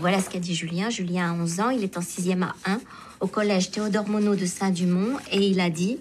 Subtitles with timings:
[0.00, 0.88] voilà ce qu'a dit Julien.
[0.88, 2.80] Julien a 11 ans, il est en 6e à 1
[3.20, 5.98] au collège Théodore Monod de Saint-Dumont et il a dit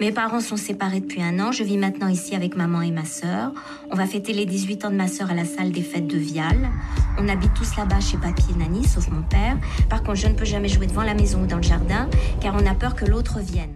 [0.00, 3.04] Mes parents sont séparés depuis un an, je vis maintenant ici avec maman et ma
[3.04, 3.52] sœur.
[3.90, 6.16] On va fêter les 18 ans de ma sœur à la salle des fêtes de
[6.16, 6.70] Vial.
[7.18, 9.58] On habite tous là-bas chez papy et Nani, sauf mon père.
[9.90, 12.08] Par contre, je ne peux jamais jouer devant la maison ou dans le jardin,
[12.40, 13.74] car on a peur que l'autre vienne.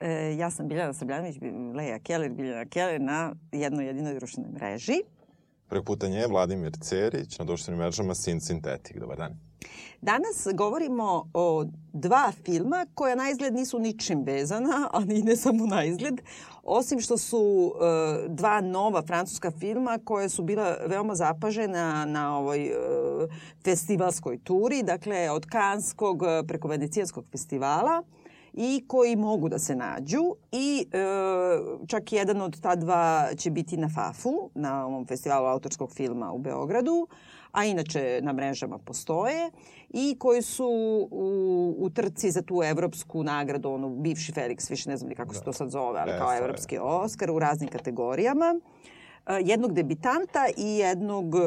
[0.00, 1.36] E, ja sam Biljana Sabljanović,
[1.74, 5.02] Leja Keller, Biljana Keller na jednoj jedinoj društvenoj mreži.
[5.68, 8.98] Preko puta nje Vladimir Cerić na društvenim mrežama Sin Sintetik.
[8.98, 9.38] Dobar dan.
[10.00, 15.84] Danas govorimo o dva filma koja na izgled nisu ničim vezana, ali ne samo na
[15.84, 16.20] izgled,
[16.62, 22.70] osim što su uh, dva nova francuska filma koje su bila veoma zapažena na ovoj
[22.70, 23.30] uh,
[23.64, 28.02] festivalskoj turi, dakle od Kanskog preko Venecijanskog festivala
[28.52, 30.98] i koji mogu da se nađu i e,
[31.86, 36.38] čak jedan od ta dva će biti na FAF-u, na ovom festivalu autorskog filma u
[36.38, 37.08] Beogradu,
[37.52, 39.50] a inače na mrežama postoje
[39.90, 40.68] i koji su
[41.10, 45.38] u, u trci za tu evropsku nagradu, ono bivši Felix, više ne znam kako da.
[45.38, 48.60] se to sad zove, ali kao evropski Oscar u raznim kategorijama
[49.26, 51.38] e, jednog debitanta i jednog e,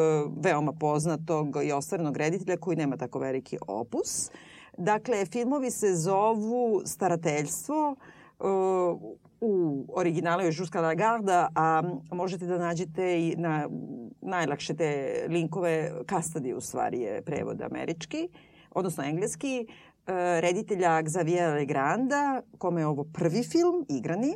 [0.42, 4.28] veoma poznatog i ostvarenog reditelja koji nema tako veliki opus.
[4.28, 4.51] Uh,
[4.82, 7.96] Dakle, filmovi se zovu Starateljstvo,
[8.40, 9.02] uh,
[9.42, 13.70] u originalu je Žuska la Garda, a možete da nađete i na
[14.22, 18.30] najlakše te linkove, Custody u stvari je prevod američki,
[18.72, 24.36] odnosno engleski, uh, reditelja Xaviera Legranda, kome je ovo prvi film, igrani,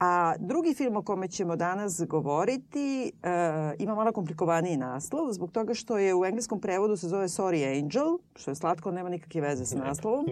[0.00, 3.30] A drugi film o kome ćemo danas govoriti uh,
[3.78, 8.18] ima malo komplikovaniji naslov zbog toga što je u engleskom prevodu se zove Sorry Angel,
[8.36, 10.26] što je slatko, nema nikakve veze sa naslovom.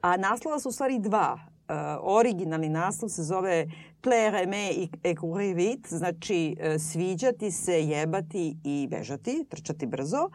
[0.00, 1.38] A naslova su u stvari dva.
[1.68, 3.66] Uh, originalni naslov se zove
[4.06, 10.30] aimer et courir vite, znači uh, sviđati se, jebati i bežati, trčati brzo.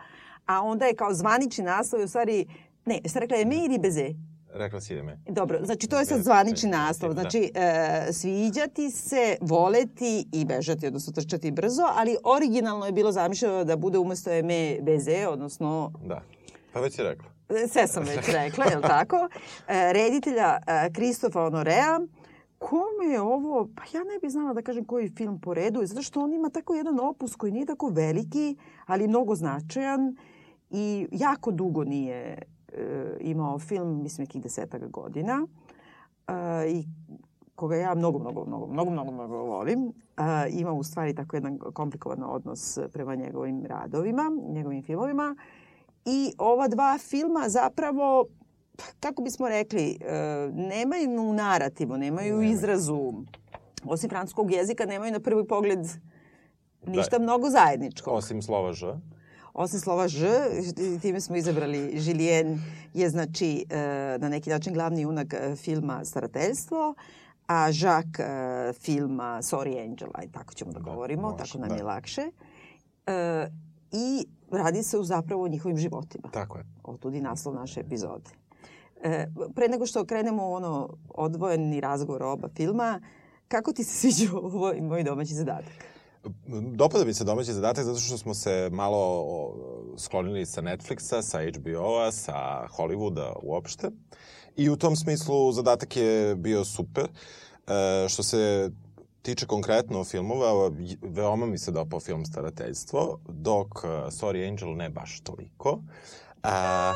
[0.45, 2.45] A onda je kao zvanični naslov u stvari,
[2.85, 4.09] ne, ste rekla aimer ili beze?
[4.53, 5.19] Rekla si ime.
[5.29, 7.13] Dobro, znači to je sad zvanični naslov.
[7.13, 13.63] Znači, e, sviđati se, voleti i bežati, odnosno trčati brzo, ali originalno je bilo zamišljeno
[13.63, 15.91] da bude umesto eme beze, odnosno...
[16.05, 16.21] Da,
[16.73, 17.29] pa već si rekla.
[17.69, 19.29] Sve sam već rekla, je li tako?
[19.67, 20.57] E, reditelja
[20.93, 21.99] Kristofa e, Honorea,
[22.57, 26.01] kome je ovo, pa ja ne bih znala da kažem koji film po redu, zato
[26.01, 30.15] što on ima tako jedan opus koji nije tako veliki, ali mnogo značajan
[30.69, 32.52] i jako dugo nije E,
[33.19, 35.47] imao film, mislim, nekih desetaka godina
[36.27, 36.33] e,
[36.69, 36.85] i
[37.55, 39.93] koga ja mnogo, mnogo, mnogo, mnogo, mnogo, mnogo volim.
[40.17, 45.35] A, ima u stvari tako jedan komplikovan odnos prema njegovim radovima, njegovim filmovima.
[46.05, 48.25] I ova dva filma zapravo,
[48.99, 52.49] kako bismo rekli, e, nemaju narativu, nemaju ne.
[52.51, 53.13] izrazu,
[53.85, 55.79] osim francuskog jezika, nemaju na prvi pogled
[56.87, 57.23] ništa da.
[57.23, 58.13] mnogo zajedničkog.
[58.13, 58.85] Osim slova Ž.
[59.53, 60.27] Osim slova Ž,
[61.01, 62.61] time smo izabrali Žilijen
[62.93, 63.77] je znači e,
[64.19, 66.95] na neki način glavni junak e, filma Starateljstvo,
[67.47, 68.23] a Žak e,
[68.73, 71.75] filma Sorry Angel, aj tako ćemo da, da govorimo, može, tako nam da.
[71.75, 72.21] je lakše.
[73.91, 76.29] I radi se u zapravo o njihovim životima.
[76.31, 76.65] Tako je.
[76.83, 78.29] Otudi naslov naše epizode.
[79.55, 83.01] Pre nego što krenemo u ono odvojeni razgovor oba filma,
[83.47, 85.92] kako ti se sviđa ovo moj domaći zadatak?
[86.75, 89.25] Dopada mi se domaći zadatak zato što smo se malo
[89.97, 93.89] sklonili sa Netflixa, sa HBO-a, sa Hollywooda uopšte.
[94.55, 97.03] I u tom smislu zadatak je bio super.
[97.03, 98.71] E, što se
[99.23, 105.19] tiče konkretno filmova, veoma mi se dopao film Starateljstvo, dok uh, Sorry Angel ne baš
[105.19, 105.79] toliko.
[106.43, 106.93] A,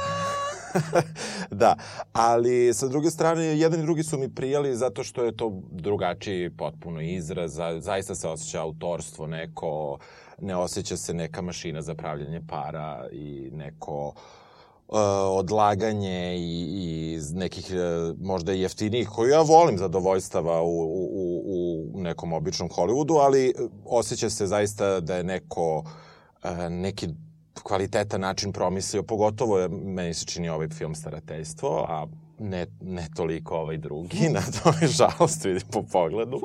[1.51, 1.75] da,
[2.13, 6.50] ali sa druge strane, jedan i drugi su mi prijali zato što je to drugačiji
[6.50, 9.97] potpuno izraz, zaista se osjeća autorstvo neko,
[10.41, 14.97] ne osjeća se neka mašina za pravljanje para i neko uh,
[15.29, 22.01] odlaganje i, i nekih uh, možda i jeftinijih, koju ja volim zadovoljstava u, u, u
[22.01, 23.53] nekom običnom Hollywoodu, ali
[23.86, 27.07] osjeća se zaista da je neko uh, neki
[27.63, 32.07] kvalitetan način promislio, pogotovo je, meni se čini ovaj film Starateljstvo, a
[32.39, 36.42] ne, ne toliko ovaj drugi, na to je žalost vidi po pogledu,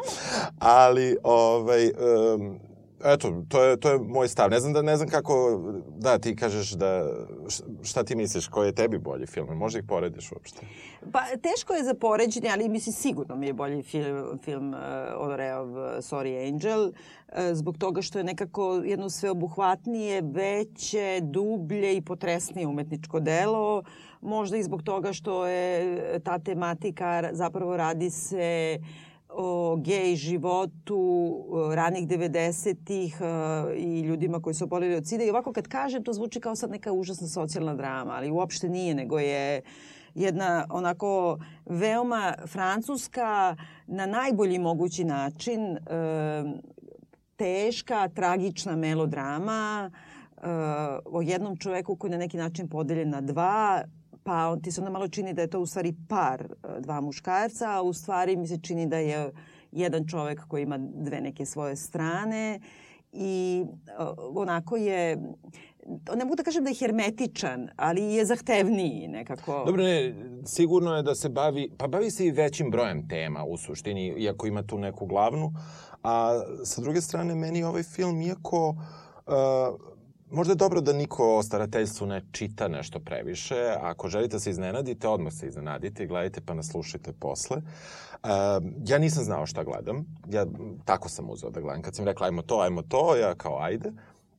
[0.58, 2.58] ali ovaj, um,
[3.04, 4.50] eto, to je, to je moj stav.
[4.50, 5.60] Ne znam, da, ne znam kako,
[5.98, 7.06] da, ti kažeš da,
[7.82, 9.56] šta ti misliš, koji je tebi bolji film?
[9.56, 10.66] Možda ih porediš uopšte?
[11.12, 14.80] Pa, teško je za poređenje, ali mislim sigurno mi je bolji film, film uh,
[15.16, 16.92] Odoreov uh, Sorry Angel, uh,
[17.52, 23.82] zbog toga što je nekako jedno sveobuhvatnije, veće, dublje i potresnije umetničko delo,
[24.20, 31.00] možda i zbog toga što je ta tematika zapravo radi se uh, o gej životu
[31.74, 33.20] ranih 90-ih
[33.76, 35.24] i ljudima koji su obolili od sida.
[35.24, 38.94] I ovako kad kažem, to zvuči kao sad neka užasna socijalna drama, ali uopšte nije,
[38.94, 39.62] nego je
[40.14, 43.56] jedna onako veoma francuska
[43.86, 45.78] na najbolji mogući način
[47.36, 49.90] teška, tragična melodrama
[51.04, 53.82] o jednom čoveku koji je na neki način podeljen na dva,
[54.24, 56.48] pa on ti se onda malo čini da je to u stvari par
[56.80, 59.32] dva muškarca, a u stvari mi se čini da je
[59.72, 62.60] jedan čovek koji ima dve neke svoje strane
[63.12, 63.64] i
[64.34, 65.18] onako je
[66.16, 69.62] ne mogu da kažem da je hermetičan, ali je zahtevniji nekako.
[69.66, 70.14] Dobro, ne,
[70.46, 74.46] sigurno je da se bavi, pa bavi se i većim brojem tema u suštini, iako
[74.46, 75.52] ima tu neku glavnu.
[76.02, 79.91] A sa druge strane, meni ovaj film, iako uh,
[80.32, 83.74] možda je dobro da niko o starateljstvu ne čita nešto previše.
[83.80, 87.56] Ako želite da se iznenadite, odmah se iznenadite i gledajte pa nas slušajte posle.
[87.56, 88.30] Uh,
[88.86, 90.06] ja nisam znao šta gledam.
[90.30, 90.46] Ja
[90.84, 91.82] tako sam uzeo da gledam.
[91.82, 93.92] Kad sam rekla ajmo to, ajmo to, ja kao ajde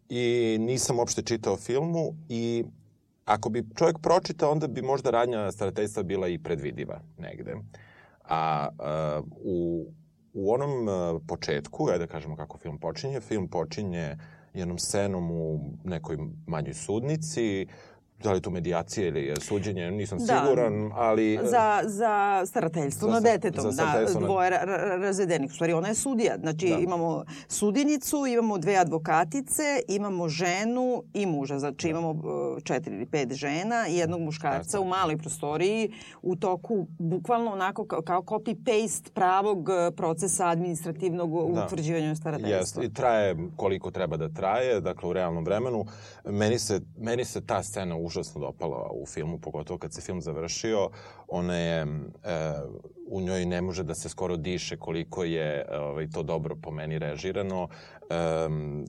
[0.10, 2.64] i nisam uopšte čitao filmu i
[3.26, 7.56] ako bi čovjek pročitao, onda bi možda radnja starateljstva bila i predvidiva negde.
[8.24, 9.86] A uh, u,
[10.34, 14.18] u onom uh, početku, ajde da kažemo kako film počinje, film počinje
[14.54, 16.18] jednom scenom u nekoj
[16.48, 17.68] manjoj sudnici,
[18.24, 20.26] da li je to medijacija ili suđenje, nisam da.
[20.26, 21.40] siguran, ali...
[21.44, 25.52] Za, za starateljstvo za, na detetom, za da, dvoje ra, ra, razvedenih.
[25.52, 26.38] U stvari, ona je sudija.
[26.40, 26.78] Znači, da.
[26.78, 31.60] imamo sudinicu, imamo dve advokatice, imamo ženu i muža.
[31.60, 31.92] Znači, da.
[31.92, 32.12] imamo
[32.58, 35.92] e, četiri ili pet žena i jednog muškarca u maloj prostoriji
[36.22, 41.66] u toku, bukvalno onako kao, copy-paste pravog e, procesa administrativnog da.
[41.66, 42.58] utvrđivanja starateljstva.
[42.58, 45.86] Jeste, i traje koliko treba da traje, dakle, u realnom vremenu.
[46.26, 50.90] Meni se, meni se ta scena užasno dopala u filmu, pogotovo kad se film završio.
[51.28, 51.86] Ona je, e,
[53.08, 57.00] u njoj ne može da se skoro diše koliko je ovaj, to dobro po meni
[57.00, 57.68] režirano.
[57.70, 58.16] E,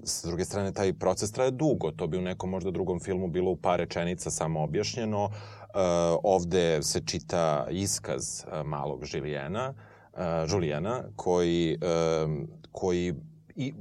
[0.04, 1.90] s druge strane, taj proces traje dugo.
[1.90, 5.30] To bi u nekom možda drugom filmu bilo u par rečenica samo objašnjeno.
[5.30, 5.78] E,
[6.22, 9.74] ovde se čita iskaz e, malog Žilijena,
[10.14, 12.26] e, Žulijana, koji, e,
[12.72, 13.14] koji
[13.56, 13.72] i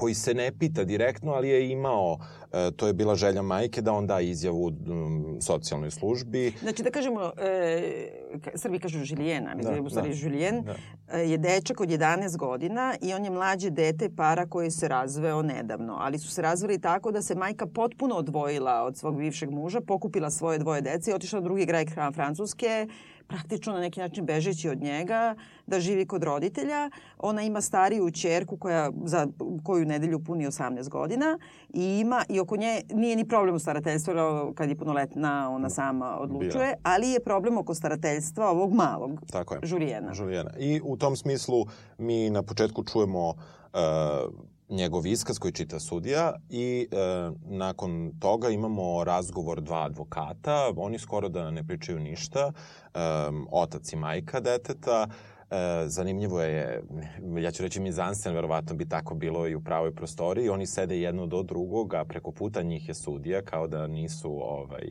[0.00, 2.18] koji se ne pita direktno, ali je imao,
[2.52, 6.52] e, to je bila želja majke da on da izjavu um, socijalnoj službi.
[6.60, 8.08] Znači da kažemo, e,
[8.54, 10.74] Srbi kažu Žilijena, mislim da, da u stvari da, Žilijen, da.
[11.18, 15.42] E, je dečak od 11 godina i on je mlađe dete para koji se razveo
[15.42, 19.80] nedavno, ali su se razveli tako da se majka potpuno odvojila od svog bivšeg muža,
[19.80, 22.86] pokupila svoje dvoje dece i otišla na drugi kraj Francuske,
[23.30, 25.34] praktično na neki način bežeći od njega,
[25.66, 26.90] da živi kod roditelja.
[27.18, 29.26] Ona ima stariju čerku koja za
[29.64, 31.38] koju nedelju puni 18 godina
[31.74, 34.12] i ima i oko nje nije ni problem u starateljstvu
[34.54, 36.76] kad je punoletna ona sama odlučuje, Bila.
[36.82, 39.60] ali je problem oko starateljstva ovog malog Tako je.
[39.62, 40.14] Žulijena.
[40.14, 40.50] Žulijena.
[40.58, 41.66] I u tom smislu
[41.98, 43.34] mi na početku čujemo uh,
[44.70, 46.96] njegov iskaz koji čita sudija i e,
[47.44, 52.52] nakon toga imamo razgovor dva advokata, oni skoro da ne pričaju ništa,
[52.94, 52.98] e,
[53.50, 55.08] otac i majka deteta,
[55.50, 56.82] E, zanimljivo je,
[57.38, 61.26] ja ću reći mizansen, verovatno bi tako bilo i u pravoj prostoriji, oni sede jedno
[61.26, 64.88] do drugog, a preko puta njih je sudija, kao da nisu ovaj,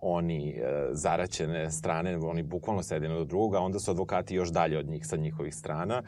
[0.00, 4.48] oni e, zaraćene strane, oni bukvalno sede jedno do drugog, a onda su advokati još
[4.48, 6.02] dalje od njih sa njihovih strana.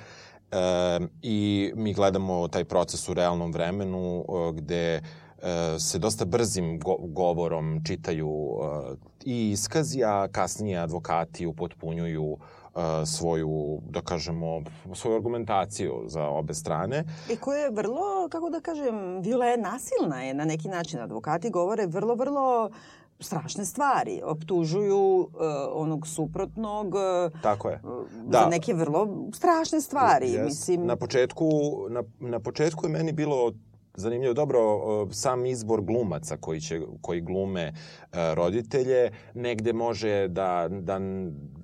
[0.52, 5.02] E, I mi gledamo taj proces u realnom vremenu gde e,
[5.78, 13.80] se dosta brzim go govorom čitaju e, i iskazi, a kasnije advokati upotpunjuju e, svoju,
[13.88, 14.62] da kažemo,
[14.94, 17.04] svoju argumentaciju za obe strane.
[17.30, 21.00] I koja je vrlo, kako da kažem, viola je nasilna je na neki način.
[21.00, 22.70] Advokati govore vrlo, vrlo
[23.20, 24.20] strašne stvari.
[24.24, 25.28] Optužuju uh,
[25.72, 27.80] onog suprotnog uh, Tako je.
[28.26, 28.38] Da.
[28.38, 30.26] za neke vrlo strašne stvari.
[30.26, 30.44] Yes.
[30.44, 30.86] Mislim...
[30.86, 31.50] Na, početku,
[31.90, 33.52] na, na početku je meni bilo
[33.94, 34.34] zanimljivo.
[34.34, 34.60] Dobro,
[35.10, 40.98] sam izbor glumaca koji, će, koji glume uh, roditelje negde može da, da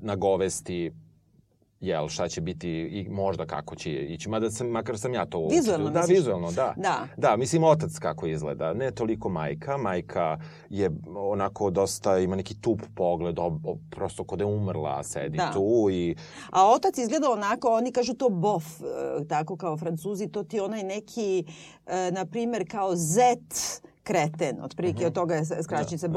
[0.00, 0.92] nagovesti
[1.80, 4.28] jel, šta će biti i možda kako će ići.
[4.28, 5.48] Mada sam, makar sam ja to...
[5.50, 6.18] Vizualno, Da, misliš?
[6.18, 6.74] vizualno, da.
[6.76, 7.06] Da.
[7.16, 8.74] Da, mislim, otac kako izgleda.
[8.74, 9.76] Ne toliko majka.
[9.76, 10.38] Majka
[10.70, 15.50] je onako dosta, ima neki tup pogled, ob, ob, prosto kod je umrla, sedi da.
[15.52, 16.16] tu i...
[16.50, 20.82] A otac izgleda onako, oni kažu to bof, e, tako kao francuzi, to ti onaj
[20.82, 21.44] neki,
[21.86, 25.06] e, na primer, kao zet, kreten, otprilike mm -hmm.
[25.06, 26.12] od toga je skraćenica da,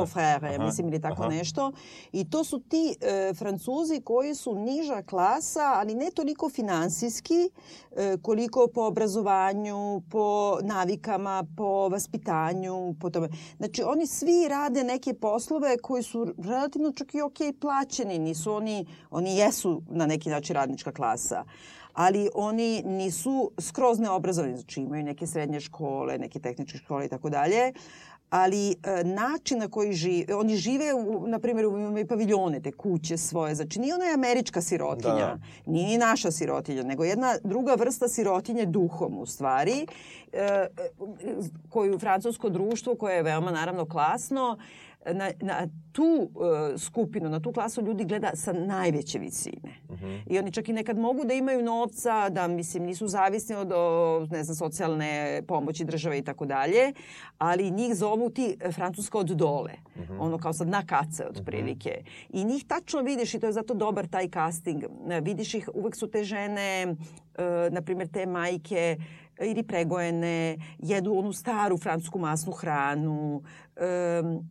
[0.57, 0.65] da.
[0.65, 1.31] mislim, ili tako aha.
[1.31, 1.71] nešto.
[2.11, 7.49] I to su ti e, Francuzi koji su niža klasa, ali ne toliko finansijski,
[7.95, 13.29] e, koliko po obrazovanju, po navikama, po vaspitanju, po tome.
[13.57, 18.85] Znači, oni svi rade neke poslove koji su relativno čak i okay plaćeni, nisu oni,
[19.11, 21.43] oni jesu na neki način radnička klasa
[21.93, 27.29] ali oni nisu skroz neobrazovani, znači imaju neke srednje škole, neke tehničke škole i tako
[27.29, 27.73] dalje,
[28.29, 33.17] ali e, način na koji žive, oni žive, u, na primjer, imaju paviljone, te kuće
[33.17, 35.39] svoje, znači nije ona je američka sirotinja, da.
[35.65, 39.87] nije ni naša sirotinja, nego jedna druga vrsta sirotinje duhom u stvari,
[40.33, 40.67] e,
[41.69, 44.57] koju francusko društvo, koje je veoma naravno klasno,
[45.05, 49.71] na, na tu uh, skupinu, na tu klasu ljudi gleda sa najveće visine.
[49.89, 50.05] Uh mhm.
[50.05, 50.21] -huh.
[50.27, 54.27] I oni čak i nekad mogu da imaju novca, da mislim nisu zavisni od o,
[54.31, 56.93] ne znam socijalne pomoći države i tako dalje,
[57.37, 59.73] ali njih zovu ti e, francuska od dole.
[59.95, 60.13] Uh mhm.
[60.13, 60.17] -huh.
[60.19, 61.97] Ono kao sad na kace od prilike.
[61.99, 62.41] Uh -huh.
[62.41, 64.83] I njih tačno vidiš i to je zato dobar taj casting.
[65.21, 68.97] Vidiš ih, uvek su te žene, uh, na primjer te majke
[69.41, 73.43] ili pregojene, jedu onu staru francusku masnu hranu,
[74.21, 74.49] um,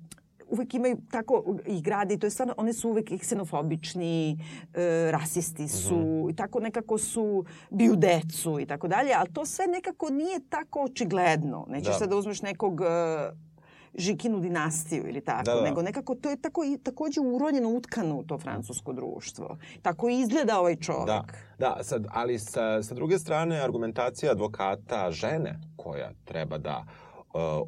[0.50, 4.38] uvek imaju tako i grade i to je stvarno, one su uvek ksenofobični,
[4.74, 6.30] e, rasisti su mm -hmm.
[6.30, 10.80] i tako nekako su biju decu i tako dalje, ali to sve nekako nije tako
[10.80, 11.66] očigledno.
[11.68, 11.98] Nećeš da.
[11.98, 13.48] sad da uzmeš nekog e,
[13.94, 15.62] Žikinu dinastiju ili tako, da, da.
[15.62, 19.58] nego nekako to je tako i takođe uronjeno, utkano u to francusko društvo.
[19.82, 21.06] Tako izgleda ovaj čovek.
[21.06, 21.24] Da,
[21.58, 26.84] da sad, ali sa, sa druge strane argumentacija advokata žene koja treba da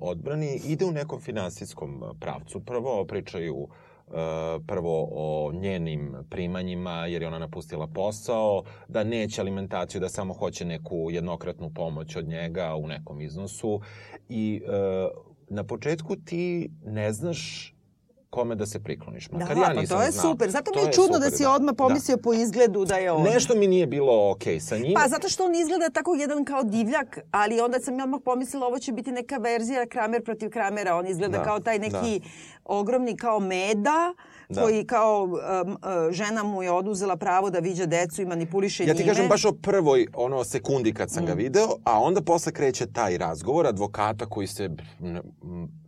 [0.01, 2.61] odbrani ide u nekom finansijskom pravcu.
[2.61, 4.13] Prvo pričaju e,
[4.67, 10.65] prvo o njenim primanjima jer je ona napustila posao, da neće alimentaciju, da samo hoće
[10.65, 13.81] neku jednokratnu pomoć od njega u nekom iznosu
[14.29, 14.71] i e,
[15.49, 17.75] na početku ti ne znaš
[18.31, 19.31] kome da se prikloniš.
[19.31, 20.33] Makar da, ja nisam pa to je znao.
[20.33, 20.51] super.
[20.51, 21.77] Zato mi je čudno da super, da si odmah da.
[21.77, 22.23] pomislio da.
[22.23, 23.23] po izgledu da je on.
[23.23, 24.95] Nešto mi nije bilo okej okay sa njim.
[24.95, 28.67] Pa zato što on izgleda tako jedan kao divljak, ali onda sam ja odmah pomislila
[28.67, 30.97] ovo će biti neka verzija Kramer protiv Kramera.
[30.97, 32.27] On izgleda da, kao taj neki da.
[32.65, 34.15] ogromni kao meda
[34.51, 34.63] da.
[34.63, 35.79] koji kao um, uh,
[36.11, 38.93] žena mu je oduzela pravo da viđa decu i manipuliše njime.
[38.93, 41.27] Ja ti kažem baš o prvoj ono sekundi kad sam mm.
[41.27, 44.71] ga video, a onda posle kreće taj razgovor advokata koji se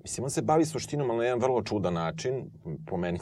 [0.03, 2.51] Mislim, on se bavi suštinom, ali na jedan vrlo čudan način.
[2.87, 3.19] Po meni,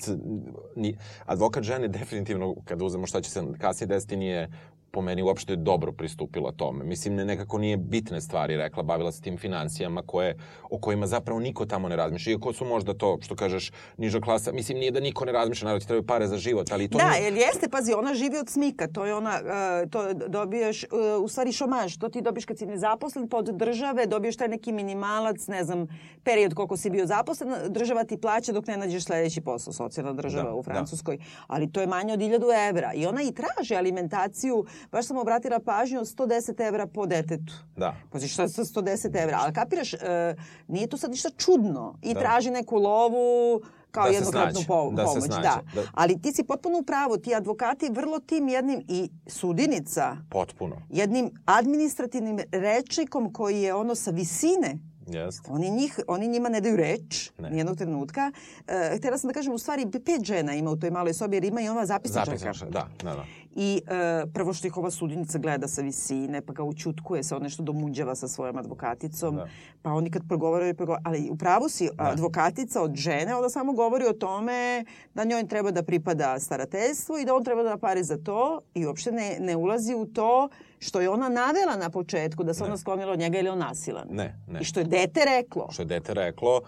[0.77, 4.51] ni, advokat žene definitivno, kada uzemo šta će se kasnije desiti, nije
[4.91, 6.85] po meni uopšte dobro pristupila tome.
[6.85, 10.37] Mislim, ne, nekako nije bitne stvari rekla, bavila se tim financijama koje,
[10.71, 12.33] o kojima zapravo niko tamo ne razmišlja.
[12.33, 15.81] Iako su možda to, što kažeš, niža klasa, mislim, nije da niko ne razmišlja, naravno
[15.81, 16.99] ti trebaju pare za život, ali to...
[16.99, 17.23] Da, nije...
[17.25, 21.29] jer jeste, pazi, ona živi od smika, to je ona, uh, to dobiješ, uh, u
[21.29, 25.65] stvari šomaž, to ti dobiješ kad si nezaposlen pod države, dobiješ taj neki minimalac, ne
[25.65, 25.87] znam,
[26.25, 30.51] period koliko si bio zaposlen, država ti plaća dok ne nađeš sledeći posao, socijalna država
[30.51, 30.73] da, u da.
[30.73, 31.25] Francuskoj, da.
[31.47, 35.61] ali to je manje od 1000 evra i ona i traži alimentaciju baš sam obratila
[35.61, 37.53] pažnju od 110 evra po detetu.
[37.77, 37.95] Da.
[38.11, 39.39] Pa šta sa 110 evra?
[39.41, 40.35] Ali kapiraš, e,
[40.69, 41.99] nije to sad ništa čudno.
[42.03, 42.21] I da.
[42.21, 43.61] traži neku lovu,
[43.91, 45.29] kao da jednokratnu po, da pomoć.
[45.29, 45.63] Da.
[45.75, 45.83] da.
[45.95, 50.17] Ali ti si potpuno u pravu, ti advokati vrlo tim jednim i sudinica.
[50.31, 50.77] Potpuno.
[50.89, 54.79] Jednim administrativnim rečnikom koji je ono sa visine
[55.11, 55.41] Yes.
[55.49, 57.51] Oni, njih, oni njima ne daju reč, ne.
[57.51, 58.33] nijednog trenutka.
[58.69, 61.45] E, htjela sam da kažem, u stvari, pet žena ima u toj maloj sobi, jer
[61.45, 62.39] ima i ova zapisničarka.
[62.39, 63.25] Zapisničarka, da, da, da.
[63.55, 67.43] I e, prvo što ih ova sudinica gleda sa visine, pa ga učutkuje se, on
[67.43, 69.49] nešto domuđava sa svojom advokaticom, da.
[69.83, 72.05] pa oni kad progovaraju, progovaraju, ali upravo si da.
[72.05, 77.25] advokatica od žene, onda samo govori o tome da njoj treba da pripada starateljstvo i
[77.25, 81.01] da on treba da pare za to i uopšte ne, ne ulazi u to što
[81.01, 84.07] je ona navela na početku da se ona sklonila od njega ili on nasilan.
[84.11, 84.61] Ne, ne.
[84.61, 85.69] I što je dete reklo.
[85.73, 86.61] Što je dete reklo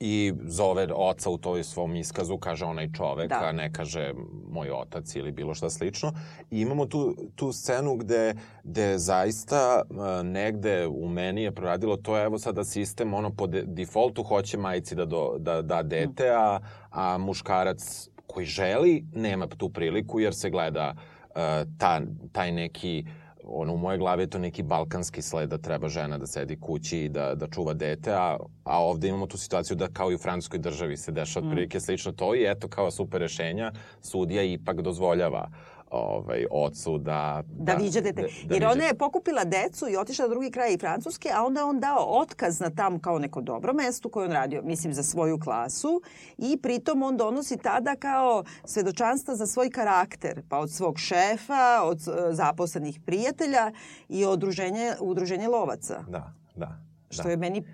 [0.00, 3.40] i zove oca u toj svom iskazu, kaže onaj čovek, da.
[3.44, 4.12] a ne kaže
[4.50, 6.12] moj otac ili bilo šta slično.
[6.50, 8.34] I imamo tu, tu scenu gde,
[8.64, 9.82] gde zaista
[10.24, 14.94] negde u meni je proradilo to, evo sada sistem, ono po de, defaultu hoće majici
[14.94, 16.58] da, do, da da dete, a,
[16.90, 21.36] a muškarac koji želi nema tu priliku jer se gleda uh,
[21.78, 22.00] ta,
[22.32, 26.18] taj neki uh, ono, u moje glavi je to neki balkanski sled da treba žena
[26.18, 29.88] da sedi kući i da, da čuva dete, a, a ovde imamo tu situaciju da
[29.88, 31.48] kao i u francuskoj državi se dešava mm.
[31.48, 35.50] otprilike slično to i eto kao super rešenja, sudija ipak dozvoljava
[35.96, 37.42] ovaj, ocu da...
[37.48, 38.22] Da, da viđa dete.
[38.22, 41.44] Da, da Jer ona je pokupila decu i otišla na drugi kraj i Francuske, a
[41.44, 45.02] onda on dao otkaz na tam kao neko dobro mesto koje on radio, mislim, za
[45.02, 46.02] svoju klasu
[46.38, 51.98] i pritom on donosi tada kao svedočanstva za svoj karakter, pa od svog šefa, od
[52.08, 53.72] uh, zaposlenih prijatelja
[54.08, 56.04] i od udruženja, udruženja lovaca.
[56.08, 56.78] Da, da.
[57.10, 57.30] Što da.
[57.30, 57.64] je meni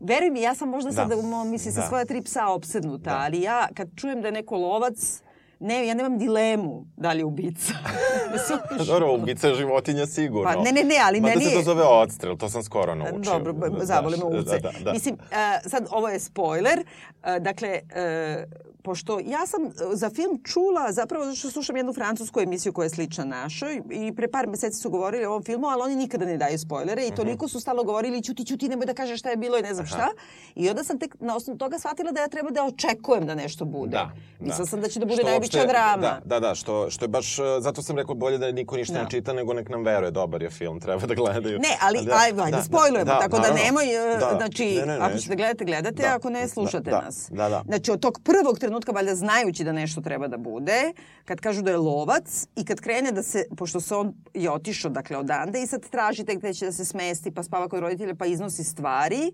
[0.00, 0.96] Veruj mi, ja sam možda Da.
[0.96, 1.44] sada, da.
[1.44, 1.86] mislim, sa Da.
[1.86, 3.18] svoja tri psa opsednuta, Da.
[3.18, 5.22] ali ja kad čujem da je neko lovac,
[5.60, 7.72] ne, ja nemam dilemu da li je ubica.
[8.32, 8.86] Razumeš?
[8.86, 10.52] Dobro, ubica je životinja sigurno.
[10.54, 12.94] Pa, ne, ne, ne, ali Mada meni se je- to zove odstrel, to sam skoro
[12.94, 13.38] naučio.
[13.38, 14.58] Dobro, zabole me uce.
[14.58, 14.92] Da, da, da.
[14.92, 15.28] Mislim, uh,
[15.66, 16.78] sad ovo je spoiler.
[16.78, 18.44] Uh, dakle, uh,
[18.86, 22.84] pošto ja sam uh, za film čula, zapravo zato što slušam jednu francusku emisiju koja
[22.84, 26.24] je slična našoj i pre par meseci su govorili o ovom filmu, ali oni nikada
[26.26, 27.12] ne daju spoilere Mhm.
[27.12, 29.74] i toliko su stalo govorili ćuti, ćuti, nemoj da kažeš šta je bilo i ne
[29.74, 30.08] znam šta.
[30.54, 33.64] I onda sam tek na osnovu toga shvatila da ja treba da očekujem da nešto
[33.66, 33.90] bude.
[33.90, 34.66] Da, Mislila da.
[34.66, 36.02] sam da će da bude najveća drama.
[36.02, 38.94] Da, da, da, što, što je baš, uh, zato sam rekao bolje da niko ništa
[38.94, 39.02] Da.
[39.02, 41.58] ne čita, nego nek nam veruje, dobar je film, treba da gledaju.
[41.58, 43.62] Ne, ali Da, ajde, ajde, da, spojlujemo, da, tako da naravno.
[43.64, 44.34] nemoj, e, Da.
[44.36, 45.22] znači, Ne, ne, ako neću.
[45.22, 46.14] ćete gledate, gledate, Da.
[46.14, 47.28] ako ne, slušate Da, da, nas.
[47.30, 47.62] da, da.
[47.66, 50.92] Znači, od tog prvog trenutka, valjda znajući da nešto treba da bude,
[51.24, 54.90] kad kažu da je lovac i kad krene da se, pošto se on je otišao,
[54.90, 58.14] dakle, odande i sad traži tek gde će da se smesti, pa spava kod roditelja,
[58.14, 59.32] pa iznosi stvari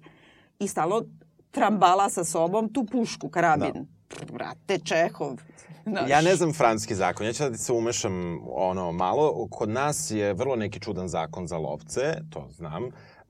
[0.58, 1.02] i stalo
[1.50, 3.86] trambala sa sobom tu pušku, karabin.
[4.32, 5.38] Brate, Čehov.
[5.86, 6.10] Znaš.
[6.10, 9.48] Ja ne znam francuski zakon, ja ću da se umešam ono malo.
[9.50, 12.82] Kod nas je vrlo neki čudan zakon za lovce, to znam.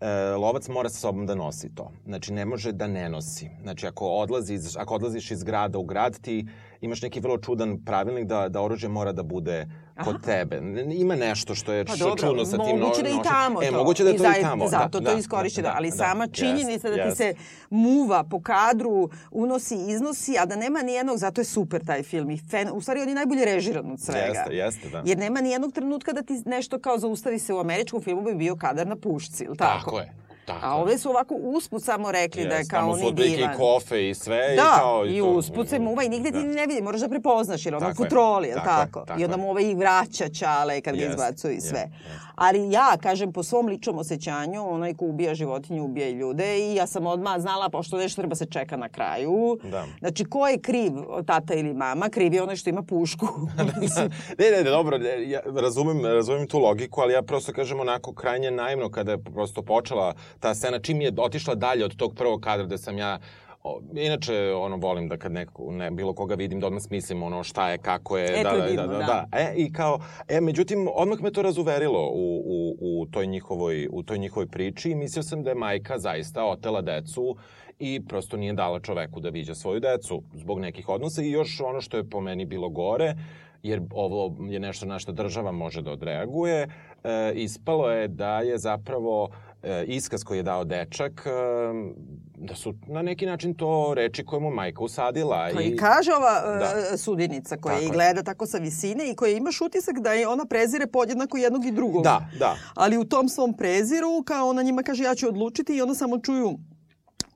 [0.02, 1.90] E, lovac mora sa sobom da nosi to.
[2.06, 3.50] Znači, ne može da ne nosi.
[3.62, 6.47] Znači, ako, odlazi, ako odlaziš iz grada u grad, ti
[6.82, 9.66] imaš neki vrlo čudan pravilnik da, da oružje mora da bude
[10.04, 10.60] kod tebe.
[10.94, 13.32] Ima nešto što je Pa dobro, čudno sa tim no, moguće da i nošenjem.
[13.32, 13.76] tamo e, to.
[13.76, 14.68] moguće da je I to i tamo.
[14.68, 17.16] Zato da, to iskorišćeno, da, ali da, sama jest, činjenica da ti jest.
[17.16, 17.34] se
[17.70, 22.30] muva po kadru, unosi, iznosi, a da nema ni jednog, zato je super taj film.
[22.30, 24.38] I fen, u stvari on je najbolje režiran od svega.
[24.38, 25.02] Jeste, jeste, da.
[25.06, 28.34] Jer nema ni jednog trenutka da ti nešto kao zaustavi se u američkom filmu bi
[28.34, 29.84] bio kadar na pušci, ili tako?
[29.84, 30.12] Tako je.
[30.44, 33.08] Tako A ove su ovako usput samo rekli da je kao tamo on su i
[33.08, 33.54] otprilike divan.
[33.54, 34.52] i kofe i sve.
[34.52, 35.26] i Da, kao, i to.
[35.26, 36.44] usput se muva i nigde ti Da.
[36.44, 39.00] ne vidi, moraš da prepoznaš jer ono Tako je, futroli, je tako tako?
[39.00, 41.78] tako I onda mu ovaj i vraća čale kad ga Jest, izbacuje i sve.
[41.80, 41.92] jest.
[42.34, 46.75] Ali ja, kažem, po svom ličnom osjećanju, onaj ko ubija životinju, ubija i ljude i
[46.75, 49.58] ja sam odmah znala, pošto nešto treba se čeka na kraju.
[49.64, 49.84] Da.
[49.99, 50.92] Znači, ko je kriv,
[51.26, 52.08] tata ili mama?
[52.08, 53.26] Kriv je onaj što ima pušku.
[53.80, 57.80] Mislim, ne, ne, ne, dobro, ne, ja razumem, razumem tu logiku, ali ja prosto kažem
[57.80, 62.14] onako krajnje naivno kada je prosto počela ta scena, čim je otišla dalje od tog
[62.14, 63.18] prvog kadra gde sam ja
[63.64, 67.42] O, inače, ono, volim da kad neko, ne, bilo koga vidim, da odmah smislim ono
[67.42, 69.26] šta je, kako je, E, da, je da, divno, da, da, da.
[69.30, 69.38] da.
[69.38, 74.02] E, i kao, e, međutim, odmah me to razuverilo u, u, u, toj njihovoj, u
[74.02, 77.36] toj njihovoj priči i mislio sam da je majka zaista otela decu
[77.78, 81.80] i prosto nije dala čoveku da viđa svoju decu zbog nekih odnosa i još ono
[81.80, 83.14] što je po meni bilo gore,
[83.62, 86.68] jer ovo je nešto na što država može da odreaguje,
[87.04, 89.30] e, ispalo je da je zapravo
[89.86, 91.30] iskaz koji je dao dečak, e,
[92.36, 95.48] da su na neki način to reči koje mu majka usadila.
[95.54, 96.72] Pa i kaže ova Da.
[96.92, 97.90] uh, sudinica koja Tako i je.
[97.90, 101.72] gleda tako sa visine i koja imaš utisak da je ona prezire podjednako jednog i
[101.72, 102.02] drugog.
[102.04, 102.56] Da, da.
[102.75, 106.18] Ali u tom svom preziru, kao ona njima kaže ja ću odlučiti i onda samo
[106.18, 106.58] čuju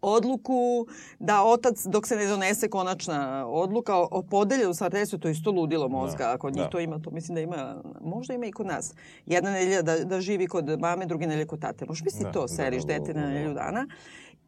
[0.03, 0.87] odluku
[1.19, 5.51] da otac, dok se ne donese konačna odluka o, o podeljenom starateljstvu, to je isto
[5.51, 6.25] ludilo mozga.
[6.25, 6.71] Da, Ako njih da.
[6.71, 8.95] to ima, to mislim da ima, možda ima i kod nas.
[9.27, 11.85] Jedna nedelja da, da živi kod mame, druge nedelje kod tate.
[11.89, 13.33] Možeš misliti Da, to, da, seriš da, da, dete da, na da.
[13.33, 13.87] nedelju dana.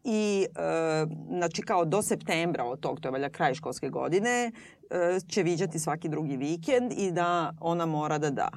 [0.05, 4.53] I, e, znači, kao do septembra od tog, to je valjda kraj školske godine,
[4.91, 8.49] e, će viđati svaki drugi vikend i da ona mora da da.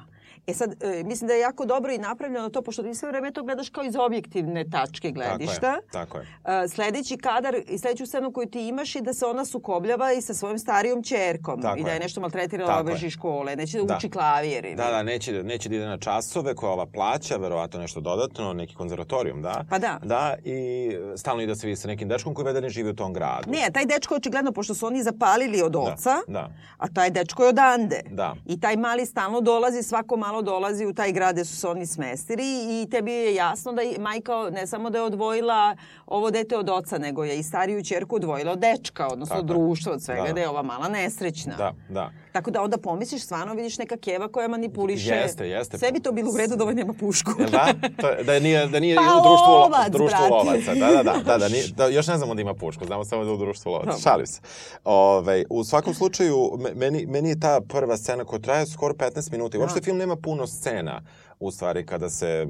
[0.46, 3.32] E sad, e, mislim da je jako dobro i napravljeno to, pošto ti sve vreme
[3.32, 5.60] to gledaš kao iz objektivne tačke gledišta.
[5.92, 6.64] Tako je, tako je.
[6.64, 10.22] E, sledeći kadar i sledeću scenu koju ti imaš je da se ona sukobljava i
[10.22, 11.62] sa svojom starijom čerkom.
[11.62, 12.00] Tako I da je je.
[12.00, 13.56] nešto maltretirala obeži škole.
[13.56, 13.96] Neće da, Da.
[13.96, 14.64] uči klavir.
[14.64, 14.74] Ili...
[14.74, 18.74] Da, da, neće, neće da ide na časove koje ova plaća, verovatno nešto dodatno, neki
[18.74, 19.64] konzervatorijum, da?
[19.70, 19.98] Pa da.
[20.02, 22.96] Da, i stalno ide da se vidi sa nekim dečkom koji vede ne živi u
[22.96, 23.50] tom gradu.
[23.50, 26.48] Ne, taj dečko očigledno, pošto su oni zapalili od oca, da.
[26.78, 28.00] a taj dečko je odande.
[28.10, 28.34] Da.
[28.46, 31.86] I taj mali stalno dolazi, svako malo dolazi u taj grad gde su se oni
[31.86, 32.42] smestili
[32.82, 36.68] i tebi je jasno da i majka ne samo da je odvojila ovo dete od
[36.68, 39.48] oca, nego je i stariju čerku odvojila od dečka, odnosno Tako je.
[39.48, 40.40] društva, od svega, Da, da, da.
[40.40, 41.56] je ova mala nesrećna.
[41.56, 42.10] Da, da.
[42.32, 45.10] Tako da onda pomisliš, stvarno vidiš neka keva koja manipuliše.
[45.10, 45.78] Jeste, jeste.
[45.78, 47.30] Sve bi to bilo u redu da ovaj nema pušku.
[47.38, 47.66] Jel da?
[48.00, 50.34] To, da nije, da nije Pa u društvu, lo- lovac, društvu brate.
[50.34, 50.74] lovaca.
[50.76, 53.24] Da, da, da, da, da, nije, da, još ne znamo da ima pušku, znamo samo
[53.24, 53.98] da je u društvu lovaca.
[54.00, 54.40] Šalim se.
[54.84, 59.32] Ove, u svakom slučaju, me- meni, meni je ta prva scena koja traje skoro 15
[59.32, 59.56] minuta.
[59.56, 59.84] I uopšte Da.
[59.84, 61.02] film nema puno scena,
[61.40, 62.46] u stvari, kada se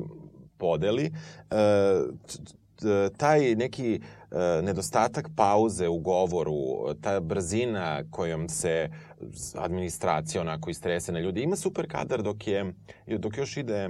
[0.58, 1.12] podeli.
[1.50, 1.54] E,
[3.16, 8.90] taj neki e, nedostatak pauze u govoru, ta brzina kojom se
[9.54, 11.42] administracija onako istrese na ljudi.
[11.42, 12.72] Ima super kadar dok je
[13.18, 13.88] dok još ide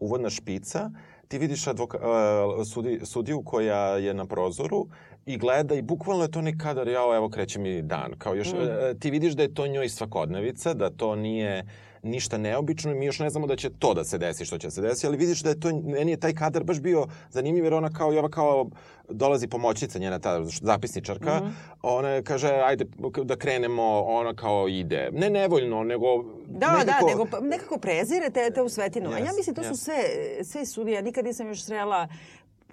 [0.00, 0.90] uvodna špica,
[1.28, 4.86] ti vidiš advoka, uh, sudi, sudiju koja je na prozoru
[5.26, 8.12] i gleda i bukvalno je to neki kadar, jao, evo kreće mi dan.
[8.18, 8.56] Kao još, Mm.
[8.56, 8.98] mm.
[9.00, 11.64] ti vidiš da je to njoj svakodnevica, da to nije
[12.04, 14.70] ništa neobično i mi još ne znamo da će to da se desi što će
[14.70, 17.74] se desi, ali vidiš da je to, meni je taj kadar baš bio zanimljiv jer
[17.74, 18.66] ona kao i ova kao
[19.08, 21.52] dolazi pomoćnica njena ta zapisničarka, mm -hmm.
[21.82, 22.86] ona kaže ajde
[23.24, 25.10] da krenemo, ona kao ide.
[25.12, 26.06] Ne nevoljno, nego
[26.46, 27.06] Da, da nekako...
[27.06, 29.10] da, nego nekako prezire te, te u svetinu.
[29.10, 29.68] Yes, A ja mislim to yes.
[29.68, 29.96] su sve,
[30.42, 30.94] sve sudije.
[30.94, 32.08] Ja nikad nisam još srela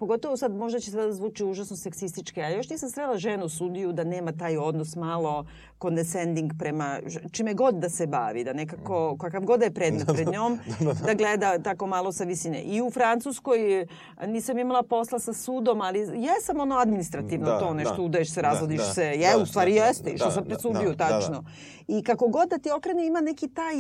[0.02, 4.04] pogotovo sad možda će sada zvuči užasno seksistički, a još nisam srela ženu sudiju da
[4.04, 5.46] nema taj odnos malo
[5.82, 7.00] condescending prema
[7.32, 10.60] čime god da se bavi, da nekako, kakav god da je predmet pred njom,
[11.06, 12.62] da gleda tako malo sa visine.
[12.62, 13.86] I u Francuskoj
[14.28, 18.42] nisam imala posla sa sudom, ali jesam ono administrativno da, to nešto, da, udaješ se,
[18.42, 19.06] razvodiš da, se.
[19.06, 21.36] Je, da, u stvari da, jeste, što da, sam pred sudiju, da, tačno.
[21.36, 21.98] Da, da.
[21.98, 23.76] I kako god da ti okrene ima neki taj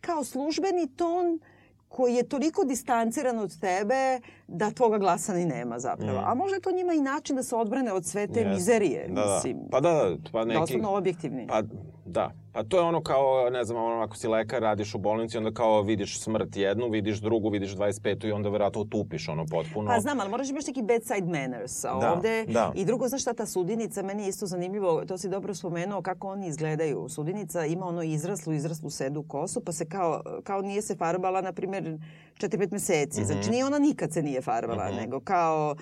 [0.00, 1.40] kao službeni ton
[1.88, 6.20] koji je toliko distanciran od tebe da tvoga glasa ni nema zapravo.
[6.20, 6.24] Mm.
[6.24, 8.54] A možda je to njima i način da se odbrane od sve te yes.
[8.54, 9.58] mizerije, da, mislim.
[9.58, 9.68] Da.
[9.70, 10.16] Pa da, da.
[10.32, 10.60] Pa neki...
[10.60, 11.46] Doslovno objektivni.
[11.46, 11.62] Pa
[12.04, 12.30] da.
[12.52, 15.52] Pa to je ono kao, ne znam, ono, ako si lekar, radiš u bolnici, onda
[15.52, 18.28] kao vidiš smrt jednu, vidiš drugu, vidiš 25.
[18.28, 19.90] i onda verovatno tupiš ono potpuno.
[19.90, 22.44] Pa znam, ali moraš imaš neki bedside manners a da, ovde.
[22.48, 22.72] Da.
[22.74, 26.28] I drugo, znaš šta, ta sudinica, meni je isto zanimljivo, to si dobro spomenuo, kako
[26.28, 27.08] oni izgledaju.
[27.08, 31.52] Sudinica ima ono izraslu, izraslu sedu kosu, pa se kao, kao nije se farbala, na
[31.52, 31.98] primjer,
[32.40, 33.20] 4-5 meseci.
[33.20, 33.26] Mm -hmm.
[33.26, 35.00] Znači, nije ona nikad se nije farbala, mm -hmm.
[35.00, 35.76] nego kao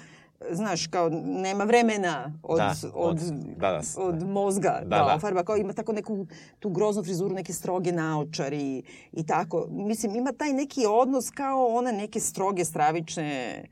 [0.51, 3.19] znaš, kao nema vremena od, da, od, od,
[3.57, 6.27] da, da, od mozga da, da, da farba, kao ima tako neku
[6.59, 9.67] tu groznu frizuru, neke stroge naočari i tako.
[9.71, 13.63] Mislim, ima taj neki odnos kao one neke stroge, stravične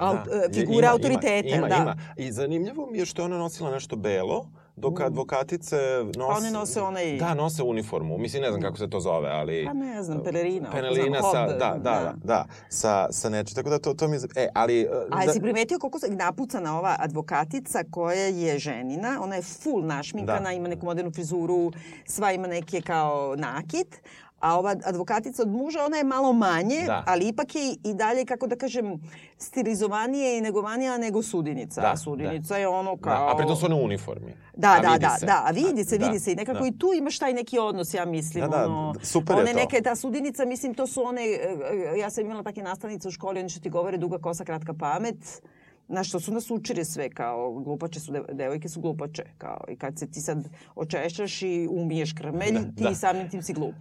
[0.00, 0.24] da.
[0.52, 1.48] figure ima, autoriteta.
[1.48, 1.76] Ima, ima, da.
[1.76, 1.96] ima.
[2.16, 5.76] I zanimljivo mi je što je ona nosila nešto belo, dok advokatice
[6.16, 6.38] nose...
[6.38, 7.16] One nose onaj...
[7.16, 8.18] Da, nose uniformu.
[8.18, 9.64] Mislim, ne znam kako se to zove, ali...
[9.66, 10.70] Pa ne znam, pelerina.
[10.70, 13.54] Pelerina sa, da, da, da, da, sa, sa neče.
[13.54, 14.16] Tako da to, to mi...
[14.36, 14.88] E, ali...
[15.10, 15.32] A da...
[15.32, 19.18] si primetio koliko se napucana ova advokatica koja je ženina?
[19.22, 20.52] Ona je full našminkana, da.
[20.52, 21.72] ima neku modernu frizuru,
[22.06, 24.00] sva ima neke kao nakit,
[24.40, 27.04] A ova advokatica od muža, ona je malo manje, da.
[27.06, 29.00] ali ipak je i dalje, kako da kažem,
[29.38, 31.80] stilizovanije i negovanija nego sudinica.
[31.80, 32.60] Da, a sudinica da.
[32.60, 33.26] je ono kao...
[33.26, 34.34] Da, a pritom su one u uniformi.
[34.56, 35.26] Da, a da, da, se.
[35.26, 35.42] da.
[35.46, 36.32] A vidi se, vidi da, se.
[36.32, 36.66] I nekako da.
[36.66, 38.44] i tu imaš taj neki odnos, ja mislim.
[38.44, 39.60] Da, da, ono, super one je to.
[39.60, 41.22] Neke, ta sudinica, mislim, to su one...
[41.22, 41.56] E,
[41.94, 44.74] e, ja sam imala take nastavnice u školi, oni što ti govore duga kosa, kratka
[44.74, 45.42] pamet
[45.88, 49.98] Znaš, to su nas učili sve, kao glupače su, devojke su glupače, kao i kad
[49.98, 52.94] se ti sad očešaš i umiješ krmelj, da, ti da.
[52.94, 53.74] samim tim si glup.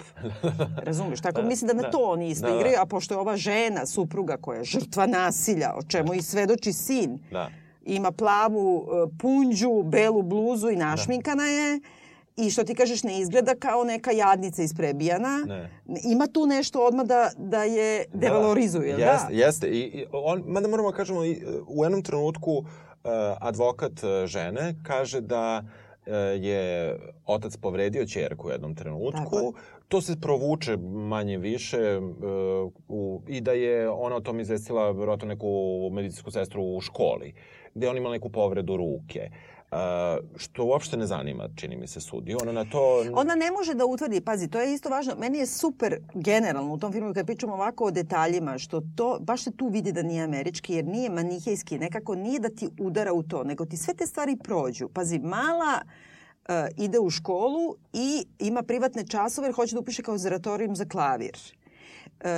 [0.88, 1.22] Razumiješ?
[1.22, 2.82] Tako da, mislim da na da, to oni isto da, igraju, da.
[2.82, 7.20] a pošto je ova žena, supruga koja je žrtva nasilja, o čemu i svedoči sin,
[7.32, 7.50] da.
[7.86, 8.86] ima plavu uh,
[9.20, 11.80] punđu, belu bluzu i našminkana je,
[12.38, 15.45] I što ti kažeš, ne izgleda kao neka jadnica isprebijana.
[15.48, 15.69] Ne.
[16.04, 18.19] Ima tu nešto odmah da, da je da.
[18.19, 19.04] devalorizuje, da?
[19.04, 19.45] Jeste, da?
[19.45, 19.67] jeste.
[19.67, 21.19] I, i on, mada moramo da kažemo,
[21.67, 22.65] u jednom trenutku uh,
[23.39, 26.95] advokat uh, žene kaže da uh, je
[27.26, 29.36] otac povredio čerku u jednom trenutku.
[29.36, 29.54] Tako.
[29.88, 35.28] To se provuče manje više uh, u, i da je ona o tom izvestila verovatno
[35.28, 35.48] neku
[35.91, 37.34] medicinsku sestru u školi,
[37.74, 39.30] gde on ima neku povredu ruke.
[39.30, 39.55] Uh,
[40.35, 42.35] što uopšte ne zanima, čini mi se, sudi.
[42.41, 43.03] Ona na to...
[43.13, 45.15] Ona ne može da utvrdi, pazi, to je isto važno.
[45.19, 49.43] Meni je super generalno u tom filmu kad pričamo ovako o detaljima, što to, baš
[49.43, 53.23] se tu vidi da nije američki, jer nije manihejski, nekako nije da ti udara u
[53.23, 54.89] to, nego ti sve te stvari prođu.
[54.89, 60.17] Pazi, mala uh, ide u školu i ima privatne časove jer hoće da upiše kao
[60.17, 61.38] zeratorijum za klavir.
[62.23, 62.29] Uh,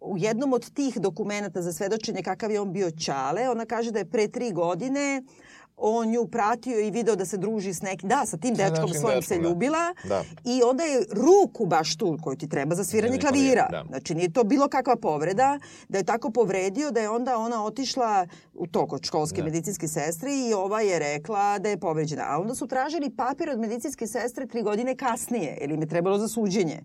[0.00, 3.98] u jednom od tih dokumenta za svedočenje kakav je on bio Ćale, ona kaže da
[3.98, 5.47] je pre tri godine uh,
[5.78, 9.22] on nju pratio i video da se druži s nekim, da, sa tim dečkom svojim
[9.22, 9.48] se da.
[9.48, 10.24] ljubila da.
[10.44, 13.68] i onda je ruku baš tu koju ti treba za sviranje klavira.
[13.70, 13.84] Da.
[13.88, 18.26] Znači nije to bilo kakva povreda, da je tako povredio da je onda ona otišla
[18.54, 19.44] u to kod školske da.
[19.44, 22.24] medicinske sestre i ova je rekla da je povređena.
[22.28, 26.18] A onda su tražili papir od medicinske sestre tri godine kasnije, jer im je trebalo
[26.18, 26.80] za suđenje.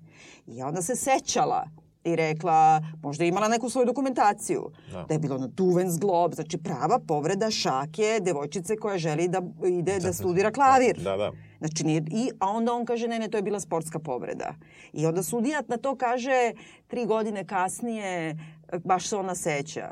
[0.47, 5.19] I onda se sećala i rekla, možda je imala neku svoju dokumentaciju, da, da je
[5.19, 10.13] bilo na duven zglob, znači prava povreda šake devojčice koja želi da ide da, da
[10.13, 10.97] studira klavir.
[10.97, 11.31] Da, da.
[11.59, 14.55] Znači, nije, i, a onda on kaže, ne, ne, to je bila sportska povreda.
[14.93, 16.51] I onda sudija na to kaže,
[16.87, 18.37] tri godine kasnije,
[18.83, 19.91] baš se ona seća.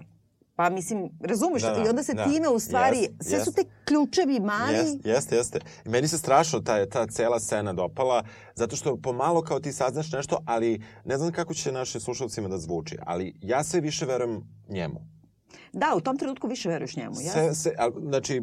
[0.56, 2.24] Pa mislim, razumeš, da, da, i onda se da.
[2.26, 3.46] time u stvari, jest, sve jest.
[3.46, 4.76] su te ključevi mali.
[4.76, 5.60] Jeste, jeste, jeste.
[5.86, 8.24] Meni se strašno ta, ta cela scena dopala,
[8.56, 12.58] zato što pomalo kao ti saznaš nešto, ali ne znam kako će naše slušalcima da
[12.58, 15.21] zvuči, ali ja sve više verujem njemu.
[15.74, 17.32] Da, u tom trenutku više veruješ njemu, ja?
[17.32, 18.42] Se, se, a, znači,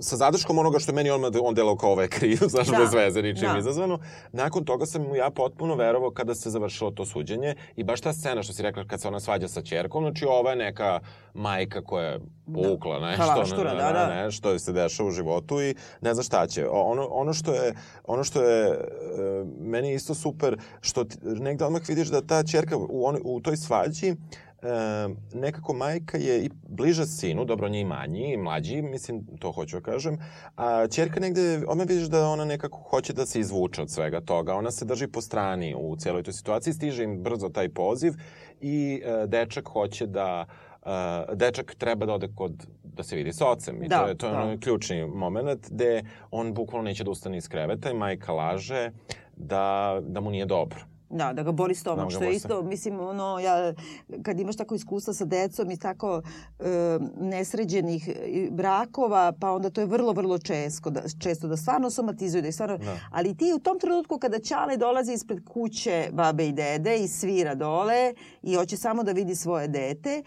[0.00, 2.78] sa zadrškom onoga što meni on, on delao kao ovaj kriv, znaš, Da.
[2.78, 3.58] bez veze, ničim Da.
[3.58, 3.98] izazvano.
[4.32, 8.12] Nakon toga sam mu ja potpuno verovao kada se završilo to suđenje i baš ta
[8.12, 11.00] scena što si rekla kad se ona svađa sa čerkom, znači ova je neka
[11.34, 12.20] majka koja je
[12.54, 14.06] pukla nešto, Kalaštura, ne, da, da.
[14.14, 16.68] ne, što se dešava u životu i ne zna šta će.
[16.68, 18.76] Ono, ono što je, ono što je e,
[19.60, 23.56] meni isto super, što ti, negde odmah vidiš da ta čerka u, on, u toj
[23.56, 24.14] svađi
[24.66, 29.26] e, nekako majka je i bliža sinu, dobro on je i manji i mlađi, mislim,
[29.38, 30.18] to hoću da kažem,
[30.56, 34.54] a čerka negde, odmah vidiš da ona nekako hoće da se izvuče od svega toga,
[34.54, 38.12] ona se drži po strani u cijeloj toj situaciji, stiže im brzo taj poziv
[38.60, 40.44] i e, dečak hoće da
[40.86, 44.18] Uh, dečak treba da ode kod da se vidi sa ocem i Da, to je
[44.18, 44.38] to je da.
[44.38, 48.90] onaj ključni moment gde on bukvalno neće da ustane iz kreveta i majka laže
[49.36, 50.78] da, da mu nije dobro.
[51.10, 53.72] Da, da ga boli stomak, što je isto, mislim, ono, ja,
[54.22, 56.22] kad imaš tako iskustva sa decom i tako
[56.58, 56.64] e,
[57.20, 62.42] nesređenih e, brakova, pa onda to je vrlo, vrlo često, da, često da stvarno somatizuju,
[62.42, 62.78] da stvarno...
[62.78, 62.98] Da.
[63.10, 67.54] Ali ti u tom trenutku kada Ćale dolazi ispred kuće babe i dede i svira
[67.54, 70.22] dole i hoće samo da vidi svoje dete,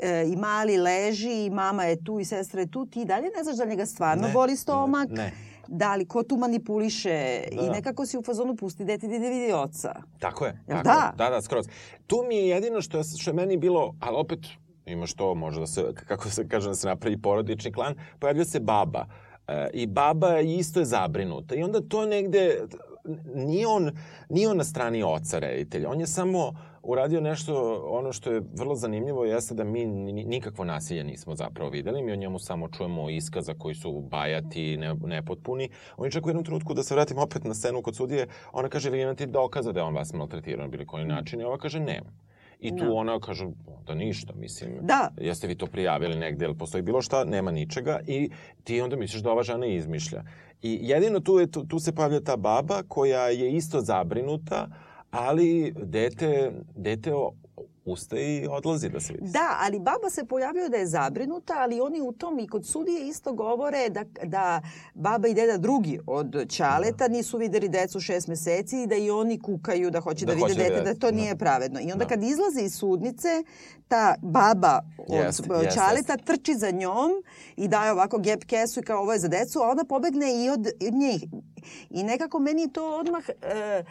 [0.00, 3.44] e, i mali leži i mama je tu i sestra je tu, ti dalje ne
[3.44, 5.53] znaš da njega stvarno Ne, boli stomak, ne, ne.
[5.68, 7.62] Da li ko tu manipuliše Da.
[7.62, 9.94] i nekako si u fazonu pusti dete da ide vidi oca.
[10.18, 10.60] Tako je.
[10.68, 11.12] Jel Tako da?
[11.24, 11.66] Da, da, skroz.
[12.06, 14.38] Tu mi je jedino što je, što je meni bilo, ali opet
[14.86, 18.60] imaš to, može da se, kako se kaže, da se napravi porodični klan, pojavljuje se
[18.60, 19.06] baba.
[19.48, 21.54] E, I baba isto je zabrinuta.
[21.54, 22.60] I onda to negde,
[23.34, 23.90] nije on,
[24.28, 25.90] nije on na strani oca reditelja.
[25.90, 26.52] On je samo
[26.84, 27.54] uradio nešto,
[27.88, 32.02] ono što je vrlo zanimljivo jeste da mi ni- nikakvo nasilje nismo zapravo videli.
[32.02, 35.68] Mi o njemu samo čujemo iskaza koji su bajati, ne, nepotpuni.
[35.96, 38.68] On je čak u jednom trenutku, da se vratim opet na scenu kod sudije, ona
[38.68, 41.40] kaže, vi imate dokaza da je on vas maltretirao na bilo koji način?
[41.40, 42.10] I ova kaže, nema.
[42.60, 42.92] I tu Da.
[42.92, 43.46] ona kaže,
[43.86, 44.70] da ništa, mislim.
[44.82, 45.10] Da.
[45.18, 48.30] Jeste vi to prijavili negde, ili postoji bilo šta, nema ničega i
[48.64, 50.22] ti onda misliš da ova žena izmišlja.
[50.62, 54.68] I jedino tu, je, tu, tu se pavlja ta baba koja je isto zabrinuta,
[55.14, 57.12] ali dete, dete
[57.84, 59.30] ustaje i odlazi da se vidi.
[59.30, 63.08] Da, ali baba se pojavljuje da je zabrinuta, ali oni u tom i kod sudije
[63.08, 64.60] isto govore da, da
[64.94, 69.40] baba i deda drugi od Ćaleta nisu videli decu šest meseci i da i oni
[69.40, 71.38] kukaju da hoće da, Da vide da dete, da to dete, nije da.
[71.38, 71.80] pravedno.
[71.80, 72.08] I onda Da.
[72.08, 73.28] kad izlaze iz sudnice,
[73.88, 75.14] ta baba od
[75.50, 77.10] od jeste, Ćaleta trči za njom
[77.56, 80.50] i daje ovako gep kesu i kao ovo je za decu, a ona pobegne i
[80.50, 81.24] od, od njih.
[81.90, 83.24] I nekako meni to odmah...
[83.42, 83.84] E,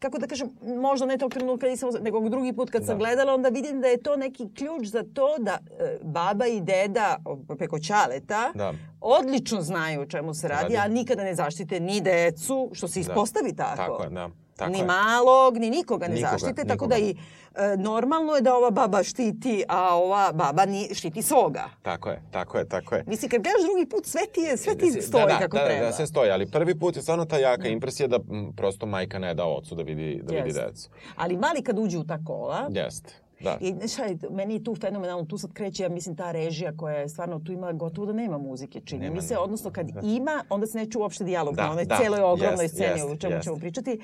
[0.00, 2.98] kako da kažem, možda ne tog trenutka nisam, nego drugi put kad sam Da.
[2.98, 7.16] gledala, onda vidim da je to neki ključ za to da e, baba i deda
[7.50, 8.72] preko Ćaleta Da.
[9.00, 10.90] odlično znaju o čemu se radi, Radi.
[10.90, 13.76] a nikada ne zaštite ni decu, što se ispostavi tako.
[13.76, 14.28] Tako je, da.
[14.60, 14.84] Tako ni je.
[14.84, 17.10] malog, ni nikoga ne Nikoga, zaštite, tako da nikoga.
[17.10, 17.16] i
[17.64, 21.64] e, normalno je da ova baba štiti, a ova baba ni, štiti svoga.
[21.82, 23.04] Tako je, tako je, tako je.
[23.06, 25.64] Mislim, kad gledaš drugi put, sve ti, je, sve ti Da, stoji da, kako da,
[25.64, 25.86] treba.
[25.86, 29.18] Da, sve stoji, ali prvi put je stvarno ta jaka impresija da m, prosto majka
[29.18, 30.88] ne da ocu da vidi, da vidi decu.
[31.16, 33.58] Ali mali kad uđe u ta kola, Jeste, da.
[33.60, 36.96] I šta je, meni je tu fenomenalno, tu sad kreće, ja mislim, ta režija koja
[36.96, 40.44] je stvarno, tu ima gotovo da nema muzike, čini Nema, mi se, odnosno kad ima,
[40.48, 43.10] onda se ne čuje uopšte dijalog Da, na onoj da, celoj ogromnoj jest, sceni jest,
[43.10, 43.44] o čemu jest.
[43.44, 44.00] ćemo pričati,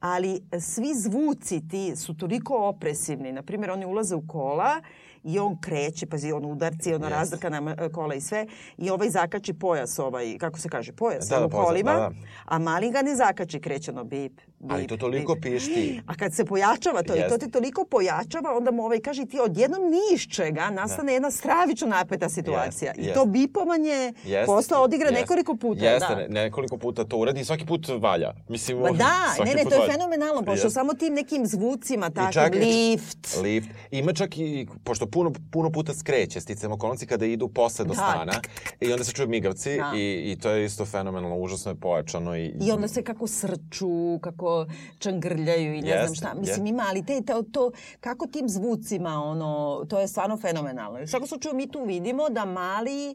[0.00, 4.80] ali svi zvuci ti su toliko opresivni, na primjer, oni ulaze u kola
[5.24, 7.16] i on kreće, pazi, on udarci, ona Jest.
[7.18, 8.46] razdrkana e, kola i sve,
[8.78, 12.10] i ovaj zakači pojas, ovaj, kako se kaže, pojas Da, da, u kolima, da, da.
[12.44, 15.42] a mali ga ne zakači, kreće ono bip, bip, Ali to toliko bip.
[15.44, 16.00] pišti.
[16.06, 19.40] A kad se pojačava to i to te toliko pojačava, onda mu ovaj kaže ti
[19.40, 22.88] odjednom ni iz čega nastane jedna stravično napeta situacija.
[22.88, 23.14] Jeste, I jeste.
[23.14, 23.90] to bipovanje
[24.24, 25.20] Jeste, posle odigra jeste.
[25.20, 25.84] nekoliko puta.
[25.84, 26.16] Jeste, da.
[26.18, 28.32] ne, nekoliko puta to uradi i svaki put valja.
[28.48, 29.92] Mislim, Ma da, svaki ne, ne, to je valja.
[29.92, 30.70] fenomenalno, pošto Jeste.
[30.70, 33.36] samo tim nekim zvucima, tako, čak- lift.
[33.36, 33.68] Lift.
[33.90, 37.94] Ima čak i, pošto puno, puno puta skreće sticam okolnosti kada idu posle do Da.
[37.96, 38.32] stana
[38.80, 39.92] i onda se čuju migavci Da.
[39.96, 42.36] i, i to je isto fenomenalno, užasno je pojačano.
[42.36, 44.49] I, I onda se kako srču, kako
[44.98, 46.34] čangrljaju i ne znam Jeste, šta.
[46.34, 46.68] Mislim, jeste.
[46.68, 51.02] ima, ali te, to, to, kako tim zvucima, ono, to je stvarno fenomenalno.
[51.02, 53.14] U svakom slučaju mi tu vidimo da mali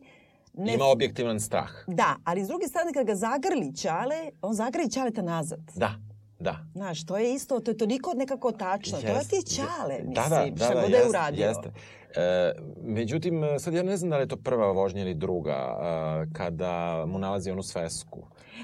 [0.57, 1.69] ne Ima objektivan strah.
[1.87, 5.59] Da, ali s druge strane kad ga zagrli Ćale, on zagrli Ćaleta nazad.
[5.75, 5.91] Da,
[6.39, 6.55] da.
[6.73, 9.01] Znaš, to je isto, to je toliko nekako tačno.
[9.01, 11.45] To je ti Ćale, mislim, da, da, da, šta da, god da je uradio.
[11.47, 11.71] Jeste.
[12.17, 12.51] E,
[12.83, 17.05] međutim, sad ja ne znam da li je to prva vožnja ili druga, e, kada
[17.07, 18.19] mu nalazi onu svesku.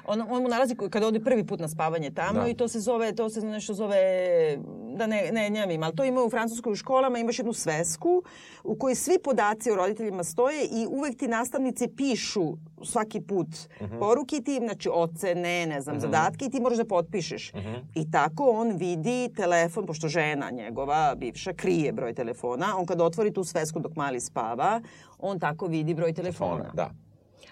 [0.06, 2.48] On, on mu nalazi kada ode prvi put na spavanje tamo Da.
[2.48, 3.98] i to se zove, to se nešto zove,
[4.96, 8.24] da ne, ne njavim, ali to ima u francuskoj u školama, imaš jednu svesku
[8.64, 13.88] u kojoj svi podaci o roditeljima stoje i uvek ti nastavnice pišu svaki put uh
[13.88, 14.00] -huh.
[14.00, 16.06] poruke i ti, znači ocene, ne znam, uh -huh.
[16.06, 17.54] zadatke i ti moraš da potpišeš.
[17.54, 17.80] Uh -huh.
[17.96, 23.34] I tako on vidi telefon, pošto žena njegova, bivša, krije broj telefona, on kad otvori
[23.34, 24.82] tu svesku dok mali spava,
[25.20, 26.52] on tako vidi broj telefona.
[26.52, 27.01] Telefona, da.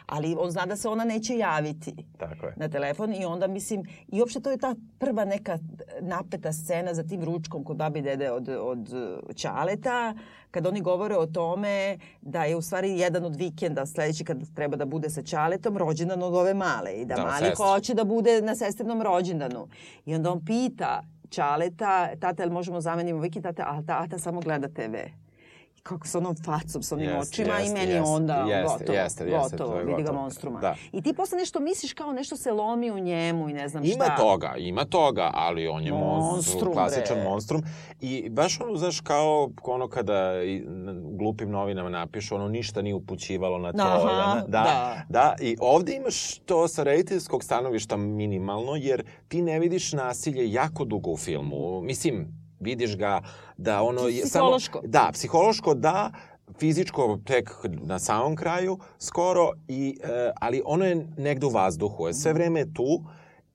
[0.09, 2.53] Ali on zna da se ona neće javiti Tako je.
[2.57, 5.57] na telefon i onda mislim, i uopšte to je ta prva neka
[6.01, 8.89] napeta scena za tim ručkom kod babi i dede od, od
[9.35, 10.13] Ćaleta,
[10.51, 14.77] kad oni govore o tome da je u stvari jedan od vikenda sledeći kad treba
[14.77, 18.41] da bude sa Ćaletom rođendan od ove male i da, Da, mali hoće da bude
[18.41, 19.67] na sestrinom rođendanu.
[20.05, 24.67] I onda on pita Ćaleta, tata, jel možemo zamenimo vikend, tata, a tata samo gleda
[24.67, 24.95] TV.
[25.79, 28.77] I kako sa onom facom, sa onim Jeste, očima i jeste, meni jeste, onda jeste,
[28.77, 30.21] gotovo, jeste, gotovo, to je vidi ga gotovo.
[30.21, 30.59] monstruma.
[30.59, 30.75] Da.
[30.91, 34.05] I ti posle nešto misliš kao nešto se lomi u njemu i ne znam Ima
[34.05, 34.15] šta.
[34.15, 37.23] toga, ima toga, ali on je monstrum, Monstrum, klasičan bre.
[37.23, 37.63] monstrum.
[38.01, 40.63] I baš ono, znaš, kao ono kada i
[41.11, 43.81] glupim novinama napišu, ono ništa nije upućivalo na to.
[43.81, 45.03] Aha, da, da, da.
[45.09, 45.35] da.
[45.41, 51.11] I ovde imaš to sa rediteljskog stanovišta minimalno, jer ti ne vidiš nasilje jako dugo
[51.11, 51.81] u filmu.
[51.81, 52.27] Mislim,
[52.59, 53.21] vidiš ga
[53.59, 54.07] da ono...
[54.07, 54.79] je Psihološko.
[54.79, 56.11] Samo, da, psihološko da,
[56.59, 57.49] fizičko tek
[57.81, 62.07] na samom kraju skoro, i, e, ali ono je negde u vazduhu.
[62.07, 63.03] Je sve vreme je tu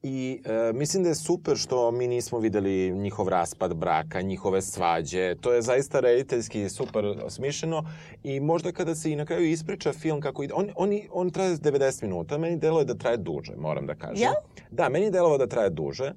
[0.03, 5.35] i e, mislim da je super što mi nismo videli njihov raspad braka, njihove svađe.
[5.35, 7.83] To je zaista rediteljski super smišljeno
[8.25, 11.57] i možda kada se i na kraju ispriča film kako ide, on, on, on traje
[11.57, 14.23] 90 minuta, meni deluje da traje duže, moram da kažem.
[14.23, 14.35] Jel?
[14.71, 16.13] Da, meni je da traje duže,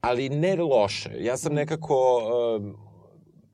[0.00, 1.10] ali ne loše.
[1.18, 2.20] Ja sam nekako...
[2.60, 2.89] Uh,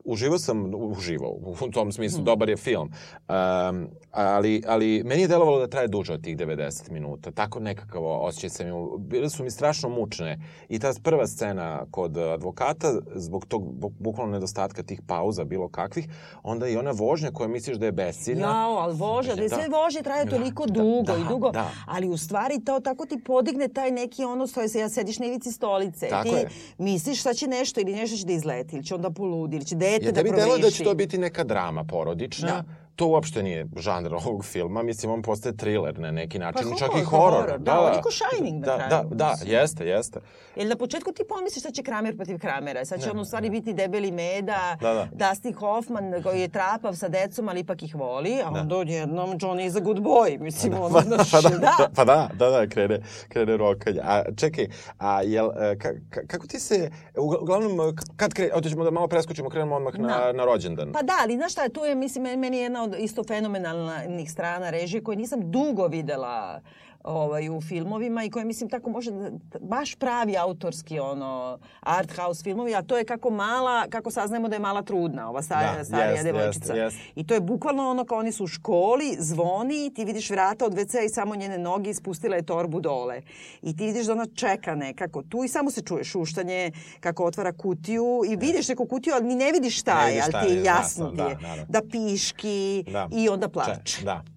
[0.07, 2.91] uživao sam, uživao, u tom smislu, dobar je film.
[3.29, 7.31] Um, ali, ali meni je delovalo da traje duže od tih 90 minuta.
[7.31, 8.99] Tako nekakav osjećaj sam imao.
[8.99, 10.39] Bile su mi strašno mučne.
[10.69, 16.09] I ta prva scena kod advokata, zbog tog bu- bukvalno nedostatka tih pauza, bilo kakvih,
[16.43, 18.47] onda i ona vožnja koja misliš da je besciljna.
[18.47, 21.71] Jao, ali vožnja, da, sve vožnje traje Da, toliko da, dugo da, i dugo, da.
[21.87, 25.27] ali u stvari to tako ti podigne taj neki ono stoje se, ja sediš na
[25.27, 26.09] ivici stolice.
[26.09, 26.49] Tako ti je.
[26.79, 29.77] misliš šta će nešto ili nešto će da izleti ili će onda poludi ili će
[29.99, 32.49] dete Ja da tebi deluje da će to biti neka drama porodična.
[32.49, 32.86] Da.
[32.97, 34.83] To uopšte nije žanr ovog filma.
[34.83, 36.71] Mislim, on postaje thriller na neki način.
[36.71, 37.33] Pa čak i pa horor.
[37.35, 39.51] horor, da, je ko Shining da, Da, da, mislim.
[39.53, 40.21] jeste, jeste.
[40.57, 42.85] Jer na početku ti pomisliš šta će Kramer protiv Kramera.
[42.85, 45.09] Sad će on u stvari biti debeli meda, Da, da.
[45.23, 49.67] Dustin Hoffman koji je trapav sa decom, ali ipak ih voli, a onda odjednom Johnny
[49.67, 50.39] is a good boy.
[50.41, 51.89] Mislim, ono, znaš, pa da, da.
[51.95, 54.01] pa da, da, da, krene, krene rokanje.
[54.03, 54.67] A čekaj,
[54.99, 57.71] a jel, e, ka, ka, kako ti se, ugla- uglavnom,
[58.17, 60.33] kad kre, otećemo da malo preskočimo, krenemo odmah na, Da.
[60.33, 60.93] na rođendan.
[60.93, 64.33] Pa da, ali znaš šta, tu je, mislim, meni- meni je jedna od isto fenomenalnih
[64.33, 66.61] strana režije koje nisam dugo videla
[67.07, 72.43] ovaj, u filmovima i koje mislim tako može da, baš pravi autorski ono art house
[72.43, 75.85] filmovi, a to je kako mala, kako saznajemo da je mala trudna, ova starija, Da,
[75.85, 76.75] starija jest, devojčica.
[76.75, 77.13] jest, jest.
[77.15, 80.75] I to je bukvalno ono kao oni su u školi, zvoni, ti vidiš vrata od
[80.75, 83.23] WC i samo njene noge ispustila je torbu dole.
[83.63, 87.53] I ti vidiš da ona čeka nekako tu i samo se čuje šuštanje kako otvara
[87.53, 90.65] kutiju i vidiš neku kutiju, ali ni ne vidiš šta Ne je, ali ti je
[90.65, 93.09] jasno jasno, ti je da, da piški Da.
[93.13, 94.05] i onda Če- plače.
[94.05, 94.36] Da, da,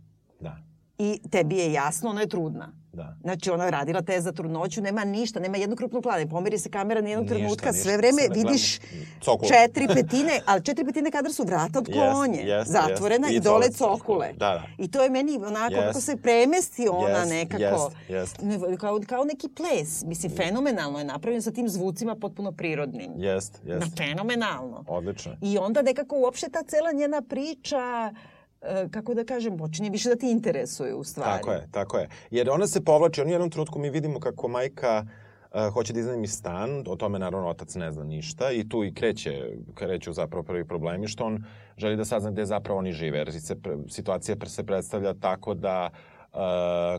[1.00, 2.74] I tebi je jasno, ona je trudna.
[2.94, 3.16] da.
[3.22, 6.30] Znači, ona je radila test za trudnoću, nema ništa, nema jednu krupnu planu.
[6.30, 7.84] Pomeri se kamera nijednog Ništa, trenutka, ništa.
[7.84, 8.80] sve vreme vidiš.
[9.22, 9.50] Cokule.
[9.50, 13.38] četiri petine, ali četiri petine kadra su vrata od klonje, jeste, zatvorena jeste.
[13.38, 14.28] i, dole cokule.
[14.28, 14.64] Da, da.
[14.78, 15.88] I to je meni onako, Jeste.
[15.88, 17.92] kako se premesti ona Jeste, nekako.
[18.10, 18.46] jeste.
[18.46, 20.04] Ne, kao, kao neki ples.
[20.04, 23.12] Mislim, fenomenalno je napravljen sa tim zvucima potpuno prirodnim.
[23.18, 23.98] Jest, jest.
[23.98, 24.84] fenomenalno.
[24.88, 25.32] Odlično.
[25.42, 28.12] I onda nekako uopšte ta cela njena priča,
[28.92, 31.30] kako da kažem, počinje više da ti interesuje u stvari.
[31.32, 32.10] Tako je, tako je.
[32.32, 36.00] Jer ona se povlači, on u jednom trenutku mi vidimo kako majka uh, hoće da
[36.00, 40.44] iznajmi stan, o tome naravno otac ne zna ništa i tu i kreće, kreću zapravo
[40.44, 41.44] prvi problemi što on
[41.78, 43.56] želi da sazna gde zapravo oni žive, jer se,
[43.88, 45.90] situacija pre- se predstavlja tako da
[46.34, 46.40] uh,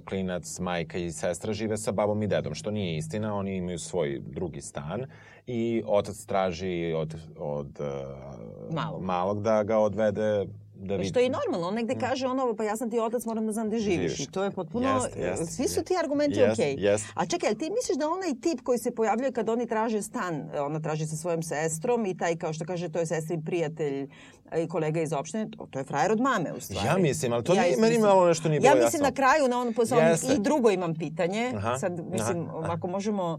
[0.08, 4.20] klinac, majka i sestra žive sa babom i dedom, što nije istina, oni imaju svoj
[4.26, 5.06] drugi stan
[5.46, 9.02] i otac traži od, od uh, Malog.
[9.02, 10.46] malog da ga odvede
[10.80, 11.08] da I vidi.
[11.08, 13.52] što je i normalno, on negde kaže ono, pa ja sam ti otac, moram da
[13.52, 13.96] znam gde živiš.
[14.12, 14.20] Živiš.
[14.20, 16.74] I to je potpuno, Jeste, jeste, svi su ti argumenti Jeste, okej.
[16.80, 17.08] jeste.
[17.14, 20.34] A čekaj, ali ti misliš da onaj tip koji se pojavljuje kad oni traže stan,
[20.58, 24.08] ona traži sa svojom sestrom i taj, kao što kaže, to je sestrin prijatelj
[24.56, 26.86] i kolega iz opštine, to, to je frajer od mame u stvari.
[26.86, 29.04] Ja mislim, ali to nije- isto meni malo nešto nije Ja bilo mislim jasno.
[29.04, 30.34] na kraju, na on, posle Jeste.
[30.34, 31.52] i drugo imam pitanje.
[31.56, 33.38] Aha, Sad, mislim, aha, ako možemo,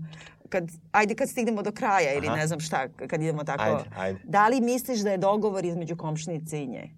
[0.49, 2.35] kad, ajde kad stignemo do kraja ili Aha.
[2.35, 3.63] ne znam šta, kad idemo tako.
[3.63, 4.19] Ajde, ajde.
[4.23, 6.89] Da li misliš da je dogovor između komšnice i nje?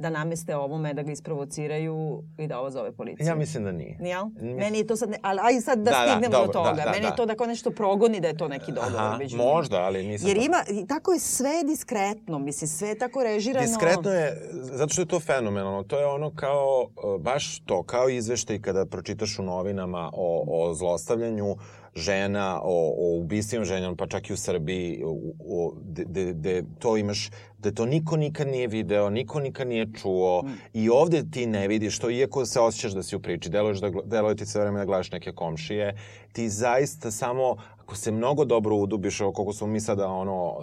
[0.00, 3.26] Da nameste ovome, da ga isprovociraju i da ovo zove policiju.
[3.26, 3.96] Ja mislim da nije.
[4.00, 4.24] Nijel?
[4.26, 6.52] Mislim- Meni je to sad, ne, ali aj sad da, Da, da, stignemo dobro, do
[6.52, 6.70] toga.
[6.70, 7.16] da, da, Meni je da.
[7.16, 8.96] to da kao nešto progoni da je to neki dogovor.
[8.96, 10.28] Aha, među možda, ali nisam...
[10.28, 10.56] Jer ima,
[10.88, 13.66] tako je sve diskretno, mislim, sve je tako režirano.
[13.66, 15.82] Diskretno je, zato što je to fenomenalno.
[15.82, 16.86] To je ono kao,
[17.16, 21.56] e, baš to, kao izveštaj kada pročitaš u novinama o, o zlostavljanju
[21.94, 26.96] žena, o, o ubistvima žena, pa čak i u Srbiji, u, u, de, de, to
[26.96, 30.48] imaš, da to niko nikad nije video, niko nikad nije čuo Mm.
[30.72, 33.90] i ovde ti ne vidiš to, iako se osjećaš da si u priči, deluješ da,
[34.04, 35.96] deluje ti sve vreme da gledaš neke komšije,
[36.32, 37.56] ti zaista samo,
[37.90, 40.56] ako se mnogo dobro udubiš, evo koliko smo mi sada ono,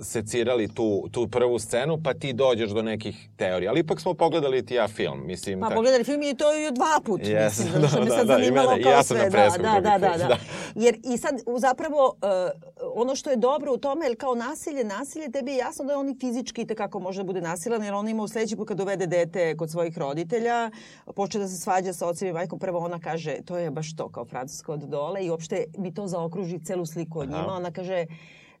[0.00, 3.70] secirali tu, tu prvu scenu, pa ti dođeš do nekih teorija.
[3.70, 5.60] Ali ipak smo pogledali ti ja film, mislim.
[5.60, 8.16] Pa tak- pogledali film i to i dva put, Yes, mislim, što da, me da,
[8.16, 9.24] sad da, i zanimalo mene, i kao ja sam sve.
[9.24, 10.36] na presku da, da, da, da, da.
[10.74, 15.30] Jer i sad zapravo uh, ono što je dobro u tome, jer kao nasilje, nasilje,
[15.30, 18.22] tebi je jasno da on i fizički tekako može da bude nasilan, jer on ima
[18.22, 20.70] u sledeći put kad dovede dete kod svojih roditelja,
[21.14, 24.08] počne da se svađa sa ocem i majkom, prvo ona kaže, to je baš to
[24.08, 27.40] kao francusko od dole i uopšte mi to zaokruži celu sliku od Aha.
[27.40, 28.06] njima, ona kaže,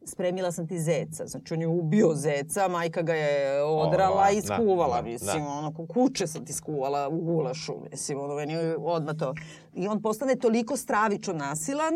[0.04, 1.26] spremila sam ti zeca.
[1.26, 5.50] Znači, on je ubio zeca, majka ga je odrala i da, skuvala, da, mislim, da.
[5.50, 9.34] ono, ko kuće sam ti skuvala u gulašu, mislim, ono, meni je odmah to.
[9.74, 11.94] I on postane toliko stravično nasilan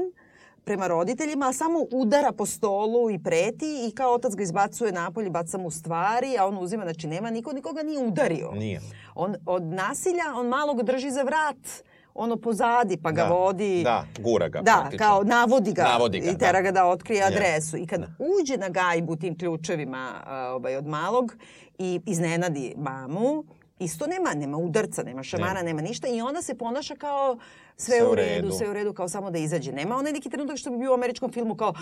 [0.65, 5.31] prema roditeljima, a samo udara po stolu i preti i kao otac ga izbacuje napolje,
[5.31, 8.51] baca mu stvari, a on uzima, znači nema niko, nikoga nije udario.
[8.51, 8.81] Nije.
[9.15, 11.83] On od nasilja, on malo ga drži za vrat,
[12.17, 13.83] ono pozadi, pa ga Da, vodi.
[13.83, 14.99] da, gura ga Da, praktično.
[15.01, 16.61] kao navodi ga, Navodi ga, i tera da.
[16.61, 17.27] ga da otkrije Ja.
[17.27, 17.77] adresu.
[17.77, 18.07] I kad Da.
[18.19, 20.13] uđe na gajbu tim ključevima
[20.49, 21.37] ovaj, od malog
[21.79, 23.45] i iznenadi mamu,
[23.79, 25.65] isto nema, nema udarca, nema šamara, Nema.
[25.65, 27.39] nema ništa i ona se ponaša kao
[27.77, 28.53] sve, Sve u redu, redu.
[28.53, 29.73] sve u redu, kao samo da izađe.
[29.73, 31.73] Nema onaj neki trenutak što bi bio u američkom filmu kao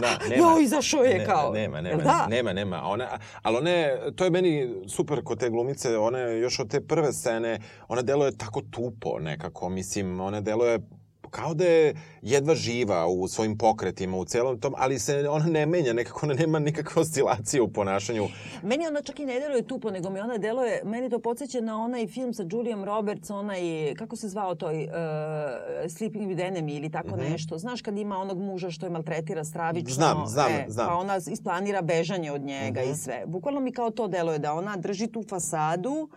[0.00, 1.52] Da, joj, izašao je ne, kao.
[1.52, 2.26] Nema, nema, da?
[2.26, 2.82] nema, nema.
[2.84, 3.08] Ona,
[3.42, 7.12] ali ona je, to je meni super kod te glumice, ona još od te prve
[7.12, 7.58] scene,
[7.88, 10.78] ona deluje tako tupo nekako, mislim, ona deluje
[11.32, 15.66] kao da je jedva živa u svojim pokretima, u celom tom, ali se ona ne
[15.66, 18.28] menja, nekako ona nema nikakve oscilacije u ponašanju.
[18.62, 21.82] Meni ona čak i ne deluje tupo, nego mi ona deluje, meni to podsjeća na
[21.82, 23.60] onaj film sa Juliom Roberts, onaj,
[23.94, 24.90] kako se zvao toj, uh,
[25.88, 27.58] Sleeping with Enemy ili tako nešto.
[27.58, 30.06] Znaš kad ima onog muža što je maltretira stravično?
[30.06, 30.14] Mhm.
[30.14, 30.86] Znam, znam, e, znam.
[30.86, 32.90] Pa ona isplanira bežanje od njega Mhm.
[32.90, 33.22] i sve.
[33.26, 36.08] Bukvalno mi kao to deluje, da ona drži tu fasadu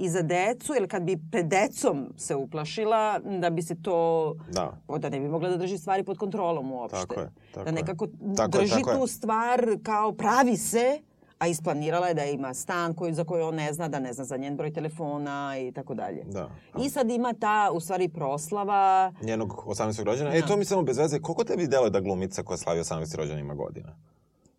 [0.00, 4.34] i za decu, jer kad bi pred decom se uplašila, da bi se to...
[4.52, 4.72] Da.
[4.88, 6.98] o, Da ne bi mogla da drži stvari pod kontrolom uopšte.
[7.00, 7.74] Tako je, tako da je.
[7.74, 8.96] nekako Tako je, drži tako je.
[8.98, 11.00] tu stvar kao pravi se,
[11.38, 14.24] a isplanirala je da ima stan koji, za koji on ne zna, da ne zna
[14.24, 16.24] za njen broj telefona i tako dalje.
[16.24, 16.50] Da.
[16.84, 19.12] I sad ima ta, u stvari, proslava.
[19.22, 20.04] Njenog 18.
[20.04, 20.34] rođena.
[20.34, 23.16] E, to mi samo bez veze, koliko tebi deluje da glumica koja slavi 18.
[23.16, 23.96] rođena ima godina?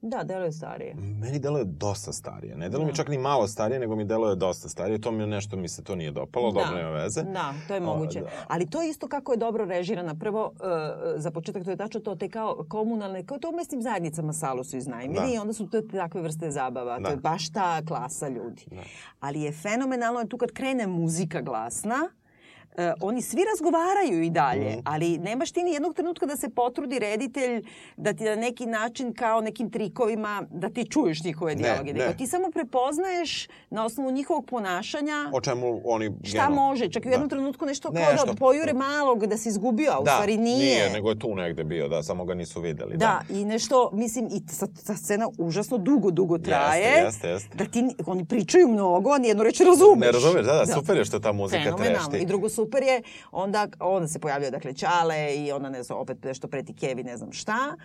[0.02, 0.96] Da, deluje starije.
[0.96, 2.56] Meni deluje dosta starije.
[2.56, 5.02] Ne deluje mi čak ni malo starije, nego mi deluje dosta starije.
[5.02, 7.24] To mi je nešto mi se to nije dopalo, dobro nema veze.
[7.24, 8.20] Da, to je moguće.
[8.20, 8.28] da.
[8.48, 10.16] Ali to je isto kako je dobro režirana.
[10.16, 10.60] Prvo, uh,
[11.16, 14.64] za početak to je tačno to, te kao komunalne, kao to u mesnim zajednicama salu
[14.64, 15.34] su iznajmili Da.
[15.36, 16.96] i onda su to takve vrste zabava.
[16.96, 17.10] To Da.
[17.10, 18.66] je baš ta klasa ljudi.
[19.20, 22.10] Ali je fenomenalno tu kad krene muzika glasna,
[22.80, 24.80] e, oni svi razgovaraju i dalje, Mhm.
[24.86, 27.64] ali nemaš ti ni jednog trenutka da se potrudi reditelj
[27.98, 30.20] da ti na neki način kao nekim trikovima
[30.52, 31.94] da ti čuješ njihove Ne, dijaloge.
[31.94, 32.00] ne.
[32.00, 36.06] Nego ti samo prepoznaješ na osnovu njihovog ponašanja O čemu oni...
[36.24, 36.90] šta generalno- može.
[36.90, 38.26] Čak i u jednom trenutku nešto kao Nešto.
[38.26, 40.58] da pojure malog da se izgubio, a u Da, stvari nije.
[40.58, 42.98] nije, nego je tu negde bio, da, samo ga nisu videli.
[42.98, 46.82] Da, i nešto, mislim, i ta, ta scena užasno dugo, dugo traje.
[46.82, 47.58] Jeste, jeste, jeste.
[47.58, 50.00] Da ti, oni pričaju mnogo, a nijednu reč ne razumeš.
[50.00, 51.98] Ne razumeš, da, da, super je što ta muzika Fenomenalno.
[52.00, 52.18] trešti.
[52.18, 53.02] I drugo super je,
[53.32, 57.18] onda, onda se pojavljaju dakle Ćale i onda ne znam, opet nešto preti Kevi, ne
[57.18, 57.76] znam šta.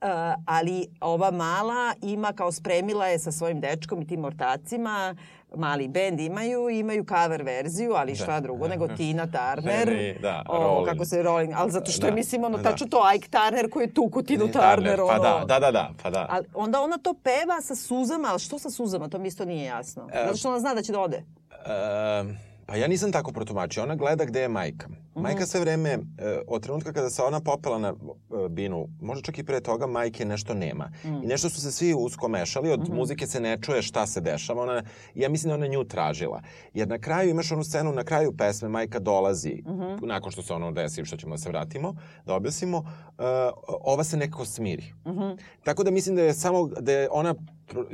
[0.00, 0.08] Uh,
[0.46, 5.16] ali ova mala ima kao spremila je sa svojim dečkom i tim ortacima
[5.56, 9.88] mali bend imaju imaju cover verziju, ali šta drugo nego Tina Turner.
[9.88, 10.88] Ne, da, o, Rolling.
[10.88, 12.62] kako se Rolling, ali zato što je Da, mislim ono da.
[12.70, 15.00] tačno to Ike Turner koji je tuku Tinu Turner, Turner.
[15.00, 16.26] ono, Pa da, da, da, da, pa da.
[16.30, 19.64] Ali onda ona to peva sa suzama, ali što sa suzama, to mi isto nije
[19.64, 20.08] jasno.
[20.12, 21.16] E, Zato što ona zna da će da ode.
[21.16, 22.24] E,
[22.66, 23.82] pa ja nisam tako protumačio.
[23.82, 24.88] Ona gleda gde je majka.
[24.88, 25.20] Mhm.
[25.20, 25.98] Majka sve vreme, e,
[26.46, 30.24] od trenutka kada se ona popela na e, binu, možda čak i pre toga, majke
[30.24, 30.90] nešto nema.
[31.04, 31.08] Mm.
[31.14, 32.94] I nešto su se svi usko mešali, od Mhm.
[32.94, 34.62] muzike se ne čuje šta se dešava.
[34.62, 34.82] Ona,
[35.14, 36.42] ja mislim da ona nju tražila.
[36.74, 39.82] Jer na kraju imaš onu scenu, na kraju pesme, majka dolazi, Mhm.
[40.02, 41.94] nakon što se ono desi, što ćemo da se vratimo,
[42.24, 43.22] da objasnimo, e,
[43.82, 44.92] ova se nekako smiri.
[45.06, 45.30] Mhm.
[45.64, 47.34] Tako da mislim da je samo, da je ona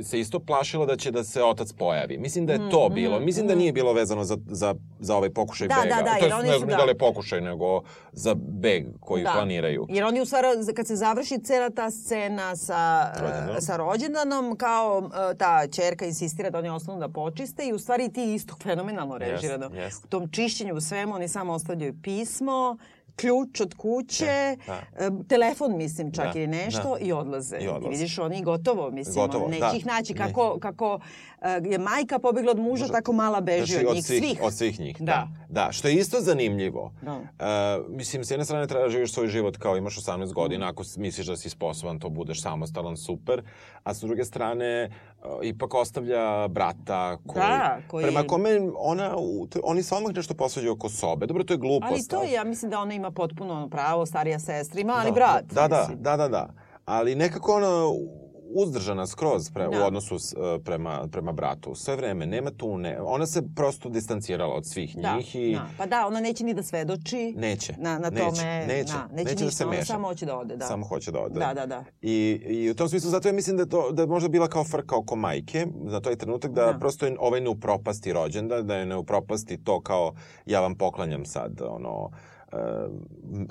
[0.01, 2.17] se isto plašila da će da se otac pojavi.
[2.17, 3.19] Mislim da je to bilo.
[3.19, 5.95] Mislim da nije bilo vezano za, za, za ovaj pokušaj Mm, Da, bega.
[5.95, 6.75] da, da, to je, oni ne su, znam da.
[6.75, 9.85] da li je pokušaj, nego za beg koji planiraju.
[9.89, 13.57] Jer oni u stvari, kad se završi cela ta scena sa, Rođendanom.
[13.57, 17.79] e, sa rođendanom, kao e, ta čerka insistira da oni ostanu da počiste i u
[17.79, 19.69] stvari ti isto fenomenalno režirano.
[19.73, 20.05] jest.
[20.05, 22.77] U tom čišćenju u svemu oni samo ostavljaju pismo,
[23.15, 26.99] ključ od kuće, Da, e, telefon mislim čak Da, ili nešto da.
[26.99, 27.57] i odlaze.
[27.57, 27.89] I odlaze.
[27.89, 29.71] vidiš oni gotovo, mislim, Gotovo, neće da.
[29.75, 30.13] ih naći.
[30.13, 30.19] Ne.
[30.19, 30.99] Kako, kako
[31.41, 34.39] e, je majka pobegla od muža, tako mala beži Znači, od njih svih.
[34.41, 35.05] Od svih njih, da.
[35.05, 35.27] Da.
[35.61, 35.71] da.
[35.71, 36.91] što je isto zanimljivo.
[37.01, 37.13] Da.
[37.13, 37.25] Uh,
[37.89, 40.97] mislim, s jedne strane treba da živiš svoj život kao imaš 18 godina, ako s-
[40.97, 43.41] misliš da si sposoban, to budeš samostalan, super.
[43.83, 46.13] A s druge strane, uh, ipak ostavlja
[46.47, 47.41] brata koji...
[47.41, 49.15] Da, koji- Prema kome ona,
[49.63, 51.25] oni se odmah nešto posvađaju oko sobe.
[51.25, 51.91] Dobro, to je glupost.
[51.91, 55.15] Ali to je, ja mislim da ona ima potpuno pravo, starija sestra, ima ali Da,
[55.15, 55.45] brat.
[55.45, 56.53] Da, da, da, da, da.
[56.85, 57.69] Ali nekako ona
[58.55, 59.83] uzdržana skroz pre, Da.
[59.83, 61.75] u odnosu s, e, prema, prema bratu.
[61.75, 65.65] Sve vreme, nema tu, ne, ona se prosto distancirala od svih Da, njih i da.
[65.77, 67.33] Pa da, ona neće ni da svedoči.
[67.37, 67.73] neće.
[67.77, 69.85] Na, na neće, tome, neće, da, neće, neće da ništa, se ona meša.
[69.85, 70.55] samo hoće da ode.
[70.57, 70.65] Da.
[70.65, 71.39] Samo hoće da ode.
[71.39, 71.83] Da, da, da.
[72.01, 72.13] I,
[72.45, 74.97] I u tom smislu, zato ja mislim da, to, da je možda bila kao frka
[74.97, 76.79] oko majke, za taj trenutak da, Da.
[76.79, 80.13] prosto je ovaj ne upropasti rođendan, da je ne upropasti to kao
[80.45, 82.13] ja vam poklanjam sad, ono, uh,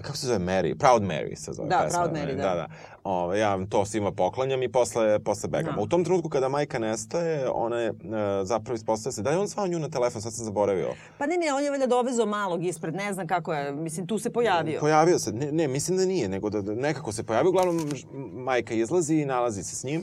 [0.03, 0.79] kako se zove Mary?
[0.79, 1.99] Proud Mary se zove Da, pesma.
[1.99, 2.43] Proud Mary, da.
[2.43, 2.69] da, da.
[3.05, 5.75] Ove, ja to svima poklanjam i posle, posle begam.
[5.75, 5.81] Da.
[5.81, 7.97] U tom trenutku kada majka nestaje, ona je uh,
[8.43, 10.89] zapravo ispostavlja se, da je on zvao nju na telefon, sad sam zaboravio.
[11.19, 14.19] Pa ne, ne, on je valjda dovezao malog ispred, ne znam kako je, mislim, tu
[14.19, 14.81] se pojavio.
[14.81, 17.51] Pojavio se, ne, ne, mislim da nije, nego da, da nekako se pojavio.
[17.51, 17.91] Uglavnom,
[18.33, 20.03] majka izlazi i nalazi se s njim.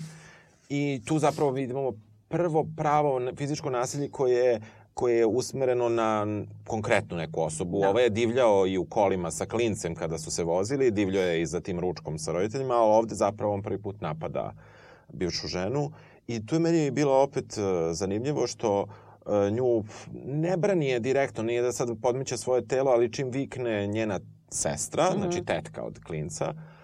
[0.69, 1.93] I tu zapravo vidimo
[2.29, 4.61] prvo pravo fizičko nasilje koje je
[4.99, 6.27] koje je usmereno na
[6.67, 7.79] konkretnu neku osobu.
[7.79, 7.89] Da.
[7.89, 11.45] Ovaj je divljao i u kolima sa klincem kada su se vozili, divljao je i
[11.45, 14.53] za tim ručkom sa roditeljima, a ovde zapravo on prvi put napada
[15.13, 15.91] bivšu ženu.
[16.27, 19.83] I tu je meni bilo opet e, zanimljivo što e, nju
[20.25, 24.19] ne brani je direktno, nije da sad podmiće svoje telo, ali čim vikne njena
[24.49, 25.17] sestra, Mhm.
[25.21, 26.78] znači tetka od klinca, Uh,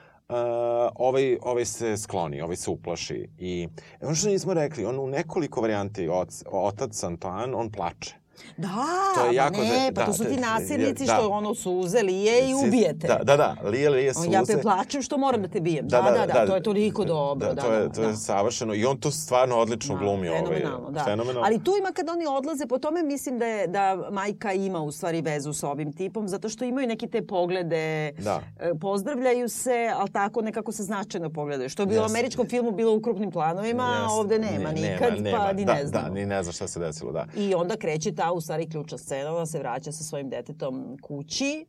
[0.96, 3.30] ovaj, ovaj se skloni, ovaj se uplaši.
[3.40, 3.68] I
[4.02, 6.10] ono što nismo rekli, on u nekoliko varijanti,
[6.46, 8.16] otac Antoine, on plače.
[8.58, 8.68] Da,
[9.16, 11.14] To je pa jako ne, pa da, to su ti da, nasilnici da.
[11.14, 13.08] što ono suze lije i ubijete.
[13.08, 14.30] Da, da, da, lije, lije On, suze.
[14.30, 15.88] ja te plačem što moram da te bijem.
[15.88, 17.54] Da, da, da, to je toliko dobro.
[17.54, 18.16] Da, to je, to je da.
[18.16, 18.74] savršeno.
[18.74, 20.30] I on to stvarno odlično glumi.
[20.30, 21.04] Ovaj, Fenomenalno, da.
[21.04, 21.42] Fenomenalno.
[21.46, 24.92] Ali tu ima kad oni odlaze, po tome mislim da je da majka ima u
[24.92, 28.42] stvari vezu sa ovim tipom, zato što imaju neke te poglede, Da.
[28.60, 29.66] e, pozdravljaju se,
[29.96, 31.70] ali tako nekako se značajno pogledaju.
[31.70, 32.12] Što bi u Jeste.
[32.12, 34.14] američkom filmu bilo u krupnim planovima, a Jeste.
[34.14, 35.54] ovde nema Ne- nikad, nema, pa nema.
[35.54, 36.06] ni da, ne znamo.
[36.06, 37.26] Da, ni ne zna šta se desilo, da.
[37.38, 41.66] I onda kreće ta u stvari ključna scena, ona se vraća sa svojim detetom kući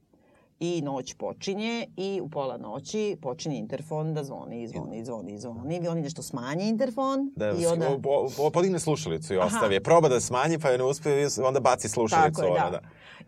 [0.61, 5.81] i noć počinje i u pola noći počinje interfon da zvoni, zvoni, zvoni, zvoni.
[5.85, 7.99] I oni nešto smanje interfon Da, i onda...
[8.03, 9.83] po, po, podigne slušalicu i ostavi je.
[9.83, 12.41] Proba da smanji, pa je ne uspe, onda baci slušalicu.
[12.41, 12.81] Tako je, ono, da.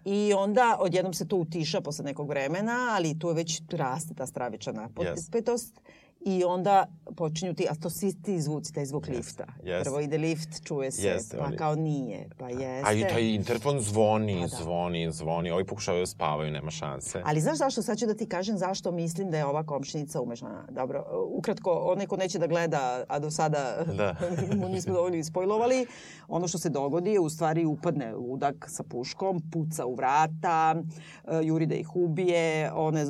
[0.05, 4.27] I onda odjednom se to utiša posle nekog vremena, ali tu je već raste ta
[4.27, 5.81] stravična napetost.
[6.21, 9.47] I onda počinju ti, a to svi ti zvuci, taj zvuk lifta.
[9.65, 9.85] jeste.
[9.85, 12.83] Prvo ide lift, čuje se, Jeste, pa kao nije, pa jeste.
[12.85, 14.63] A i taj interfon zvoni, Pa da.
[14.63, 15.51] zvoni, zvoni.
[15.51, 17.23] Ovi pokušavaju da spavaju, nema šanse.
[17.25, 17.83] Ali znaš zašto?
[17.83, 20.65] Sad ću da ti kažem zašto mislim da je ova komšinica umešana.
[20.71, 24.17] Dobro, ukratko, onaj ko neće da gleda, a do sada Da.
[24.61, 25.87] mu nismo dovoljno ispojlovali,
[26.29, 30.83] ono što se dogodi je u stvari upadne ludak sa puškom, puca u vrata,
[31.25, 33.07] e, juri da ih ubije, one, e,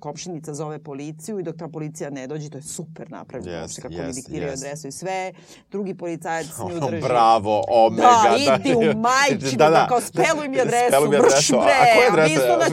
[0.00, 3.82] komšinica zove policiju i dok ta policija ne dođe, to je super napravljeno, Yes, uopšte
[3.82, 4.56] kako yes, mi diktiraju yes.
[4.56, 5.32] adresu i sve.
[5.70, 7.00] Drugi policajac nju drži.
[7.02, 8.02] bravo, omega.
[8.02, 11.56] Da, idi u majčinu, da, kao speluj mi adresu, Speluj mi adresu.
[11.56, 12.32] A bre, koja je a adresa?
[12.32, 12.68] mi smo na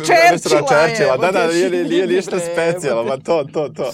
[0.68, 1.18] Churchilla.
[1.18, 3.92] Da, da, nije, nije, ništa specijalno, ma to, to, to.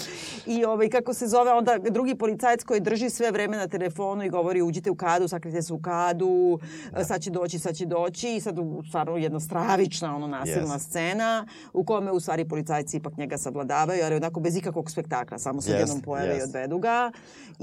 [0.50, 4.30] I ovaj, kako se zove, onda drugi policajac koji drži sve vreme na telefonu i
[4.30, 6.60] govori uđite u kadu, sakrite se u kadu,
[6.92, 7.04] da.
[7.04, 10.80] sad će doći, sad će doći i sad u stvarno jedna stravična ono nasilna Yes.
[10.80, 15.62] scena u kome u stvari policajci ipak njega savladavaju, ali onako bez ikakvog spektakla, samo
[15.62, 16.44] se Yes, jednom pojave i yes.
[16.44, 17.12] odvedu ga.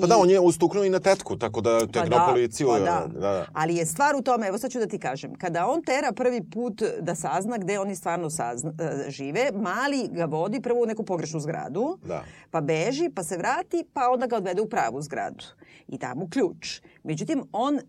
[0.01, 2.69] Pa da, on je ustuknuo i na tetku, tako da te na policiju.
[2.69, 3.07] pa da.
[3.09, 3.47] da, da.
[3.53, 6.43] Ali je stvar u tome, evo sad ću da ti kažem, kada on tera prvi
[6.45, 11.03] put da sazna gde oni stvarno sazna, e, žive, mali ga vodi prvo u neku
[11.03, 12.23] pogrešnu zgradu, Da.
[12.51, 15.45] pa beži, pa se vrati, pa onda ga odvede u pravu zgradu.
[15.89, 16.81] I da mu ključ.
[17.03, 17.81] Međutim, on e,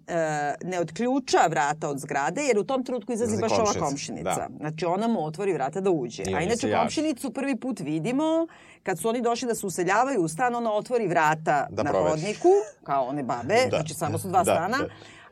[0.63, 4.35] ne odključa vrata od zgrade, jer u tom trenutku izlazi baš ova komšinica, komšinica.
[4.39, 4.47] da.
[4.59, 6.23] Znači, ona mu otvori vrata da uđe.
[6.23, 8.47] I A inače, komšinicu prvi put vidimo,
[8.83, 12.49] kad su oni došli da se useljavaju u stan, ona otvori vrata Da na hodniku,
[12.83, 13.77] kao one babe, Da.
[13.77, 14.87] znači samo su dva Da, stana, da.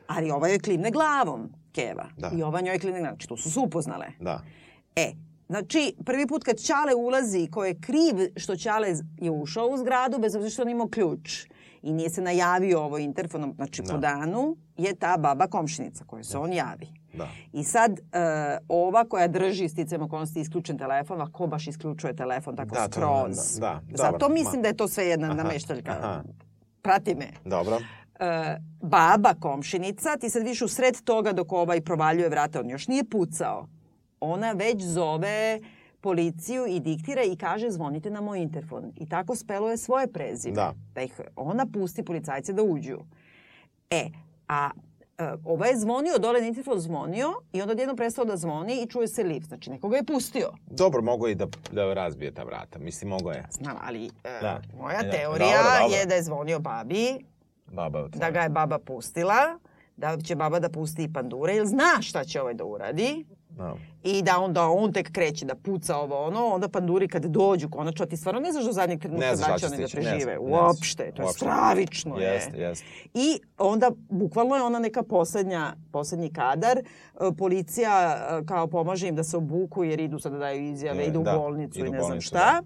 [0.08, 2.06] ali ova joj klimne glavom, Keva.
[2.18, 2.32] Da.
[2.36, 3.16] I ova njoj klimne glavom.
[3.16, 4.06] Znači, tu su se upoznale.
[4.20, 4.41] Da.
[4.95, 5.12] E,
[5.48, 8.88] znači, prvi put kad Ćale ulazi, ko je kriv što Ćale
[9.18, 11.46] je ušao u zgradu, bez obzira što on imao ključ,
[11.82, 13.93] i nije se najavio ovo interfonom, znači Da.
[13.93, 16.88] po danu, je ta baba komšinica koja se on javi.
[17.14, 17.28] Da.
[17.54, 18.02] I sad, e,
[18.70, 22.91] ova koja drži sticajem okolnosti isključen telefon, a ko baš isključuje telefon tako Da, to
[22.91, 23.60] skroz?
[23.60, 24.62] da, da, Zato dobar, mislim ma.
[24.62, 25.91] da je to sve jedna Aha, nameštaljka.
[25.91, 26.24] aha.
[26.82, 27.28] Prati me.
[27.46, 27.78] Dobro.
[28.20, 32.88] E, baba komšinica, ti sad vidiš u sred toga dok ovaj provaljuje vrata, on još
[32.88, 33.68] nije pucao.
[34.26, 35.59] Ona već zove
[36.01, 38.91] policiju i diktira i kaže zvonite na moj interfon.
[38.95, 40.55] I tako speluje svoje prezime.
[40.55, 40.73] Da.
[40.95, 42.99] da ih ona pusti policajce da uđu.
[43.89, 44.09] E,
[44.47, 44.69] a
[45.17, 48.88] e, ovaj je zvonio, dole na interfon zvonio i onda odjedno prestao da zvoni i
[48.88, 49.47] čuje se lift.
[49.47, 50.51] Znači, nekoga je pustio.
[50.65, 52.80] Dobro, mogo je da, da razbije ta vrata.
[52.80, 53.43] Mislim, mogo je.
[53.51, 54.61] Znam, ali e, Da.
[54.78, 55.97] moja Da, teorija dobro, dobro.
[55.97, 57.26] je da je zvonio babi,
[57.71, 59.59] Baba, da ga je baba pustila,
[59.97, 63.26] da će baba da pusti i pandure, jer zna šta će ovaj da uradi.
[63.58, 63.76] Da.
[64.03, 68.06] I da onda on tek kreće da puca ovo ono, onda panduri kad dođu konačno,
[68.06, 70.20] ti stvarno ne znaš do zadnjeg trenutka Ne da će oni da ne prežive.
[70.36, 71.16] znam, ne Uopšte, znam.
[71.16, 71.38] to je Uopšte.
[71.39, 72.18] stravično.
[72.18, 72.26] je.
[72.26, 72.86] Jeste, jeste.
[73.14, 76.78] I onda, bukvalno je ona neka poslednja, poslednji kadar.
[76.78, 76.84] E,
[77.38, 77.91] Policija
[78.41, 81.20] e, kao pomaže im da se obuku jer idu sad da daju izjave, Je, idu
[81.20, 82.62] u da, bolnicu idu i u ne znam bolnicu, šta.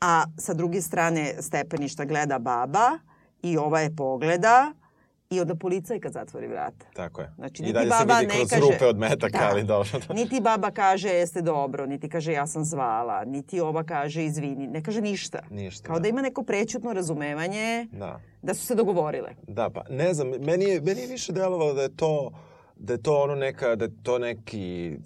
[0.00, 2.98] A sa druge strane stepeništa gleda baba
[3.42, 4.72] i ova je pogleda
[5.30, 6.86] i onda policajka zatvori vrata.
[6.92, 7.32] Tako je.
[7.36, 9.48] Znači, I niti dalje se baba vidi ne kroz kaže- rupe od metaka, Da.
[9.48, 9.90] ali dobro.
[10.14, 14.82] Niti baba kaže jeste dobro, niti kaže ja sam zvala, niti ova kaže izvini, ne
[14.82, 15.42] kaže ništa.
[15.50, 16.08] Ništa, Kao da da.
[16.08, 18.20] ima neko prećutno razumevanje Da.
[18.42, 19.30] da su se dogovorile.
[19.44, 22.30] Da, pa ne znam, meni je, meni je više delovalo da je to
[22.76, 24.96] da je to ono neka, da je to neki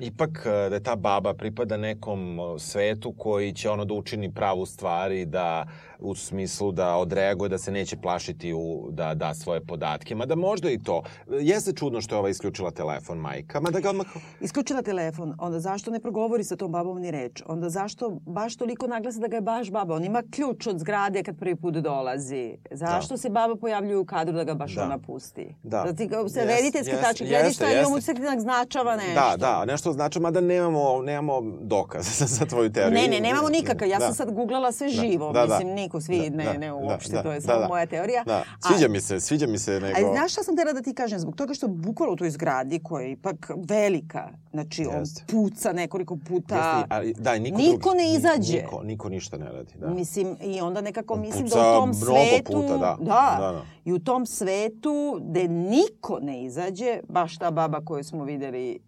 [0.00, 4.66] ipak eh, da je ta baba pripada nekom svetu koji će ono da učini pravu
[4.66, 5.66] stvar i da
[6.00, 10.14] u smislu da odreaguje, da se neće plašiti u, da da svoje podatke.
[10.14, 11.02] Mada možda i to.
[11.40, 14.06] Jeste čudno što je ova isključila telefon majka, mada ga odmah...
[14.40, 17.42] Isključila telefon, onda zašto ne progovori sa tom babom ni reč?
[17.46, 19.94] Onda zašto baš toliko naglasa da ga je baš baba?
[19.94, 22.56] On ima ključ od zgrade kad prvi put dolazi.
[22.70, 24.84] Zašto se baba pojavljuje u kadru da ga baš Da.
[24.84, 25.54] ona pusti?
[25.62, 25.82] Da.
[25.82, 28.14] Da ti ga se jest, tački jeste, gledišta i on mu jeste.
[28.14, 29.20] se značava nešto.
[29.20, 32.06] Da, da, nešto znači, mada nemamo, nemamo dokaz
[32.38, 33.00] za tvoju teoriju.
[33.00, 33.88] Ne, ne, nemamo nikakav.
[33.88, 34.04] Ja Da.
[34.04, 35.32] sam sad googlala sve živo.
[35.32, 35.54] Da, da.
[35.54, 37.68] Mislim, niko, svi, Da, ne, da, ne, da, uopšte, da, to je da, samo da.
[37.68, 38.24] moja teorija.
[38.24, 39.98] Da, sviđa mi se, sviđa mi se nego...
[39.98, 41.18] A znaš šta sam tela da ti kažem?
[41.18, 45.24] Zbog toga što bukvalno u toj zgradi koja je ipak velika, znači on Jeste.
[45.30, 46.54] puca nekoliko puta.
[46.54, 48.62] Jeste, ali, da, niko, Niko drugi, ne izađe.
[48.62, 49.90] Niko, niko ništa ne radi, da.
[49.90, 52.52] Mislim, i onda nekako On mislim da u tom svetu...
[52.52, 52.96] puta, da.
[53.00, 53.36] da.
[53.40, 53.62] Da, da.
[53.84, 58.80] I u tom svetu gde niko ne izađe, baš ta baba koju smo videli,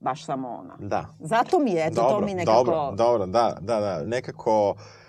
[0.00, 0.76] baš samo ona.
[0.78, 1.06] Da.
[1.20, 2.64] Zato mi je, eto, dobro, to mi nekako...
[2.64, 4.02] Dobro, dobro, da, da, da.
[4.06, 4.70] Nekako...
[4.70, 5.07] Uh,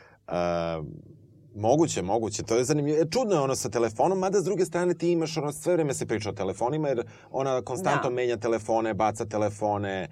[1.55, 2.43] Moguće, moguće.
[2.43, 3.01] To je zanimljivo.
[3.01, 5.93] E, Čudno je ono sa telefonom, mada s druge strane ti imaš ono, sve vreme
[5.93, 8.15] se priča o telefonima, jer ona konstantno Da.
[8.15, 9.93] menja telefone, baca telefone.
[10.01, 10.09] E,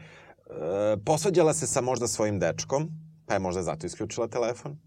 [1.05, 2.89] posvađala se sa možda svojim dečkom,
[3.25, 4.77] pa je možda zato isključila telefon.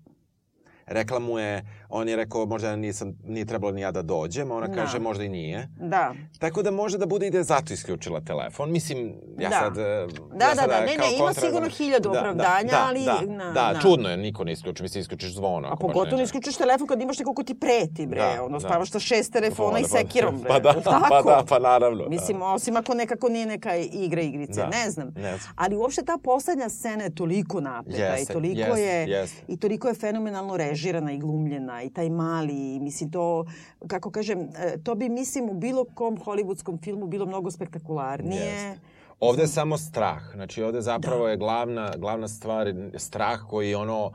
[0.90, 1.52] Rekla mu je,
[1.88, 4.74] on je rekao možda nisam, nije trebalo ni ja da dođem, a ona Da.
[4.74, 5.68] kaže možda i nije.
[5.78, 6.14] Da.
[6.38, 8.70] Tako da može da bude i da je zato isključila telefon.
[8.70, 8.98] Mislim,
[9.38, 9.56] ja Da.
[9.56, 9.78] sad...
[9.78, 10.06] e, Da, ja
[10.40, 13.80] da, sada da, ne, ne, ima kontra- sigurno hiljadu opravdanja, ali Da, na- da, na.
[13.80, 14.82] čudno je, niko ne isključi.
[14.82, 15.68] Mislim, isključiš zvono.
[15.68, 18.20] A pogotovo ne isključuješ telefon kad imaš nekog ko ti preti, bre.
[18.20, 18.60] Da, ono, da.
[18.60, 20.48] spavaš sa šest telefona i Pa da, sekirom, bre.
[20.48, 21.06] Pa da, tako?
[21.10, 22.08] pa da, pa naravno.
[22.08, 25.06] Mislim, osim ako nekako nije neka igra igrice, Da, ne znam.
[25.08, 25.52] ne znam.
[25.56, 29.06] Ali uopšte ta poslednja scena je toliko napeta i toliko je
[29.48, 33.44] i toliko je fenomenalno režirana i glumljena i taj mali, i mislim to
[33.86, 38.42] kako kažem, e, to bi mislim u bilo kom hollywoodskom filmu bilo mnogo spektakularnije.
[38.42, 38.80] Jeste.
[39.20, 40.22] Ovde je samo strah.
[40.34, 44.12] Znači, ovde zapravo je glavna, glavna stvar strah koji ono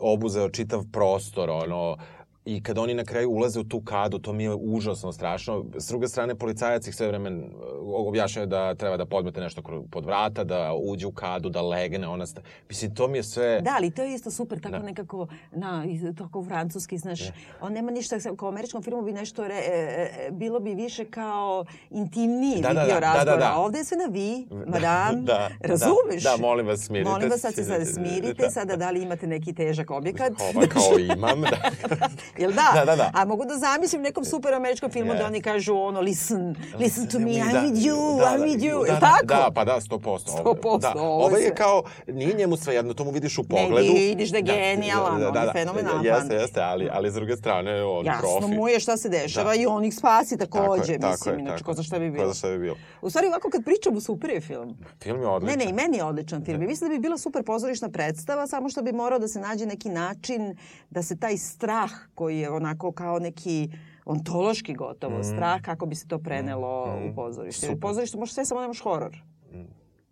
[0.00, 1.96] obuzeo čitav prostor, ono,
[2.44, 5.64] I kad oni na kraju ulaze u tu kadu, to mi je užasno strašno.
[5.76, 7.50] S druge strane, policajac ih sve vremen
[7.94, 12.08] objašnjaju da treba da podmete nešto pod vrata, da uđe u kadu, da legne.
[12.08, 12.40] Ona sta...
[12.68, 13.60] Mislim, to mi je sve...
[13.60, 14.82] Da, ali to je isto super, tako Da.
[14.82, 15.84] nekako, na,
[16.18, 17.20] tako francuski, znaš,
[17.60, 21.04] on nema ništa, kao u američkom filmu bi nešto, re, e, e, bilo bi više
[21.04, 23.52] kao intimniji Da, da, bio da, da, razgovor, da, da.
[23.54, 26.22] a ovde je sve na vi, madam, Da, razumeš?
[26.22, 29.26] Da, da, molim vas, smirite Molim vas, sad se sad smirite, sada da li imate
[29.26, 30.32] neki težak objekat?
[30.54, 31.70] Ova kao imam, da.
[32.34, 32.70] Jel da?
[32.74, 33.10] Da, da, da.
[33.14, 35.26] A mogu da zamislim nekom super američkom filmu da Yes.
[35.26, 36.42] oni kažu ono, listen,
[36.74, 38.86] listen to me, Da, I'm with you, da, I'm da, with you.
[38.86, 39.26] Da, da, tako?
[39.26, 40.18] Da, pa da, 100%.
[40.34, 40.92] 100%, Da.
[40.96, 43.92] ovo Ovo je kao, nije njemu sve jedno, to mu vidiš u Ne, pogledu.
[43.94, 46.04] vidiš da je genijalan, on je fenomenalan.
[46.06, 48.54] Jeste, jeste, ali, ali s druge strane, on Jasno profi.
[48.54, 49.54] mu je šta se dešava Da.
[49.54, 51.74] i on ih spasi Tako takođe, je, tako mislim, je, inače tako ko je.
[51.74, 52.28] za šta bi Ko bilo.
[52.28, 52.76] za šta bi bilo.
[53.02, 54.76] U stvari, ovako kad pričamo, super je film.
[54.98, 55.58] Film je Ne, odličan.
[55.58, 56.62] ne, i meni je odličan film.
[56.62, 59.66] I mislim da bi bila super pozorišna predstava, samo što bi morao da se nađe
[59.66, 60.56] neki način
[60.90, 61.90] da se taj strah
[62.22, 63.68] koji je onako kao neki
[64.06, 67.68] ontološki gotovo strah, kako bi se to prenelo u pozorište.
[67.68, 67.80] U Mm.
[67.80, 69.16] Pozorištu možeš sve, samo nemaš horor.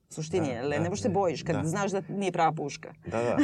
[0.03, 1.65] U suštini, Da, da, da, ne možeš se da, bojiš kad da.
[1.65, 2.93] znaš da nije prava puška.
[3.07, 3.37] Da, da.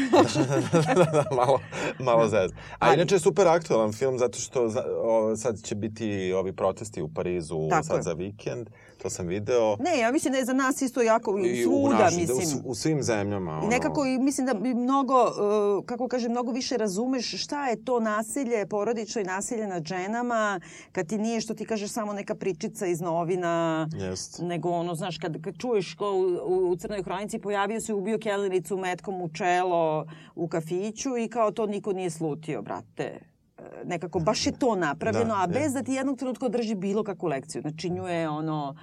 [0.72, 1.60] da, da, da, malo,
[2.00, 2.50] malo zez.
[2.50, 4.68] A Ali- inače je super aktualan film zato što
[5.02, 8.02] o, sad će biti ovi protesti u Parizu Tako sad je.
[8.02, 8.70] za vikend.
[9.06, 9.76] To sam video.
[9.80, 12.60] Ne, ja mislim da je za nas isto jako I u, svuda, naši- mislim.
[12.64, 13.52] U, u svim zemljama.
[13.52, 17.68] I Ono, nekako i mislim da bi mnogo, uh, kako kažem, mnogo više razumeš šta
[17.68, 20.60] je to nasilje, porodično i nasilje nad ženama,
[20.92, 24.38] kad ti nije što ti kažeš samo neka pričica iz novina, Jest.
[24.42, 27.94] nego ono, znaš, kad, kad čuješ ko u, u, u Crnoj hronici pojavio se i
[27.94, 33.35] ubio kelericu metkom u čelo u kafiću i kao to niko nije slutio, brate.
[33.58, 35.70] E, Nekako, baš je to napravljeno, Da, a bez je.
[35.70, 37.62] da ti jednog trenutka drži bilo kakvu lekciju.
[37.62, 38.76] Znači, nju je ono,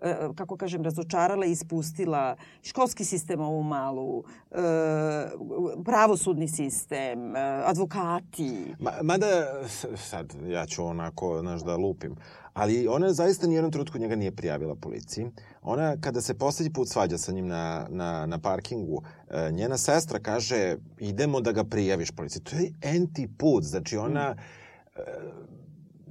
[0.00, 4.56] e, kako kažem, razočarala i ispustila školski sistem ovu malu, e,
[5.84, 8.74] pravosudni sistem, e, advokati.
[8.78, 9.26] Ma, mada,
[9.96, 12.16] sad, ja ću onako, znaš, da lupim,
[12.52, 15.26] ali ona zaista nijednom trenutku njega nije prijavila policiji.
[15.62, 20.18] Ona, kada se poslednji put svađa sa njim na, na, na parkingu, e, njena sestra
[20.18, 22.42] kaže, idemo da ga prijaviš policiji.
[22.42, 24.36] To je enti put, znači ona...
[24.96, 25.00] e,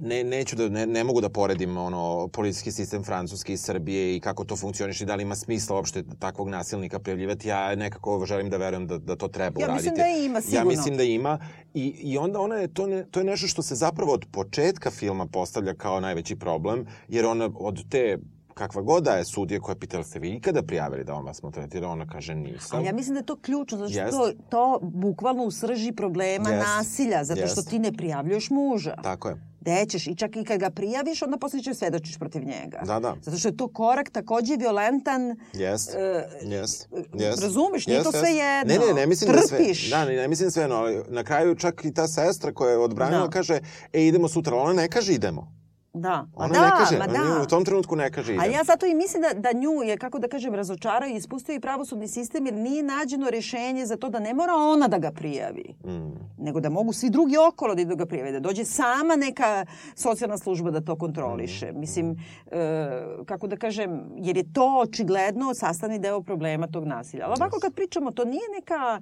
[0.00, 4.20] ne, neću da, ne, ne mogu da poredim ono, policijski sistem Francuske i Srbije i
[4.20, 7.48] kako to funkcioniše i da li ima smisla uopšte takvog nasilnika prijavljivati.
[7.48, 9.90] Ja nekako želim da verujem da, da to treba Ja uraditi.
[9.90, 10.68] mislim da ima, Ja sigurno.
[10.70, 11.38] mislim da ima
[11.74, 14.90] i, i onda ona je, to, ne, to je nešto što se zapravo od početka
[14.90, 18.18] filma postavlja kao najveći problem, jer ona od te
[18.54, 21.42] kakva god da je sudija koja je pitala ste vi ikada prijavili da on vas
[21.42, 22.78] maltretira, ona kaže nisam.
[22.78, 24.18] Ali ja mislim da je to ključno, zato što Jest.
[24.18, 26.66] to, to bukvalno u srži problema Jest.
[26.66, 27.70] nasilja, zato što Jest.
[27.70, 28.94] ti ne prijavljuješ muža.
[29.02, 29.49] Tako je.
[29.60, 30.06] Gde ćeš?
[30.06, 32.80] I čak i kad ga prijaviš, onda posle ćeš svedočiš protiv njega.
[32.84, 33.16] Da, da.
[33.22, 35.36] Zato što je to korak takođe violentan.
[35.54, 37.42] Jest, E, jest, jest.
[37.42, 38.74] razumeš, nije to sve jedno.
[38.74, 39.58] Ne, ne, ne mislim da sve.
[39.58, 39.90] Trpiš.
[39.90, 42.78] Da, ne, ne mislim sve, no, ali na kraju čak i ta sestra koja je
[42.78, 43.30] odbranila Da.
[43.30, 43.60] kaže,
[43.92, 45.59] e, idemo sutra, ona ne kaže idemo.
[45.92, 47.42] Da, ma Ona da, ne kaže, ma da.
[47.42, 48.48] u tom trenutku ne kaže idemo.
[48.48, 51.54] A ja zato i mislim da, da nju je, kako da kažem, razočarao i ispustio
[51.54, 55.10] i pravosudni sistem jer nije nađeno rešenje za to da ne mora ona da ga
[55.10, 55.74] prijavi.
[55.84, 56.30] Mm.
[56.38, 60.38] nego da mogu svi drugi okolo da idu ga prijave, da dođe sama neka socijalna
[60.38, 61.72] služba da to kontroliše.
[61.72, 62.16] Mislim,
[62.50, 67.24] e, kako da kažem, jer je to očigledno sastavni deo problema tog nasilja.
[67.24, 69.00] Ali ovako kad pričamo, to nije neka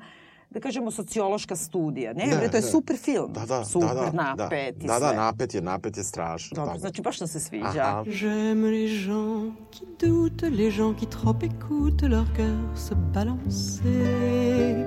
[0.50, 2.12] da kažemo sociološka studija.
[2.12, 2.62] Ne, Ne, to je ne.
[2.62, 3.32] super film.
[3.32, 4.84] Da, da, super da, da, napet da.
[4.84, 5.06] i Da, sve.
[5.06, 6.54] da, napet je, napet je strašno.
[6.54, 6.78] Dobro, da.
[6.78, 7.66] znači baš nam se sviđa.
[7.80, 8.04] Aha.
[8.06, 14.86] J'aime les gens qui doutent, les gens qui trop écoutent leur cœur se balancer.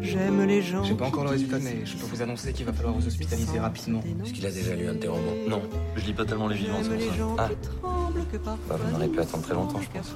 [0.00, 0.84] J'aime les gens.
[0.84, 3.58] J'ai pas encore le résultat, mais je peux vous annoncer qu'il va falloir vous hospitaliser
[3.58, 4.02] rapidement.
[4.24, 5.62] Est-ce qu'il a déjà lu un de tes romans Non,
[5.96, 7.48] je lis pas tellement les vivants, c'est les pour gens ça.
[7.84, 8.08] Ah,
[8.68, 10.14] Bah, vous n'aurez pu attendre très longtemps, je pense.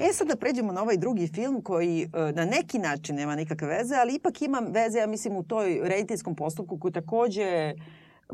[0.00, 3.68] E sad da pređemo na ovaj drugi film koji e, na neki način nema nikakve
[3.68, 7.74] veze, ali ipak ima veze, ja mislim, u toj rediteljskom postupku koji takođe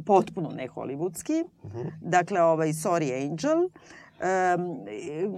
[0.06, 1.44] potpuno ne hollywoodski.
[2.00, 3.58] Dakle, ovaj Sorry Angel.
[3.58, 4.78] Um,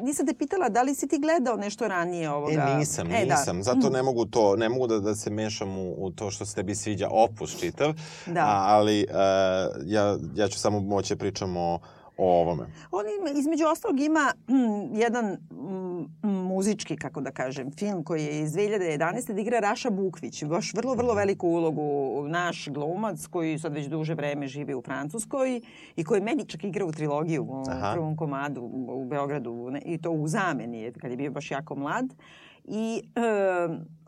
[0.02, 2.68] nisam te pitala da li si ti gledao nešto ranije ovoga?
[2.74, 3.34] E, nisam, E, da.
[3.36, 3.62] nisam.
[3.62, 6.54] Zato ne mogu to, ne mogu da, da se mešam u, u to što se
[6.54, 7.94] tebi sviđa opus čitav.
[8.26, 8.40] Da.
[8.40, 9.16] A, ali uh,
[9.86, 11.78] ja, ja ću samo moći da pričam o,
[12.16, 12.66] o ovome.
[12.90, 18.40] On ima, između ostalog ima mm, jedan mm, muzički, kako da kažem, film koji je
[18.40, 19.32] iz 2011.
[19.32, 20.44] da igra Raša Bukvić.
[20.44, 25.60] Baš vrlo, vrlo veliku ulogu naš glumac koji sad već duže vreme živi u Francuskoj
[25.96, 27.92] i koji meni čak igra u trilogiju u Aha.
[27.92, 32.14] prvom komadu u, Beogradu ne, i to u zameni kad je bio baš jako mlad.
[32.64, 33.20] I e,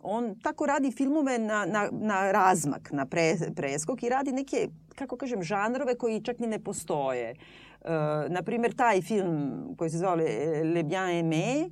[0.03, 5.17] on tako radi filmove na, na, na razmak, na pre, preskok i radi neke, kako
[5.17, 7.35] kažem, žanrove koji čak ni ne postoje.
[7.87, 11.71] Uh, na primjer, taj film koji se zvao Le, Le Bien Aimé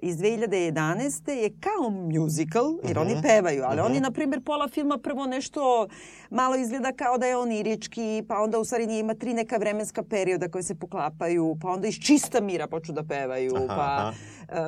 [0.00, 1.30] iz 2011.
[1.30, 5.88] je kao musical, jer oni pevaju, ali oni, na primjer, pola filma prvo nešto
[6.30, 9.56] malo izgleda kao da je on irički, pa onda u stvari nije ima tri neka
[9.56, 14.12] vremenska perioda koje se poklapaju, pa onda iz čista mira počnu da pevaju, Aha, pa...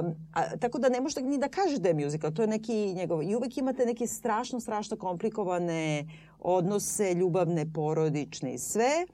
[0.00, 2.94] Um, a, tako da ne možete ni da kažeš da je musical, to je neki
[2.94, 3.22] njegov...
[3.22, 6.06] I uvek imate neke strašno, strašno komplikovane
[6.38, 9.06] odnose, ljubavne, porodične i sve.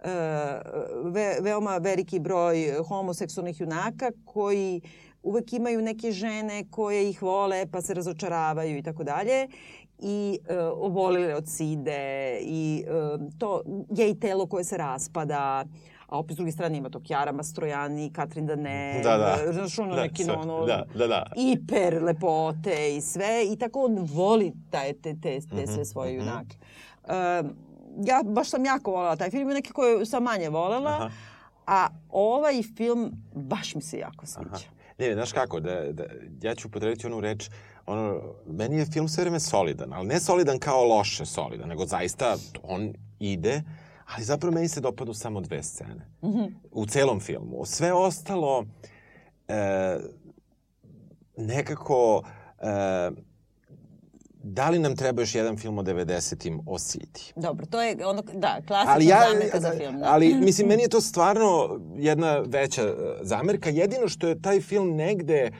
[0.00, 0.10] E,
[1.04, 4.80] ve, veoma veliki broj homoseksualnih junaka koji
[5.22, 9.48] uvek imaju neke žene koje ih vole pa se razočaravaju i tako dalje
[9.98, 12.00] i e, obolile od side
[12.40, 12.90] i e,
[13.38, 15.64] to je i telo koje se raspada
[16.06, 19.52] a opet s druge strane ima to Kjara Mastrojani, Katrin Dane, Da, da.
[19.52, 20.34] znaš ono Da, neki sve.
[20.34, 21.24] ono, Da, da, da.
[21.36, 26.14] hiper lepote i sve i tako on voli taj, te, te, te Mhm, sve svoje
[26.14, 26.56] junake.
[27.40, 27.69] Um,
[28.04, 31.10] ja baš sam jako volela taj film, i neke koje sam manje volela, Aha.
[31.66, 34.68] a ovaj film baš mi se jako sviđa.
[34.98, 36.04] Ne, znaš kako, da, da,
[36.42, 37.50] ja ću potrebiti onu reč,
[37.86, 42.36] ono, meni je film sve vreme solidan, ali ne solidan kao loše solidan, nego zaista
[42.62, 43.62] on ide,
[44.14, 46.06] ali zapravo meni se dopadu samo dve scene.
[46.70, 47.64] U celom filmu.
[47.64, 48.64] Sve ostalo,
[49.48, 49.98] e,
[51.36, 52.22] nekako
[52.58, 53.10] e,
[54.42, 57.32] da li nam treba još jedan film o 90-im o Sidi?
[57.36, 59.98] Dobro, to je ono, da, klasična Ali ja, zamerka za film.
[59.98, 60.06] Da.
[60.12, 63.70] ali mislim, meni je to stvarno jedna veća e, zamerka.
[63.70, 65.50] Jedino što je taj film negde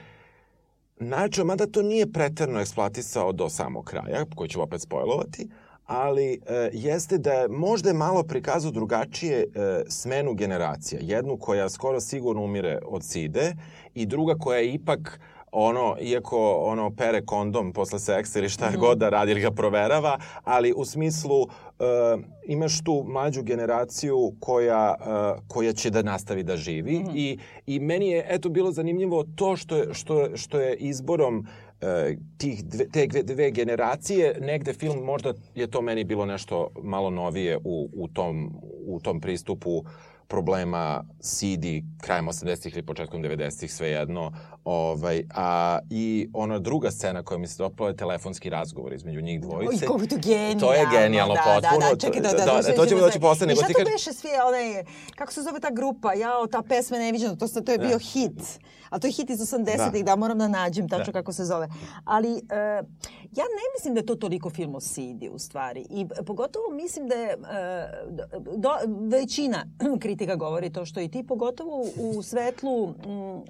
[0.99, 5.49] načeo, mada to nije preterno eksploatisao do samog kraja, koji ću opet spojlovati,
[5.85, 9.45] ali e, jeste da je možda je malo prikazao drugačije e,
[9.87, 10.99] smenu generacija.
[11.03, 13.55] Jednu koja skoro sigurno umire od side
[13.93, 15.19] i druga koja je ipak
[15.51, 19.51] ono, iako ono pere kondom posle seksa ili šta je god da radi ili ga
[19.51, 21.47] proverava, ali u smislu uh,
[22.45, 27.11] imaš tu mlađu generaciju koja, uh, koja će da nastavi da živi mm -hmm.
[27.15, 31.87] i, i meni je eto bilo zanimljivo to što je, što, što je izborom uh,
[32.37, 37.09] tih dve, te dve, dve generacije, negde film možda je to meni bilo nešto malo
[37.09, 38.51] novije u, u, tom,
[38.85, 39.85] u tom pristupu uh,
[40.31, 41.65] problema CD
[42.01, 44.31] krajem 80-ih ili početkom 90-ih, svejedno.
[44.65, 49.41] Ovaj, a, I ona druga scena koja mi se dopala je telefonski razgovor između njih
[49.41, 49.85] dvojice.
[49.85, 50.59] Oj, kako to genijalno.
[50.59, 51.79] To je genijalno da, potpuno.
[51.79, 53.47] Da, da, čekaj, da, da, da, da, to ćemo doći posle.
[53.47, 54.83] Nego šta to beše sve, onaj,
[55.15, 57.97] kako se zove ta grupa, jao, ta pesma neviđena, to, to je bio Da.
[57.97, 58.59] hit.
[58.91, 60.11] A to je hit iz 80-ih, da.
[60.11, 61.11] da, moram da nađem tačno Da.
[61.11, 61.67] kako se zove.
[62.05, 62.39] Ali uh,
[63.31, 65.85] ja ne mislim da je to toliko film o Sidi u stvari.
[65.89, 67.45] I pogotovo mislim da je uh,
[68.57, 68.69] do,
[69.17, 69.65] većina
[70.03, 72.93] kritika govori to što i ti, pogotovo u svetlu m,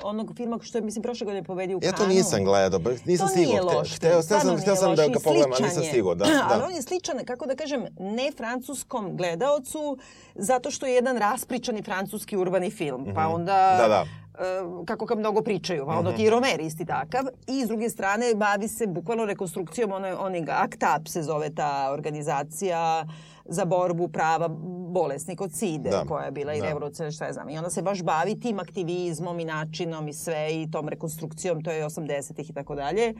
[0.04, 3.36] onog filma što je, mislim, prošle godine pobedio u Ja to nisam gledao, nisam to
[3.36, 3.66] nije stigao.
[3.80, 3.96] loš.
[3.96, 5.90] Hteo, hteo, sam, nije hteo sam da ga pogledam, ali nisam je.
[5.90, 6.16] stigao.
[6.16, 6.66] Da, Ali da.
[6.66, 9.98] on je sličan, kako da kažem, ne francuskom gledaocu,
[10.36, 13.08] zato što je jedan raspričani francuski urbani film.
[13.16, 13.78] Pa onda...
[13.82, 14.06] Da, da.
[14.34, 14.44] E,
[14.86, 17.24] kako ga mnogo pričaju, ono ti i Romer isti takav.
[17.48, 21.90] I s druge strane bavi se bukvalno rekonstrukcijom one, onog ACT UP se zove ta
[21.94, 23.06] organizacija
[23.46, 24.48] za borbu prava
[24.92, 26.04] bolesnika od SIDE, Da.
[26.08, 26.66] koja je bila i Da.
[26.66, 27.50] revolucija, šta ja znam.
[27.50, 31.72] I ona se baš bavi tim aktivizmom i načinom i sve i tom rekonstrukcijom, to
[31.72, 33.14] je 80-ih i tako dalje.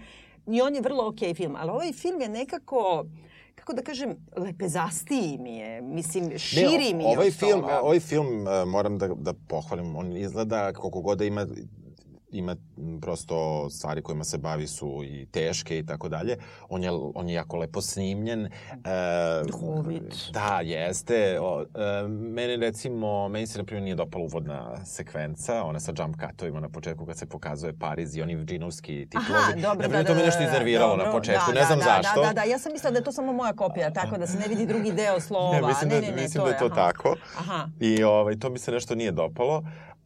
[0.48, 3.06] I on je vrlo okej film, ali ovaj film je nekako
[3.62, 7.80] kako da kažem, lepezastiji mi je, mislim, širi mi je ovaj film, toga.
[7.82, 11.46] ovaj film uh, moram da, da pohvalim, on izgleda koliko god da ima
[12.32, 12.56] ima
[13.02, 16.38] prosto stvari kojima se bavi su i teške i tako dalje.
[16.70, 18.46] On je, on je jako lepo snimljen.
[18.46, 18.50] E,
[19.48, 20.16] Duhovit.
[20.34, 21.40] Da, jeste.
[21.42, 26.16] O, e, mene recimo, meni se na primjer nije dopala uvodna sekvenca, ona sa jump
[26.30, 29.42] cutovima na početku kad se pokazuje Pariz i oni džinovski titlovi.
[29.42, 31.52] Aha, dobro, na da, primjer, da, to me da, nešto da, iznerviralo dobro, na početku,
[31.52, 32.22] da, ne znam da, zašto.
[32.22, 34.38] Da, da, da, ja sam mislila da je to samo moja kopija, tako da se
[34.38, 35.62] ne vidi drugi deo slova.
[35.62, 36.76] Ne, mislim, ne, da, ne, ne, mislim to da je to aha.
[36.76, 37.16] tako.
[37.38, 37.68] Aha.
[37.80, 39.64] I ovaj, to mi se nešto nije dopalo.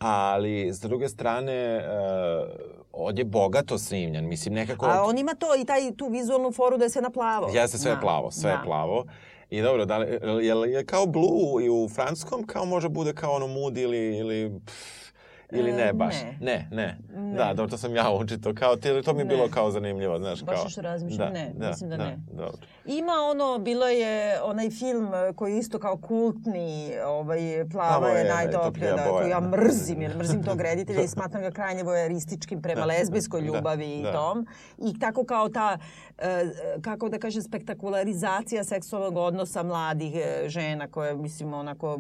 [0.08, 2.49] Ali, s druge strane, uh,
[2.93, 4.28] on je bogato snimljen.
[4.28, 4.86] Mislim, nekako...
[4.86, 7.49] A on ima to i taj, tu vizualnu foru da je sve na plavo.
[7.53, 8.58] Jeste, sve je Da, plavo, sve da.
[8.58, 9.06] je plavo.
[9.49, 10.08] I dobro, da li,
[10.41, 14.60] je, je kao blue i u francuskom, kao može bude kao ono mood ili, ili,
[14.66, 15.12] pff,
[15.51, 16.16] ili ne E, baš?
[16.16, 16.38] ne.
[16.41, 16.97] Ne, ne.
[17.16, 17.38] Ne.
[17.38, 18.53] Da, dobro, to sam ja učito.
[18.53, 19.36] Kao, to mi je Ne.
[19.36, 20.43] bilo kao zanimljivo, znaš.
[20.43, 22.20] Baš kao, nešto razmišljam, ne, mislim da ne.
[22.32, 22.58] Dobro.
[22.88, 27.39] Ima ono, bilo je onaj film eh, koji je isto kao kultni, ovaj,
[27.71, 31.51] plava je je najtoplija da, koju ja mrzim, jer mrzim tog reditelja i smatram ga
[31.51, 34.11] krajnje vojeurističkim prema Da, lezbijskoj da, ljubavi i da.
[34.11, 34.47] tom.
[34.79, 35.77] I tako kao ta,
[36.17, 36.41] eh,
[36.81, 41.97] kako da kažem, spektakularizacija seksualnog odnosa mladih eh, žena koje, mislim, onako,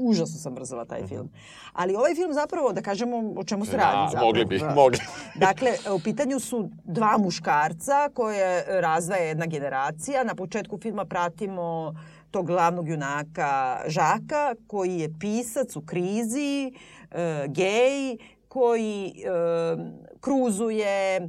[0.00, 1.30] užasno sam mrzela taj film.
[1.72, 3.78] Ali ovaj film zapravo, da kažemo o čemu se Mhm.
[3.78, 4.26] Da, radi zapravo.
[4.26, 4.70] mogli bi, Da.
[4.70, 4.98] mogli.
[5.38, 10.24] Dakle, u pitanju su dva muškarca koje razdvaja jedna generacija.
[10.24, 11.94] Na početku filma pratimo
[12.30, 16.72] tog glavnog junaka Žaka, koji je pisac u krizi,
[17.10, 18.16] e, gej,
[18.48, 19.30] koji e,
[20.20, 21.28] kruzuje, e,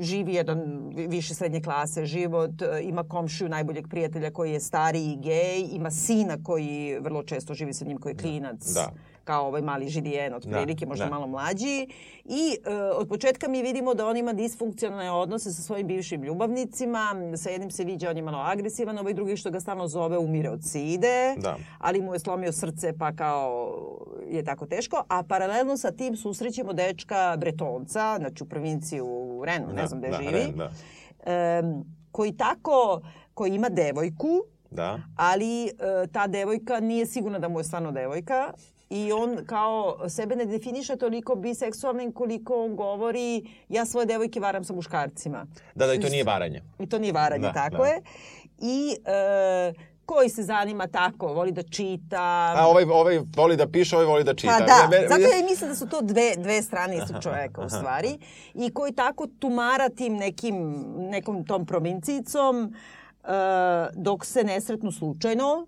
[0.00, 5.60] živi jedan više srednje klase život, e, ima komšiju najboljeg prijatelja koji je stariji gej,
[5.72, 8.92] ima sina koji vrlo često živi sa njim koji je klinac Da.
[9.28, 11.10] Kao ovaj mali Židijen, otprilike, Da, možda da.
[11.10, 11.86] malo mlađi.
[12.26, 17.04] I e, od početka mi vidimo da on ima disfunkcionalne odnose sa svojim bivšim ljubavnicima.
[17.36, 20.50] Sa jednim se viđa, on je malo agresivan, ovaj drugi što ga stalno zove umire
[20.50, 21.56] od side, Da.
[21.78, 23.74] ali mu je slomio srce pa kao
[24.28, 25.04] je tako teško.
[25.08, 30.00] A paralelno sa tim susrećemo dečka Bretonca, znači u provinciji u Renu, ne Da, znam
[30.00, 30.70] gde da, živi, Ren, da.
[31.26, 33.00] em, koji tako,
[33.34, 34.98] koji ima devojku, Da.
[35.16, 35.70] ali e,
[36.12, 38.52] ta devojka nije sigurna da mu je stvarno devojka
[38.90, 39.78] i on kao
[40.08, 43.26] sebe ne definiše toliko biseksualnim koliko on govori
[43.68, 45.46] ja svoje devojke varam sa muškarcima.
[45.74, 46.62] Da, da, i to nije varanje.
[46.78, 47.86] I to nije varanje, Da, tako da.
[47.86, 48.02] je.
[48.58, 49.72] I e,
[50.06, 52.22] koji se zanima tako, voli da čita.
[52.56, 54.56] A ovaj, ovaj voli da piše, ovaj voli da čita.
[54.58, 57.68] Pa da, me- zato ja mislim da su to dve, dve strane istog čoveka u
[57.68, 58.18] stvari.
[58.54, 60.54] I koji tako tumara tim nekim,
[60.98, 62.74] nekom tom provincijicom
[63.24, 63.28] e,
[63.94, 65.66] dok se ne sretnu slučajno,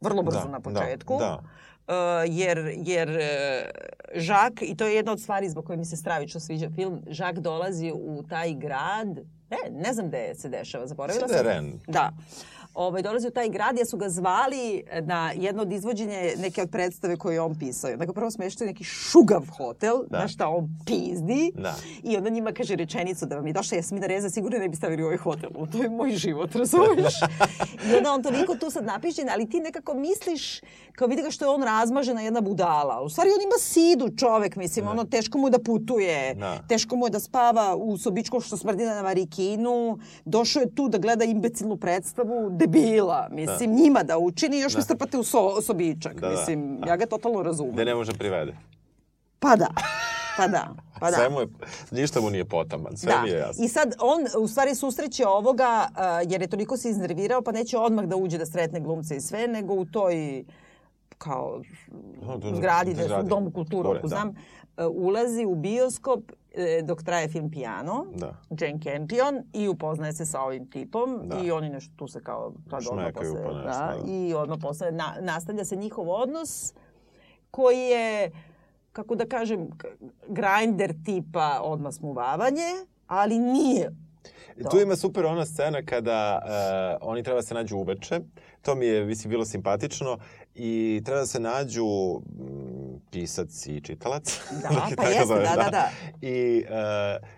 [0.00, 1.16] vrlo brzo Da, na da, početku.
[1.18, 1.42] da.
[2.28, 3.18] Jer, jer uh,
[4.14, 7.38] Žak, i to je jedna od stvari zbog koje mi se stravično sviđa film, Žak
[7.38, 9.18] dolazi u taj grad,
[9.50, 11.46] ne, ne znam gde se dešava, zaboravila sam.
[11.46, 11.80] Ren.
[11.86, 12.12] Da.
[12.78, 16.70] Ovaj, dolazi u taj grad jer su ga zvali na jedno od izvođenja neke od
[16.70, 17.90] predstave koje je on pisao.
[17.90, 20.18] Onda ga prvo smeštaju neki šugav hotel, da.
[20.18, 21.52] na šta on pizdi.
[21.54, 21.74] Da.
[22.02, 25.02] I onda njima kaže rečenicu da vam je došla Jasmina Reza, sigurno ne bi stavili
[25.02, 25.50] u ovaj hotel.
[25.72, 27.14] To je moj život, razumiješ?
[27.92, 30.60] I onda on toliko tu sad napišen, ali ti nekako misliš,
[30.92, 33.02] kao vidi ga što je on razmažena jedna budala.
[33.02, 34.90] U stvari on ima sidu čovek, mislim, Da.
[34.90, 36.58] ono teško mu je da putuje, Da.
[36.68, 40.98] teško mu je da spava u sobičku što smrdi na varikinu, došao je tu da
[40.98, 44.78] gleda imbecilnu predstavu, debila, mislim, njima da učini još da.
[44.78, 46.14] me strpate u so, sobičak.
[46.20, 46.34] Da, da.
[46.34, 47.72] Mislim, ja ga totalno razumem.
[47.72, 48.56] Gde ne može privede.
[49.38, 49.68] Pa da,
[50.36, 51.16] pa da, pa da.
[51.16, 51.46] Sve mu je,
[51.90, 53.22] ništa mu nije potaman, sve da.
[53.22, 53.64] mi je jasno.
[53.64, 57.78] I sad on u stvari susreće ovoga uh, jer je toliko se iznervirao pa neće
[57.78, 60.44] odmah da uđe da sretne glumce i sve, nego u toj
[61.18, 61.62] kao
[62.22, 63.28] No, zgradi, da su.
[63.28, 64.08] Domu kulture, ako da.
[64.08, 64.34] znam, uh,
[64.90, 66.20] ulazi u bioskop
[66.82, 68.34] dok traje film Piano, Da.
[68.60, 71.38] Jane Campion, i upoznaje se sa ovim tipom Da.
[71.38, 74.10] i oni nešto tu se kao sad odmah Šmekaju posle, pa nešto, da, da.
[74.12, 76.74] i odmah posle na, nastavlja se njihov odnos
[77.50, 78.30] koji je,
[78.92, 79.70] kako da kažem,
[80.28, 83.90] grinder tipa odmah smuvavanje, ali nije.
[84.56, 86.40] I Tu ima super ona scena kada
[87.00, 88.20] uh, oni treba da se nađu uveče.
[88.62, 90.18] To mi je, mislim, bilo simpatično.
[90.54, 91.84] I treba da se nađu
[93.10, 94.40] pisac i čitalac.
[94.62, 95.90] Da, pa jeste, zove, da, da, da.
[96.20, 97.28] I uh,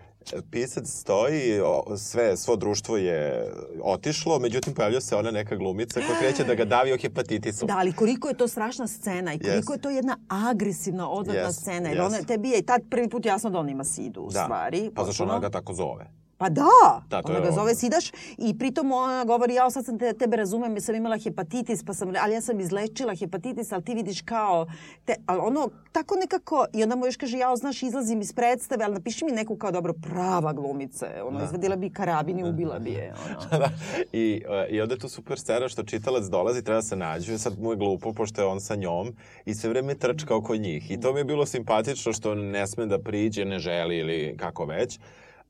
[0.51, 3.51] pisac stoji, o, sve, svo društvo je
[3.83, 7.65] otišlo, međutim pojavlja se ona neka glumica koja kreće da ga davi o hepatitisu.
[7.65, 9.73] Da, ali koliko je to strašna scena i koliko Jeste.
[9.73, 10.17] je to jedna
[10.49, 11.89] agresivna, odvratna Jeste, scena.
[11.89, 12.15] Jer jeste.
[12.15, 14.43] ona, tebi je i tad prvi put jasno da on ima sidu, u Da.
[14.43, 14.91] stvari.
[14.95, 16.20] Pa zašto ona ga tako zove?
[16.41, 19.99] Pa da, Da, to ona ga zove Sidaš i pritom ona govori, ja sad sam
[19.99, 23.83] te, tebe razumem, jer sam imala hepatitis, pa sam, ali ja sam izlečila hepatitis, ali
[23.83, 24.67] ti vidiš kao,
[25.05, 28.85] te, ali ono, tako nekako, i onda mu još kaže, ja znaš, izlazim iz predstave,
[28.85, 31.45] ali napiši mi neku kao dobro prava glumica, je, ono, Da.
[31.45, 33.59] izvadila bi karabin i ubila bi je, ono.
[33.59, 33.69] da.
[34.11, 37.37] I, e, I onda je tu super scena što čitalac dolazi, treba da se nađu,
[37.37, 39.13] sad mu je glupo pošto je on sa njom
[39.45, 40.91] i sve vreme trčka oko njih.
[40.91, 44.65] I to mi je bilo simpatično što ne sme da priđe, ne želi ili kako
[44.65, 44.99] već.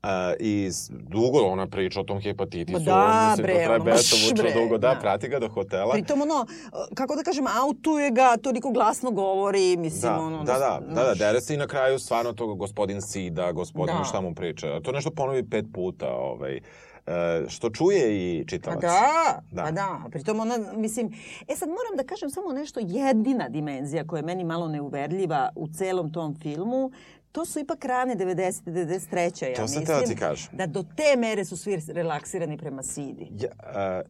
[0.04, 0.08] Uh,
[0.40, 2.78] I dugo ona priča o tom hepatitisu.
[2.78, 4.78] Ma da, mislim, bre, to traje ono, besomučno bre, dugo.
[4.78, 5.00] Da, da.
[5.00, 5.92] prati ga do hotela.
[5.92, 6.46] Pritom ono,
[6.94, 10.44] kako da kažem, autuje ga, toliko glasno govori, mislim, Da, ono...
[10.44, 11.18] da, da, da, da, znaš.
[11.18, 14.04] dere se i na kraju stvarno to gospodin Sida, gospodin Da.
[14.04, 14.80] šta mu priča.
[14.80, 16.60] To nešto ponovi pet puta, ovaj, e,
[17.48, 18.80] što čuje i Pa čitalac.
[18.80, 19.62] da, Da.
[19.62, 20.00] pa da.
[20.10, 21.06] Pritom ona, mislim,
[21.48, 25.68] e sad moram da kažem samo nešto, jedina dimenzija koja je meni malo neuverljiva u
[25.68, 26.90] celom tom filmu,
[27.32, 28.62] to su ipak rane 90.
[28.64, 29.16] 93.
[29.44, 29.98] ja To sam mislim.
[29.98, 30.48] da ti kažem.
[30.52, 33.28] Da do te mere su svi relaksirani prema Sidi.
[33.32, 34.02] Ja, a,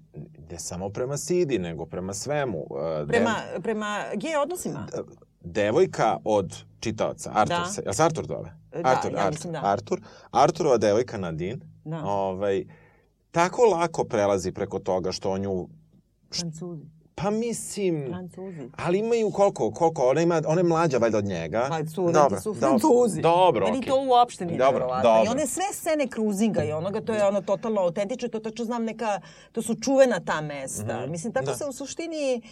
[0.51, 2.67] ne samo prema Sidi, nego prema svemu.
[3.09, 4.87] Prema, prema gej odnosima.
[5.41, 7.65] devojka od čitaoca, Artur Da.
[7.65, 8.53] se, jel se Artur zove?
[8.73, 9.61] Da, Artur, ja Artur, mislim da.
[9.65, 10.01] Artur.
[10.33, 12.05] Arturova devojka Nadine, Da.
[12.05, 12.65] ovaj,
[13.31, 15.69] tako lako prelazi preko toga što on nju,
[16.35, 16.83] Francuzi.
[17.15, 18.69] Pa mislim, Francuzi.
[18.77, 21.67] ali imaju koliko, koliko, ona, ima, ona je mlađa valjda od njega.
[21.69, 23.21] Pa studenti su dobro, Francuzi.
[23.21, 23.89] Dobro, Meni okej.
[23.89, 25.11] to uopšte nije Dobro, nevjerovatno.
[25.11, 25.31] I dobro.
[25.33, 29.21] one sve scene cruisinga i onoga, to je ono totalno autentično, to tačno znam neka,
[29.53, 31.01] to su čuvena ta mesta.
[31.01, 31.55] Mhm, Mislim, tako da.
[31.55, 32.43] se u suštini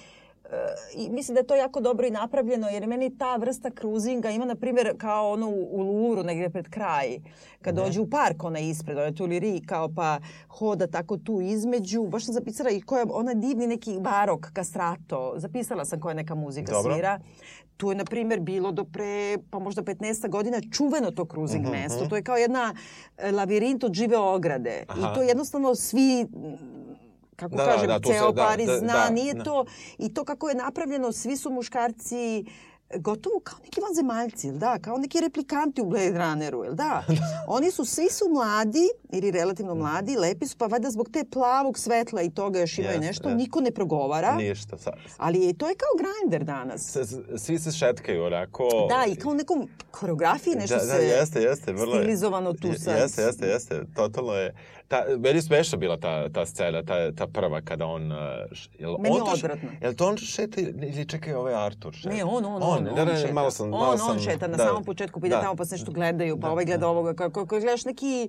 [0.95, 4.45] i mislim da je to jako dobro i napravljeno, jer meni ta vrsta cruisinga ima,
[4.45, 7.19] na primjer, kao ono u, u Louvru, negdje pred kraj,
[7.63, 7.85] kad Mhm.
[7.85, 12.03] dođe u park, ona ispred, ona Tuileries, kao pa hoda tako tu između.
[12.03, 15.33] Baš sam zapisala i koja, ona divni neki barok, kastrato.
[15.37, 16.93] Zapisala sam koja neka muzika Dobro.
[16.93, 17.21] svira.
[17.77, 19.11] Tu je, na primjer, bilo do pre,
[19.51, 22.01] pa možda 15 godina, čuveno to cruising Mhm, mesto.
[22.01, 22.09] mhm.
[22.09, 22.75] To je kao jedna
[23.19, 24.85] e, lavirint od žive ograde.
[24.89, 25.01] Aha.
[25.01, 26.27] I to jednostavno svi
[27.41, 29.45] kako Da, da, kažem, da, se- ceo da, Pariz da, zna, da, nije da.
[29.45, 29.64] to.
[29.99, 32.45] I to kako je napravljeno, svi su muškarci
[32.97, 34.78] gotovo kao neki vanzemaljci, jel da?
[34.78, 37.03] Kao neki replikanti u Blade Runneru, jel da?
[37.49, 41.78] Oni su, svi su mladi, ili relativno mladi, lepi su, pa valjda zbog te plavog
[41.78, 43.36] svetla i toga još imaju Jeste, nešto, jeste.
[43.36, 44.34] niko ne progovara.
[44.34, 44.78] Ništa.
[44.78, 46.97] Sa, Ali je, to je kao grinder danas.
[46.97, 48.68] s- svi se šetkaju onako.
[48.88, 52.01] Da, i kao u nekom koreografiji nešto da, da, se jeste, jeste, vrlo je.
[52.01, 52.97] stilizovano tu sad.
[52.97, 53.82] Jeste, jeste, jeste.
[53.97, 54.55] Totalno je.
[54.91, 58.12] Ta, meni smešna bila ta, ta scena, ta, ta prva kada on...
[58.12, 58.18] uh,
[58.78, 59.68] Jel Meni on je odvratno.
[59.80, 62.14] Jel to on šeta ili čekaj, ovo je Artur šeta?
[62.14, 63.32] Ne, on, on, on, da, on, da, ne, šeta.
[63.32, 65.43] malo sam, malo on, sam, on šeta na da, samom početku, pa ide da.
[65.43, 66.88] tamo pa se nešto gledaju, pa Da, ovaj gleda da.
[66.88, 68.28] ovoga, kako, kako gledaš neki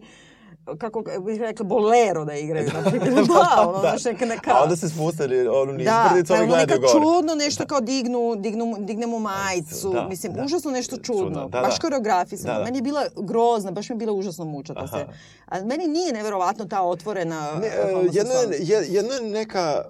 [0.77, 3.13] kako bih rekla, bolero da igraju, na primjer.
[3.27, 4.51] da, ono, znaš, neka, neka...
[4.51, 6.91] A onda se spustili onu Da, nizbrdicu, pa oni ono gledaju gore.
[6.93, 9.89] čudno nešto kao dignu, dignu, digne mu majicu.
[9.89, 10.43] Da, Mislim, da.
[10.43, 11.23] užasno nešto čudno.
[11.23, 11.81] Čudno, da, baš da.
[11.81, 12.53] koreografisano.
[12.53, 12.65] Da, da.
[12.65, 14.95] Meni je bila grozna, baš mi je bila užasno mučata se.
[14.95, 15.05] Aha.
[15.47, 18.59] A meni nije neverovatno ta otvorena Ne, e, e, jedno, je, homoseksualnost.
[18.61, 19.85] je- jedno je neka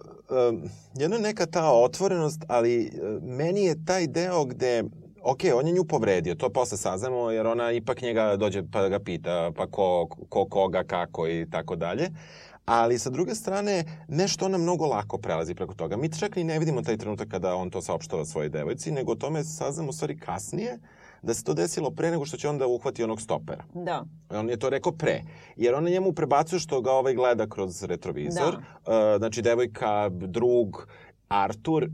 [0.49, 0.61] um,
[0.95, 4.83] jedna neka ta otvorenost, ali uh, meni je taj deo gde
[5.23, 8.99] ok, on je nju povredio, to posle saznamo, jer ona ipak njega dođe pa ga
[8.99, 12.09] pita, pa ko, ko koga, kako i tako dalje.
[12.65, 15.97] Ali sa druge strane, nešto ona mnogo lako prelazi preko toga.
[15.97, 19.15] Mi čak i ne vidimo taj trenutak kada on to saopštava svojoj devojci, nego o
[19.15, 20.79] tome saznamo u stvari kasnije,
[21.21, 23.63] da se to desilo pre nego što će onda uhvati onog stopera.
[23.73, 24.05] Da.
[24.29, 25.21] On je to rekao pre.
[25.55, 28.57] Jer ona njemu prebacuje što ga ovaj gleda kroz retrovizor.
[28.85, 29.11] Da.
[29.11, 30.87] Uh, znači, devojka, drug,
[31.27, 31.87] Artur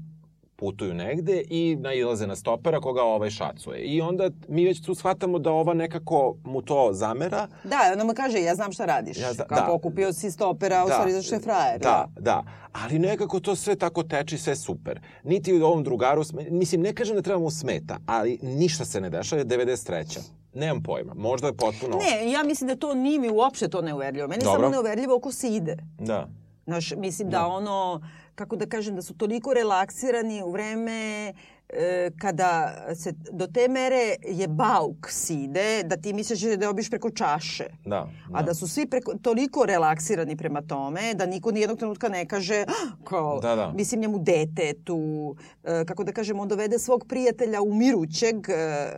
[0.58, 3.80] putuju negde i nailaze na stopera koga ovaj šacuje.
[3.80, 7.48] I onda mi već tu shvatamo da ova nekako mu to zamera.
[7.64, 9.18] Da, ona mu kaže, ja znam šta radiš.
[9.18, 9.74] Ja zna, Kako da.
[9.74, 10.94] okupio si stopera, u Da.
[10.94, 11.80] stvari zašto je frajer.
[11.80, 12.44] Da, da.
[12.74, 15.00] Ali nekako to sve tako teče i sve super.
[15.24, 19.10] Niti u ovom drugaru, mislim, ne kažem da treba mu smeta, ali ništa se ne
[19.10, 20.20] dešava, je 93.
[20.54, 21.14] Nemam pojma.
[21.14, 21.98] Možda je potpuno...
[21.98, 24.28] Ne, ja mislim da to nije mi uopšte to neuverljivo.
[24.28, 24.60] Meni je Dobro.
[24.60, 25.78] samo neuverljivo oko se ide.
[26.00, 26.28] Da.
[26.66, 28.02] Znaš, mislim da ono,
[28.38, 31.34] kako da kažem, da su toliko relaksirani u vreme
[31.70, 32.52] e, kada
[32.96, 37.66] se do te mere je bauk side, da ti misliš da obiš preko čaše.
[37.86, 38.10] Da.
[38.34, 42.62] A da su svi preko, toliko relaksirani prema tome, da niko nijednog trenutka ne kaže,
[42.62, 43.72] "Ah, kao, Da, da.
[43.72, 48.54] mislim njemu detetu, e, kako da kažem, on dovede svog prijatelja umirućeg e,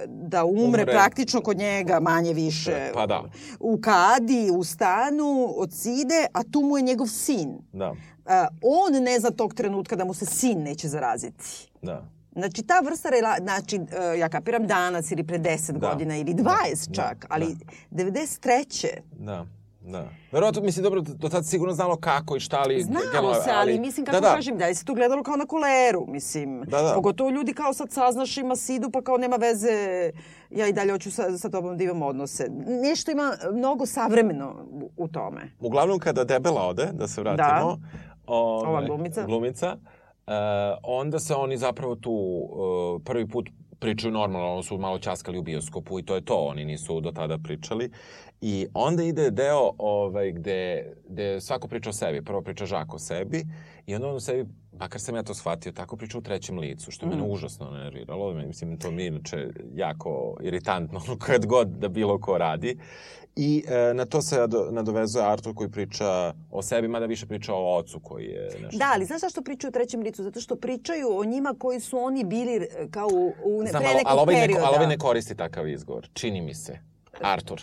[0.08, 0.86] da umre, Umre.
[0.86, 2.92] praktično kod njega, manje više.
[2.94, 3.24] Pa da.
[3.60, 7.58] U kadi, u stanu, od side, a tu mu je njegov sin.
[7.74, 7.94] Da.
[8.30, 11.69] E, on ne zna tog trenutka da mu se sin neće zaraziti.
[11.82, 12.05] Da.
[12.32, 15.89] Znači, ta vrsta, rela, znači, e, ja kapiram danas ili pre 10 Da.
[15.89, 17.55] godina ili 20 Da, čak, da, ali
[17.91, 18.88] 93.
[19.19, 19.45] Da.
[19.82, 20.09] Da.
[20.32, 22.84] Verovatno, mislim, dobro, do tad sigurno znalo kako i šta, ali...
[22.84, 24.36] Znalo se, ali mislim kako da, da.
[24.36, 26.61] kažem, da je se tu gledalo kao na koleru, mislim.
[26.61, 26.93] Da, da.
[26.93, 29.71] Pogotovo ljudi kao sad saznaš ima sidu, pa kao nema veze,
[30.49, 32.47] ja i dalje hoću sa, sa tobom da imam odnose.
[32.67, 35.51] Nešto ima mnogo savremeno u, u tome.
[35.59, 37.77] Uglavnom, kada debela ode, da se vratimo...
[38.30, 39.25] ovaj, Ova glumica.
[39.25, 39.77] Glumica.
[40.27, 40.34] Uh,
[40.84, 43.49] onda se oni zapravo tu uh, prvi put
[43.80, 47.11] pričaju normalno, ono su malo ćaskali u bioskopu i to je to, oni nisu do
[47.11, 47.91] tada pričali.
[48.41, 52.21] I onda ide deo ovaj, gde, gde svako priča o sebi.
[52.21, 53.45] Prvo priča Žak o sebi
[53.86, 54.49] i onda on o sebi,
[54.80, 58.34] makar sam ja to shvatio, tako priča u trećem licu, što je mene užasno nerviralo.
[58.34, 62.77] Mislim, to mi je inače jako iritantno kad god da bilo ko radi.
[63.36, 66.05] I e, na to se nado- nadovezuje Artur koji priča
[66.51, 68.77] o sebi, mada više priča o ocu koji je nešto...
[68.77, 70.23] Da, ali znaš zašto pričaju o trećem licu?
[70.23, 73.82] Zato što pričaju o njima koji su oni bili e, kao u, u ne, Znam,
[73.82, 74.65] pre ali, nekog ali, ovaj ne, perioda.
[74.65, 76.09] ali ovaj ne koristi takav izgovor.
[76.13, 76.80] Čini mi se.
[77.21, 77.61] Artur.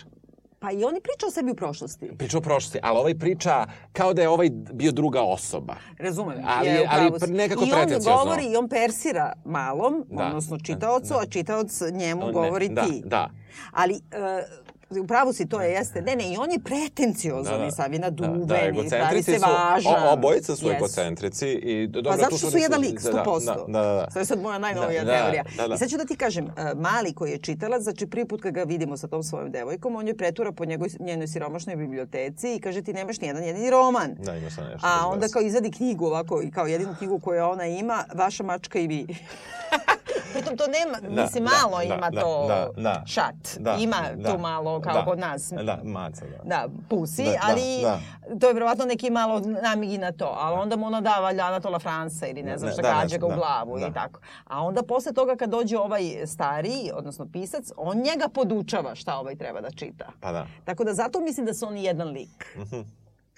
[0.59, 2.11] Pa i oni pričaju o sebi u prošlosti.
[2.17, 5.75] Priča o prošlosti, ali ovaj priča kao da je ovaj bio druga osoba.
[5.99, 6.37] Razumem.
[6.45, 10.25] Ali- je, u ali nekako I on govori, i on persira malom, Da.
[10.25, 11.19] odnosno čitaocu, Da.
[11.19, 13.01] a čitaoc njemu Ne, govori da, ti.
[13.05, 13.29] Da,
[13.71, 14.43] Ali e,
[14.91, 16.01] u pravu si, to je, jeste.
[16.01, 18.69] Ne, ne, i on je pretenciozan da, i sav je da, naduven da, i pravi
[18.69, 19.93] egocentrici se su, važan.
[20.03, 20.75] o, obojica su Jesu.
[20.75, 23.45] egocentrici i do- dobro, Pa zato što su jedan lik, Da, 100%.
[23.45, 24.07] Da, da, da, da.
[24.07, 25.43] To je sad moja najnovija Da, da, teorija.
[25.57, 25.73] da, da.
[25.73, 28.53] I sad ću da ti kažem, e, mali koji je čitalac, znači prvi put kad
[28.53, 32.59] ga vidimo sa tom svojom devojkom, on joj pretura po njegovoj, njenoj siromašnoj biblioteci i
[32.59, 34.15] kaže ti nemaš nijedan jedini roman.
[34.15, 34.87] Da, ima sam nešto.
[34.87, 38.79] A onda kao izvadi knjigu ovako i kao jedinu knjigu koju ona ima, vaša mačka
[38.79, 39.07] i vi.
[40.37, 43.03] Pritom to nema, Da, mislim, da, malo da, ima da, to da, da.
[43.05, 43.59] šat.
[43.59, 45.53] Da, ima da, tu malo kao da, kod nas.
[45.63, 46.43] Da, maca, da.
[46.43, 47.99] Da, pusi, Da, da, ali da.
[48.39, 50.35] to je verovatno neki malo namigi na to.
[50.37, 53.17] Ali onda mu ona da valjda Anatola Franca ili ne znam šta da, ne gađa
[53.17, 53.87] ga u da, glavu da.
[53.87, 54.19] i tako.
[54.45, 59.35] A onda posle toga kad dođe ovaj stariji, odnosno pisac, on njega podučava šta ovaj
[59.35, 60.05] treba da čita.
[60.19, 60.47] Pa da.
[60.65, 62.55] Tako da zato mislim da su oni jedan lik.
[62.57, 62.81] Mhm.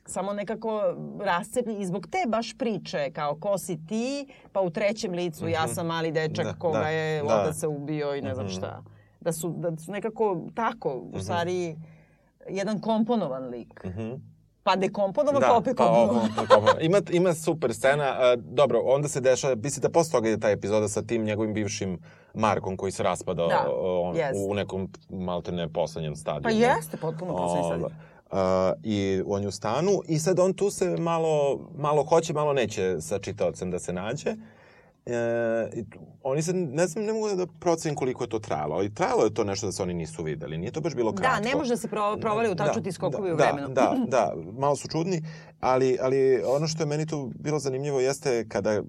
[0.10, 0.82] Samo nekako
[1.22, 4.04] rascepni i zbog te baš priče kao ko si ti,
[4.52, 6.48] pa u trećem licu ja sam mali dečak Mhm.
[6.48, 7.28] Da, koga da, je da.
[7.36, 8.84] otac se ubio i ne znam šta.
[9.22, 11.18] Da su, da su nekako tako, Mhm.
[11.18, 11.76] u stvari,
[12.50, 13.84] jedan komponovan lik.
[14.64, 16.30] Pa dekomponovan, pa Da, opet pa komponovan.
[16.50, 18.04] ovo, pa ima, ima super scena.
[18.06, 21.54] A, dobro, onda se dešava, mislim da posle toga je ta epizoda sa tim njegovim
[21.54, 22.00] bivšim
[22.34, 24.40] Markom koji se raspada Da, on, jest.
[24.42, 26.44] u nekom malte ne poslednjem stadiju.
[26.44, 27.80] Pa jeste, potpuno poslednji Ovaj,
[28.32, 32.54] a, I on je u stanu i sad on tu se malo, malo hoće, malo
[32.54, 34.36] neće sa čitaocem da se nađe.
[35.06, 35.84] E,
[36.24, 39.34] oni se, ne znam, ne mogu da procenim koliko je to trajalo, ali trajalo je
[39.34, 40.58] to nešto da se oni nisu videli.
[40.58, 41.42] Nije to baš bilo kratko.
[41.42, 43.68] Da, ne može da se pro, provali u taču ti skokovi da, u vremenu.
[43.68, 45.24] Da, da, da, malo su čudni,
[45.60, 48.82] ali, ali ono što je meni tu bilo zanimljivo jeste kada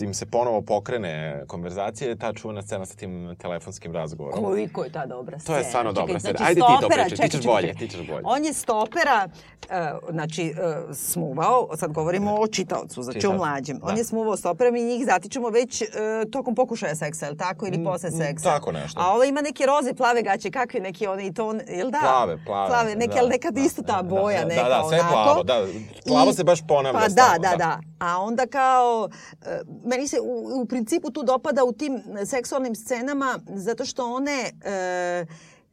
[0.00, 4.44] im se ponovo pokrene konverzacije, ta čuvena scena sa tim telefonskim razgovorom.
[4.44, 5.54] Koliko je ta dobra scena.
[5.54, 6.38] To je stvarno dobra scena.
[6.42, 8.22] Ajde ti to stopera, pričaj, ti ćeš bolje, ti ćeš bolje.
[8.24, 9.28] On je stopera,
[9.62, 9.68] uh,
[10.10, 10.54] znači,
[10.88, 13.78] uh, smuvao, sad govorimo o čitaocu, znači o Čitaocu, mlađem.
[13.78, 13.86] da.
[13.86, 15.88] On je smuvao stopera, mi njih zatičemo već uh,
[16.30, 17.66] tokom pokušaja seksa, je li tako?
[17.66, 18.50] Ili posle mm, seksa?
[18.50, 19.00] tako nešto.
[19.00, 21.98] A ovo ima neke roze, plave gaće, kakve neki oni ton, jel da?
[22.00, 22.68] Plave, plave.
[22.68, 24.96] Plave, neke, da, ali nekad da, isto ta da, boja da, neka Da, da, sve
[24.96, 25.14] je onako.
[25.14, 25.66] plavo, da.
[26.06, 27.80] Plavo I- se baš ponavlja Pa da, stalno, da, da.
[27.98, 29.08] A onda kao,
[29.84, 35.26] meni se u, u principu tu dopada u tim seksualnim scenama zato što one, e,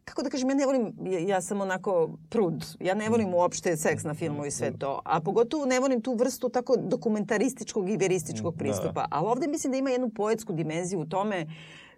[0.05, 0.93] kako da kažem, ja ne volim,
[1.27, 2.65] ja, sam onako prud.
[2.79, 5.01] Ja ne volim uopšte seks na filmu i sve to.
[5.05, 9.05] A pogotovo ne volim tu vrstu tako dokumentarističkog i verističkog pristupa.
[9.11, 11.47] Ali ovde mislim da ima jednu poetsku dimenziju u tome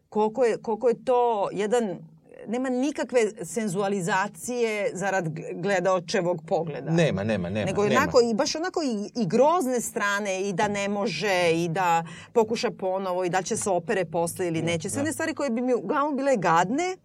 [0.09, 1.99] koliko je, koliko je to jedan
[2.47, 6.91] nema nikakve senzualizacije zarad gledaočevog pogleda.
[6.91, 7.65] Nema, nema, nema.
[7.65, 8.01] Nego nema.
[8.01, 12.03] onako, i baš onako i, i grozne strane i da ne može i da
[12.33, 14.89] pokuša ponovo i da će se opere posle ili neće.
[14.89, 16.97] Sve one stvari koje bi mi uglavnom bile gadne,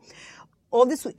[0.70, 1.14] ovde su i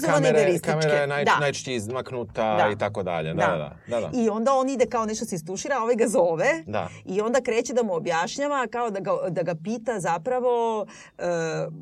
[0.00, 0.70] kamera, verističke.
[0.70, 1.38] kamera je naj, da.
[1.40, 2.70] najčešće izmaknuta Da.
[2.70, 3.34] i tako dalje.
[3.34, 4.00] Da, da, da.
[4.00, 4.10] da.
[4.14, 6.88] I onda on ide kao nešto se istušira, a ovaj ga zove Da.
[7.04, 11.24] i onda kreće da mu objašnjava kao da ga, da ga pita zapravo uh,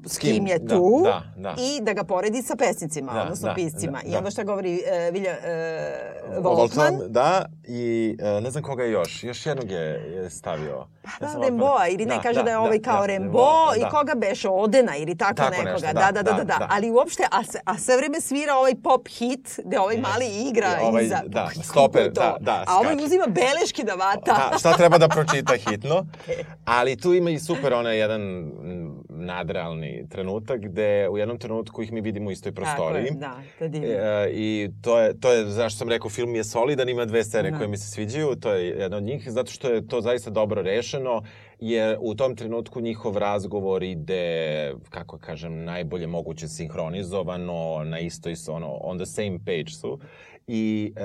[0.05, 0.47] s kim, kim?
[0.47, 1.55] je Da, tu da, da.
[1.59, 3.99] i da ga poredi sa pesnicima, Da, odnosno da, piscima.
[3.99, 4.19] da, I da.
[4.19, 7.13] onda šta govori uh, Vilja uh, Voltman, Voltman?
[7.13, 9.79] da, i e, ne znam koga je još, još jednog je,
[10.15, 10.87] je stavio.
[11.05, 13.49] Pa da, sam Remboa, ili ne Da, kaže da, je ovaj kao da, Rembo
[13.81, 15.71] da, i koga beše Odena ili tako, Tako nekoga.
[15.73, 16.69] nešto, da, da, da, da, da, da, da.
[16.71, 20.79] Ali uopšte, a, se, a sve vreme svira ovaj pop hit gde ovaj mali igra
[20.83, 21.21] I ovaj, iza.
[21.27, 24.49] da, Pa stoper, da, da, A ovaj uzima beleške da vata.
[24.51, 26.07] Da, šta treba da pročita hitno.
[26.65, 28.53] Ali tu ima i super onaj jedan
[29.17, 33.07] nadrealni trenutak gde u jednom trenutku ih mi vidimo u istoj prostoriji.
[33.07, 33.89] Tako je, da, to je divno.
[33.89, 37.51] E, I to je, to je, zašto sam rekao, film je solidan, ima dve scene
[37.51, 37.57] Da.
[37.57, 40.63] koje mi se sviđaju, to je jedna od njih, zato što je to zaista dobro
[40.63, 41.23] rešeno,
[41.61, 48.69] jer u tom trenutku njihov razgovor ide, kako kažem, najbolje moguće sinhronizovano, na istoj, ono,
[48.73, 49.99] on the same page su.
[50.49, 51.05] I, e,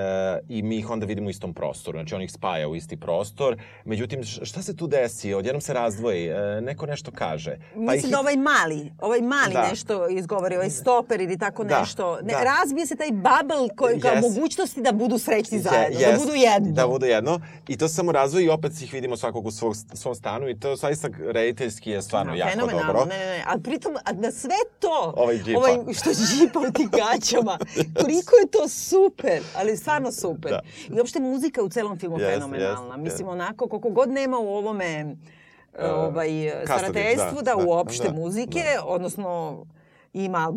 [0.50, 3.56] I mi ih onda vidimo u istom prostoru, znači on ih spaja u isti prostor.
[3.86, 5.34] Međutim, šta se tu desi?
[5.34, 7.58] Odjednom se razdvoji, e, neko nešto kaže.
[7.74, 9.68] Pa Mislim ih- da ovaj mali, ovaj mali Da.
[9.70, 12.16] nešto izgovori, ovaj stoper ili tako Da, nešto.
[12.18, 12.44] Ne, da.
[12.44, 14.22] Razbije se taj bubble koji kao Yes.
[14.24, 16.72] mogućnosti da budu srećni Je- zajedno, jest, da budu jedno.
[16.72, 17.40] Da budu jedno.
[17.68, 20.76] I to samo razvoj i opet ih vidimo svakog u svog, svom stanu i to
[20.76, 23.06] zaista rediteljski je stvarno Da, jako fenomenalno, dobro.
[23.06, 23.44] Ne, ne, ne.
[23.46, 24.50] A pritom, a na sve
[24.80, 25.60] to, Ovaj džipa.
[25.60, 27.58] ovaj što džipa u tim gaćama,
[28.02, 30.52] koliko je to super, ali stvarno super.
[30.52, 30.60] Da.
[30.96, 32.94] I uopšte muzika u celom filmu Jest, fenomenalna.
[32.96, 33.34] jest, Mislim, jest.
[33.34, 35.16] onako, koliko god nema u ovome
[35.82, 39.66] ovaj, starateljstvu, da, da, uopšte da, muzike, odnosno
[40.14, 40.54] ima,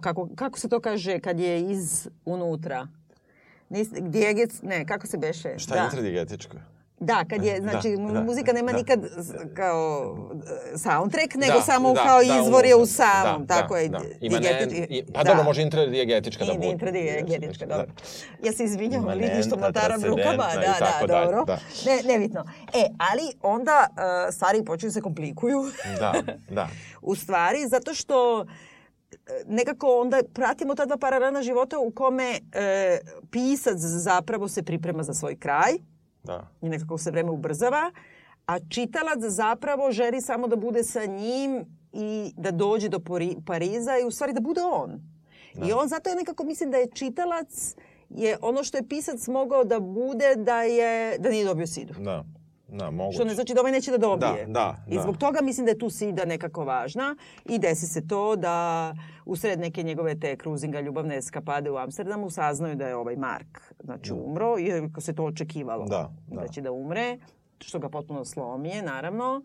[0.00, 2.88] kako, kako se to kaže kad je iz unutra?
[3.68, 5.58] Nis, dijegec, ne, kako se beše?
[5.58, 5.80] Šta da.
[5.80, 6.56] je intradigetičko?
[7.00, 8.78] Da, kad je, Da, znači, da, muzika nema da.
[8.78, 9.00] nikad
[9.54, 10.14] kao
[10.74, 13.80] e, soundtrack, nego Da, samo da, kao da, izvor je u samom, Da, tako da,
[13.80, 13.88] je.
[13.88, 13.98] da.
[14.20, 15.28] Ima digetič- pa da.
[15.28, 16.66] dobro, može intradigetička da bude.
[16.66, 17.86] intradigetička, dobro.
[18.42, 21.44] Ja se izvinjam, ali vidiš što motaram rukama, da, da, tako dobro.
[21.44, 21.58] da.
[21.86, 22.44] Ne, nebitno.
[22.74, 23.96] E, ali onda uh,
[24.34, 25.64] stvari počinju se komplikuju.
[25.98, 26.12] Da,
[26.50, 26.68] da.
[27.02, 28.44] u stvari, zato što
[29.00, 29.14] e,
[29.46, 32.98] nekako onda pratimo ta dva paralelna života u kome e,
[33.30, 35.72] pisac zapravo se priprema za svoj kraj
[36.26, 36.48] da.
[36.62, 37.90] i nekako se vreme ubrzava,
[38.46, 43.98] a čitalac zapravo želi samo da bude sa njim i da dođe do Pori- Pariza
[43.98, 45.00] i u stvari da bude on.
[45.58, 47.74] I on zato je nekako mislim da je čitalac
[48.10, 51.94] je ono što je pisac mogao da bude da je da nije dobio sidu.
[51.94, 52.24] Da,
[52.68, 53.16] da, moguće.
[53.16, 54.46] Što ne znači da ovaj neće da dobije.
[54.46, 55.02] Da, da, I da.
[55.02, 58.94] zbog toga mislim da je tu sida nekako važna i desi se to da
[59.24, 64.12] usred neke njegove te kruzinga ljubavne eskapade u Amsterdamu saznaju da je ovaj Mark znači
[64.12, 66.40] umro, iako se to očekivalo Da, da.
[66.40, 67.18] da će da umre,
[67.60, 69.42] što ga potpuno slomije, naravno.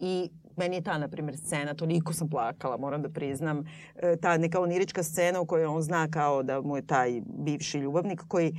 [0.00, 3.64] I meni je ta, na primjer, scena, toliko sam plakala, moram da priznam,
[3.96, 7.78] e, ta neka onirička scena u kojoj on zna kao da mu je taj bivši
[7.78, 8.56] ljubavnik koji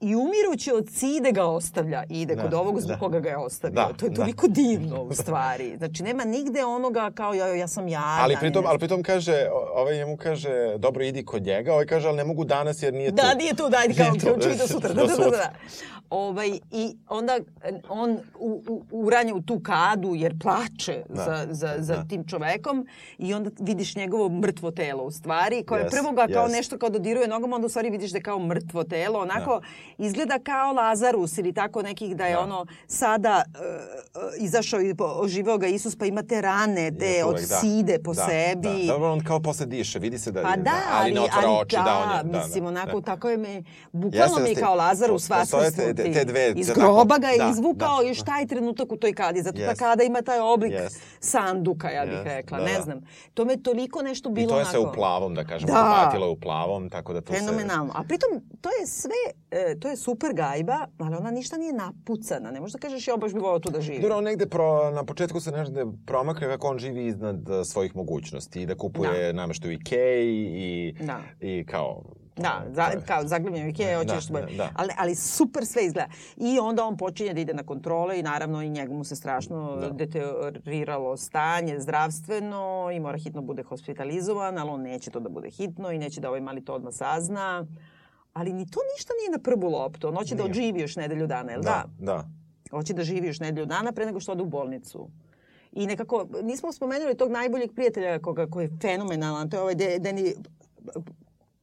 [0.00, 2.98] i umirući od side ga ostavlja i ide Da, kod ovog zbog da.
[2.98, 3.74] koga ga je ostavio.
[3.74, 4.16] Da, to je da.
[4.16, 5.76] toliko divno u stvari.
[5.78, 8.20] Znači nema nigde onoga kao ja, ja sam jadan.
[8.20, 12.08] Ali pritom, ne ali pritom kaže, ovaj njemu kaže, dobro, idi kod njega, ovaj kaže,
[12.08, 13.16] ali ne mogu danas jer nije tu.
[13.16, 14.18] Da, nije tu, dajde kao tu.
[14.20, 14.92] ključevi do sutra.
[14.94, 15.52] Da, da, da, da.
[16.10, 17.38] Ovaj, I onda
[17.88, 22.04] on u, u, uranja u tu kadu jer plače Da, za, za, za da.
[22.08, 22.86] tim čovekom
[23.18, 26.52] i onda vidiš njegovo mrtvo telo u stvari koje Yes, prvo ga kao yes.
[26.52, 29.20] nešto kao dodiruje nogom, onda u stvari vidiš da je kao mrtvo telo.
[29.20, 29.60] Onako
[30.00, 32.40] izgleda kao Lazarus ili tako nekih da je Da.
[32.40, 33.60] ono sada uh,
[34.16, 37.56] uh, izašao i oživeo ga Isus pa imate rane te Još od da.
[37.56, 38.86] side po da, sebi.
[38.86, 41.56] Da, dobro, on kao posle diše, vidi se da, Pa da, ali, ne otvara ali
[41.60, 43.06] oči, da, da, on je, da, mislim, da, onako, da.
[43.06, 43.62] tako je me,
[43.92, 45.94] bukvalno Jeste, mi je kao Lazarus vaskrsnuti.
[45.94, 49.12] te- te dve, Iz groba ga je da, izvukao da, još taj trenutak u toj
[49.12, 49.78] kadi, zato ta Jest.
[49.78, 50.72] kada ima taj oblik
[51.20, 52.82] sanduka, ja bih rekla, da, ne da.
[52.82, 53.00] znam.
[53.34, 54.70] To me toliko nešto I bilo to je onako...
[54.70, 56.10] sve u plavom, da kažemo, Da.
[56.28, 57.38] u plavom, tako da tu se...
[57.38, 57.92] Fenomenalno.
[57.96, 58.28] A pritom,
[58.60, 59.20] to je sve,
[59.50, 62.50] e, to je super gajba, ali ona ništa nije napucana.
[62.50, 64.02] Ne možeš da kažeš, ja baš bih volao tu da živim.
[64.02, 67.96] Dobro, on negde pro, na početku se negde promakne kako on živi iznad eh, svojih
[67.96, 69.32] mogućnosti i da kupuje da.
[69.68, 71.20] u Ikeji i, Da.
[71.40, 72.02] i kao
[72.36, 74.46] Da, To za, kao zaglavljeno Ikea, Da, nešto bolje.
[74.46, 74.70] da, da.
[74.74, 76.08] Ali, ali super sve izgleda.
[76.36, 79.88] I onda on počinje da ide na kontrole i naravno i mu se strašno Da.
[79.90, 85.90] deterioriralo stanje zdravstveno i mora hitno bude hospitalizovan, ali on neće to da bude hitno
[85.92, 87.66] i neće da ovaj mali to odmah sazna.
[88.32, 90.08] Ali ni to ništa nije na prvu loptu.
[90.08, 90.50] On hoće da Nije.
[90.50, 91.84] odživi još nedelju dana, jel da?
[91.98, 92.28] Da, da.
[92.70, 95.08] Hoće da živi još nedelju dana pre nego što ode u bolnicu.
[95.72, 99.98] I nekako, nismo spomenuli tog najboljeg prijatelja koga, koji je fenomenalan, to je ovaj De,
[99.98, 100.34] Deni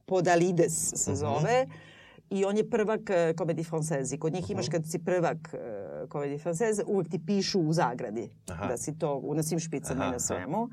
[0.06, 1.66] Podalides se zove.
[2.30, 4.14] I on je prvak uh, Comedy Française.
[4.14, 8.30] I kod njih imaš kad si prvak uh, Comedy Française, uvek ti pišu u zagradi.
[8.50, 8.66] Aha.
[8.66, 10.68] Da si to na svim špicama Aha, i na svemu.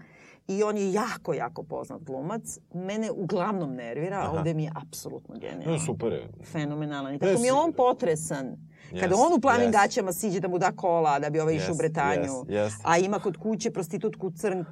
[0.47, 2.59] I on je jako, jako poznat glumac.
[2.73, 6.29] Mene uglavnom nervira, a ovde mi je apsolutno No, genijalan super je.
[6.43, 7.13] fenomenalan.
[7.13, 8.55] I tako mi je on potresan.
[8.91, 9.71] Kada Yes, on u plavim yes.
[9.73, 12.23] gaćama siđe da mu da kola, da bi ovaj išao u Yes, Bretanju.
[12.23, 12.71] yes, yes.
[12.83, 14.65] A ima kod kuće prostitutku crn,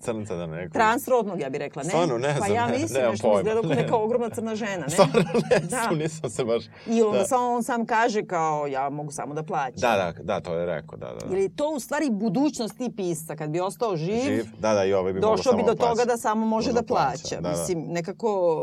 [0.00, 0.72] Crnca da neko.
[0.72, 1.82] transrodnog, ja bih rekla.
[1.82, 1.88] Ne?
[1.88, 3.76] Stvarno, ne Pa znam, ja ne, mislim nemam nešto izgleda kao Ne.
[3.76, 4.76] neka ogromna crna žena.
[4.78, 4.90] Ne?
[4.90, 5.14] Stvarno
[5.50, 5.66] ne Da.
[5.68, 6.64] znam, nisam se baš...
[6.86, 7.24] I onda da.
[7.24, 9.80] samo on sam kaže kao ja mogu samo da plaćam.
[9.80, 11.26] Da, da, da, to je rekao, da, da.
[11.26, 11.36] da.
[11.36, 13.36] Ili to u stvari budućnost tih pisca.
[13.36, 15.88] Kad bi ostao živ, Živ, da, da, i ovaj bi došao bi do plaća.
[15.88, 17.34] toga da samo može Može da plaća.
[17.34, 17.50] Da, da.
[17.50, 18.60] Mislim, nekako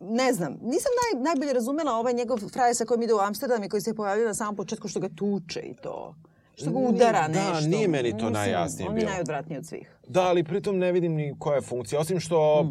[0.00, 3.68] ne znam, nisam naj, najbolje razumela ovaj njegov frajer sa kojim ide u Amsterdam i
[3.68, 6.14] koji se pojavio na samom početku što ga tuče i to.
[6.54, 7.68] Što ga Nije- udara da, nešto.
[7.68, 9.10] nije meni to Mislim, najjasnije On je bilo.
[9.10, 9.96] najodvratniji od svih.
[10.08, 12.62] Da, ali pritom ne vidim ni koja je funkcija, osim što...
[12.64, 12.70] Mm.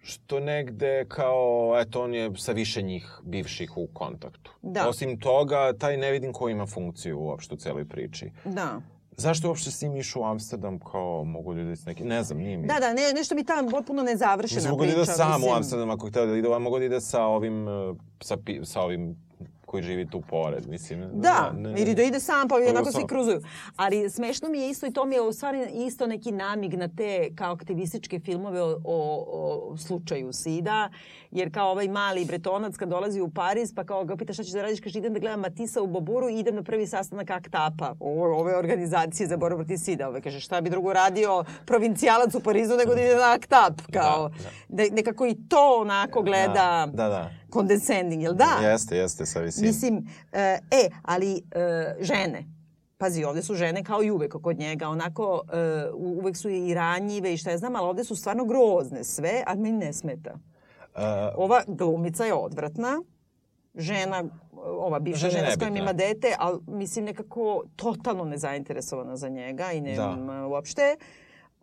[0.00, 1.40] što negde kao,
[1.80, 4.50] eto, on je sa više njih bivših u kontaktu.
[4.62, 4.88] Da.
[4.88, 8.30] Osim toga, taj ne vidim ko ima funkciju uopšte u celoj priči.
[8.44, 8.80] Da.
[9.16, 12.06] Zašto uopšte s njim išao u Amsterdam kao mogu ljudi s nekim...
[12.06, 12.66] Ne znam, nije mi...
[12.66, 14.96] Da, da, ne, nešto mi tamo potpuno nezavršena Mislim, mogu priča.
[14.96, 15.54] da sam u mislim.
[15.54, 19.25] Amsterdam ako hteo da ide, mogu da ide sa ovim, eh, sa, sa ovim
[19.76, 21.10] koji živi tu pored, mislim.
[21.12, 23.40] Da, ne, ili da ide sam, pa onako da, svi kruzuju.
[23.76, 26.88] Ali smešno mi je isto i to mi je u stvari isto neki namig na
[26.88, 29.24] te kao aktivističke filmove o, o,
[29.66, 30.88] o slučaju Sida.
[31.30, 34.52] Jer kao ovaj mali bretonac kad dolazi u Pariz, pa kao ga pita šta ćeš
[34.52, 37.94] da radiš, kaže idem da gledam Matisa u Boburu i idem na prvi sastanak ACTAPA,
[38.00, 40.08] o- ove organizacije za borbu protiv Sida.
[40.08, 43.80] Ove kaže šta bi drugo radio provincijalac u Parizu nego da ide na ACTAP.
[43.92, 44.30] Kao,
[44.68, 47.30] da, nekako i to onako gleda Da, da.
[47.56, 48.58] Condescending, jel da?
[48.62, 49.66] Jeste, jeste, sa visine.
[49.66, 49.96] Mislim,
[50.32, 50.38] e,
[50.70, 51.40] e, ali e,
[52.00, 52.44] žene,
[52.98, 55.56] pazi, ovde su žene kao i uvek kod njega, onako, e,
[55.90, 59.42] u- uvek su i ranjive i šta ja znam, ali ovde su stvarno grozne sve,
[59.46, 60.32] a meni ne smeta.
[60.94, 61.02] Uh,
[61.36, 63.02] Ova glumica je odvratna,
[63.74, 64.24] žena,
[64.54, 69.96] ova bivša Žena s kojom ima dete, ali mislim nekako totalno nezainteresovana za njega i
[69.96, 70.16] Da.
[70.16, 70.96] nema uopšte.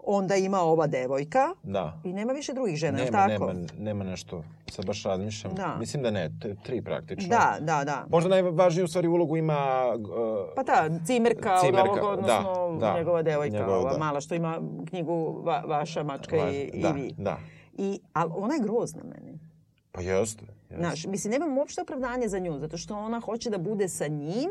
[0.05, 1.99] Onda ima ova devojka da.
[2.03, 3.45] i nema više drugih žena, Nema, tako?
[3.47, 5.53] nema, nema nešto, sad baš razmišljam.
[5.53, 5.75] Da.
[5.79, 6.31] Mislim da ne,
[6.63, 7.29] tri praktično.
[7.29, 8.05] Da, da, da.
[8.09, 9.57] Možda najvažniju u stvari ulogu ima...
[9.95, 10.05] Uh,
[10.55, 12.93] Pa ta cimerka, Cimerka, od ovog, odnosno da, da.
[12.93, 13.97] njegova devojka, Njegova, ova da.
[13.97, 14.59] mala što ima
[14.89, 17.13] knjigu va, Vaša mačka va- i, da, i vi.
[17.17, 17.37] Da,
[17.73, 19.39] I, ali ona je grozna meni.
[19.91, 20.45] pa jeste.
[20.45, 20.75] jeste.
[20.77, 24.49] Znaš, mislim, nemam uopšte opravdanje za nju, zato što ona hoće da bude sa njim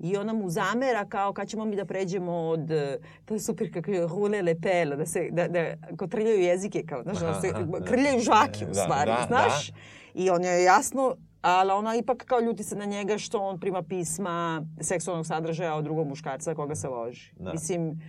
[0.00, 3.72] i ona mu zamera kao kad ćemo mi da pređemo od, eh, to je super
[3.74, 5.64] kako je roule le pelle, da se, da, da
[5.96, 7.84] kotrljaju jezike, kao, znaš, da se da.
[7.84, 9.70] krljaju žvake u Da, stvari, da, znaš?
[10.14, 13.82] I on je jasno, ali ona ipak kao ljuti se na njega što on prima
[13.82, 17.32] pisma seksualnog sadržaja od drugog muškarca koga se loži.
[17.36, 17.52] Da.
[17.52, 18.00] Mislim,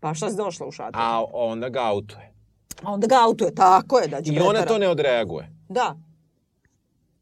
[0.00, 1.02] pa šta si došla u šator?
[1.02, 2.32] A onda ga autuje.
[2.82, 5.50] A onda ga autuje, tako je, da I ona to ne odreaguje.
[5.68, 5.96] Da.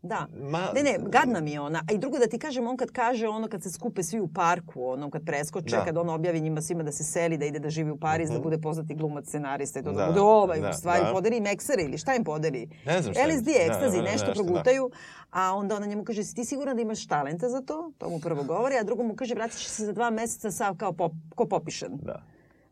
[0.03, 0.27] Da.
[0.41, 1.83] Ma, Ne, ne, gadna mi je ona.
[1.89, 4.29] A i drugo da ti kažem, on kad kaže ono kad se skupe svi u
[4.29, 5.85] parku, ono kad preskoče, Da.
[5.85, 8.39] kad on objavi njima svima da se seli, da ide da živi u Pariz, da
[8.41, 11.13] bude poznati glumac, scenarista i to da, Da, bude ovaj, da, u stvari da.
[11.13, 12.69] podari im eksere ili šta im podari?
[12.87, 14.49] Ne znam šta LSD, da, ekstazi, da, da, nešto nešto, da.
[14.49, 14.91] progutaju,
[15.31, 17.93] a onda ona njemu kaže, si ti sigurna da imaš talenta za to?
[17.99, 20.77] To mu prvo govori, a drugo mu kaže, vratit ćeš se za dva meseca sav
[20.77, 21.99] kao pop, ko popišan.
[22.03, 22.23] Da.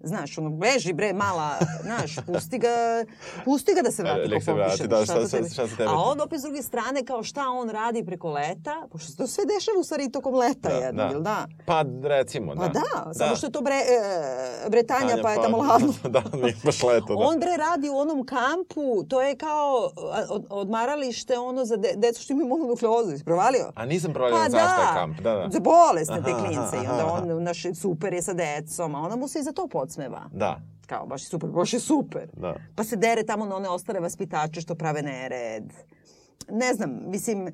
[0.02, 1.50] Znaš, ono, beži bre, mala,
[1.82, 3.04] znaš, pusti ga,
[3.44, 5.94] pusti ga da se vrati Nek se vrati, da, šta- šta- šta se tebe A
[5.94, 9.44] on opet s druge strane, kao šta on radi preko leta, pošto se to sve
[9.46, 11.10] dešava u stvari tokom leta Da, jedno, da.
[11.10, 11.46] jel da?
[11.66, 12.60] Pa recimo, da.
[12.60, 14.00] Pa da, samo što je to bre, e,
[14.70, 15.92] Bretanja, Tanja, pa je tamo ladno.
[16.08, 17.24] da, nije baš leto, da.
[17.24, 19.90] On bre radi u onom kampu, to je kao
[20.28, 23.72] od, odmaralište ono za de, decu što imaju mononukleozu, provalio?
[23.74, 25.48] A nisam provalio pa zašto je kamp, da, da.
[25.50, 29.28] Za bolesne te klince i onda on naš, super je sa decom, a ona mu
[29.28, 30.28] se i za to podsmeva.
[30.32, 32.28] Da, Kao, baš je super, baš je super.
[32.36, 32.54] da.
[32.76, 35.64] Pa se dere tamo na one ostale vaspitače što prave nered.
[36.50, 37.46] ne znam, mislim,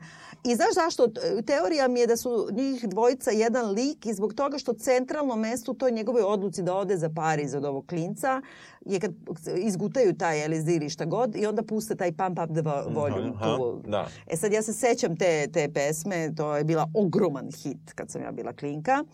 [0.44, 1.08] i znaš zašto?
[1.46, 5.72] Teorija mi je da su njih dvojica jedan lik i zbog toga što centralno mesto
[5.72, 8.42] u toj njegovoj odluci da ode za Pariz od ovog klinca
[8.86, 9.12] je kad
[9.56, 13.32] izgutaju taj LSD ili šta god i onda puste taj Pump Up the Volume.
[13.34, 13.82] Aha, tu.
[13.86, 14.08] da.
[14.26, 18.22] E sad ja se sećam te, te pesme, to je bila ogroman hit kad sam
[18.22, 19.04] ja bila klinka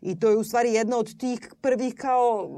[0.00, 1.30] i to je u stvari jedna od tih
[1.60, 2.50] prvih kao,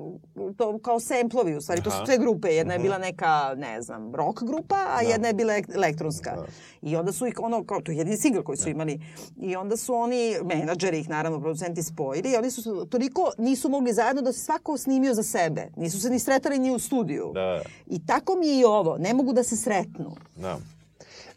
[0.57, 2.07] to, kao semplovi u stvari, to su Aha.
[2.07, 2.85] sve grupe, jedna je Mhm.
[2.85, 3.25] bila neka,
[3.57, 5.09] ne znam, rock grupa, a Da.
[5.09, 6.31] jedna je bila ek- elektronska.
[6.33, 6.47] Da.
[6.83, 9.01] I onda su ih ono, kao, to je jedini singl koji su imali.
[9.39, 10.15] I onda su oni,
[10.45, 14.79] menadžeri ih naravno, producenti spojili i oni su toliko nisu mogli zajedno da se svako
[14.79, 15.69] snimio za sebe.
[15.77, 17.31] Nisu se ni sretali ni u studiju.
[17.35, 17.63] Da.
[17.87, 18.99] I tako mi je i ovo.
[18.99, 20.17] Ne mogu da se sretnu.
[20.37, 20.59] Da.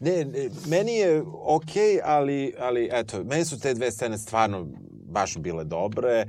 [0.00, 5.36] Ne, ne, meni je okej, ali, ali eto, meni su te dve scene stvarno baš
[5.36, 6.26] bile dobre,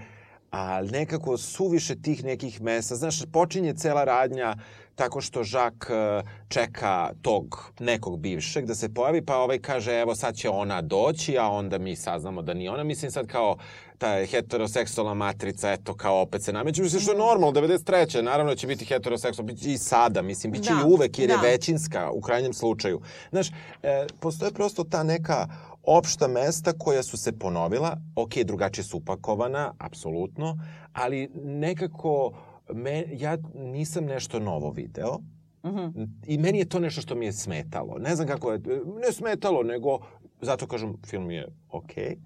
[0.52, 2.96] a nekako suviše tih nekih mesta.
[2.96, 4.56] Znaš, počinje cela radnja
[5.00, 10.16] tako što Žak e, čeka tog nekog bivšeg da se pojavi, pa ovaj kaže evo
[10.16, 12.84] sad će ona doći, a onda mi saznamo da nije ona.
[12.84, 13.58] Mislim sad kao
[13.98, 16.82] ta heteroseksualna matrica, eto kao opet se nameće.
[16.82, 18.22] Mislim što je normalno, 93.
[18.22, 21.36] naravno će biti heteroseksualna, bit i sada, mislim, bit će Da, i uvek jer je
[21.36, 21.42] da.
[21.42, 23.02] većinska u krajnjem slučaju.
[23.32, 23.50] Znaš,
[23.84, 25.48] e, postoje prosto ta neka
[25.84, 30.60] opšta mesta koja su se ponovila, ok, drugačije su upakovana, apsolutno,
[30.94, 32.32] ali nekako
[32.70, 35.20] me, ja nisam nešto novo video
[35.64, 36.04] Mhm.
[36.26, 37.98] i meni je to nešto što mi je smetalo.
[37.98, 38.60] Ne znam kako je,
[38.98, 40.00] ne smetalo, nego
[40.42, 42.18] zato kažem film je okej.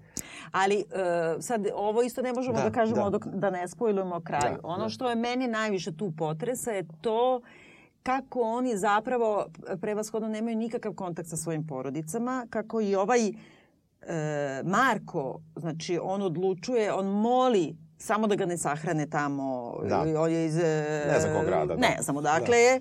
[0.52, 0.84] Ali e,
[1.40, 3.10] sad ovo isto ne možemo da, Da, kažemo da.
[3.10, 4.40] dok da ne spojlujemo kraj.
[4.52, 4.88] Da, ono da.
[4.88, 7.40] što je meni najviše tu potresa je to
[8.02, 9.46] kako oni zapravo
[9.80, 13.32] prevashodno nemaju nikakav kontakt sa svojim porodicama, kako i ovaj e,
[14.64, 19.76] Marko, znači on odlučuje, on moli samo da ga ne sahrane tamo.
[19.84, 20.04] Da.
[20.18, 20.58] On je iz...
[20.58, 20.62] e,
[21.08, 21.80] Ne znam kog grada, da.
[21.80, 22.74] Ne znam odakle je.
[22.74, 22.80] e,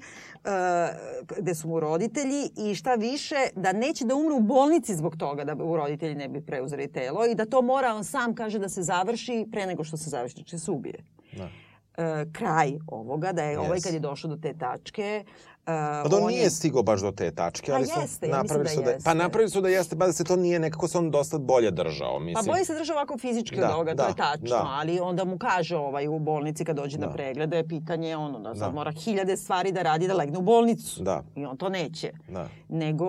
[1.37, 5.43] gde su mu roditelji i šta više, da neće da umre u bolnici zbog toga
[5.43, 8.69] da u roditelji ne bi preuzeli telo i da to mora, on sam kaže da
[8.69, 11.03] se završi pre nego što se završi, znači da se ubije.
[11.33, 11.49] Da.
[11.97, 13.83] E, kraj ovoga, da je ovaj Yes.
[13.83, 15.23] kad je došao do te tačke,
[15.65, 15.71] Pa
[16.03, 18.37] da on on nije je- stigao baš do te tačke, Pa ali su jeste, ja
[18.37, 19.03] napravili da su da, jeste.
[19.05, 21.71] Pa napravili su da jeste, ba da se to nije, nekako se on dosta bolje
[21.71, 22.45] držao, Pa mislim.
[22.47, 24.67] bolje se drža ovako fizički Da, od ovoga, to da, je tačno, da.
[24.69, 27.13] ali onda mu kaže ovaj u bolnici kad dođe na Da.
[27.13, 28.71] pregled da je pitanje ono da sad Da.
[28.71, 31.03] mora hiljade stvari da radi da legne u bolnicu.
[31.03, 31.23] Da.
[31.35, 32.11] I on to neće.
[32.27, 32.47] Da.
[32.69, 33.07] Nego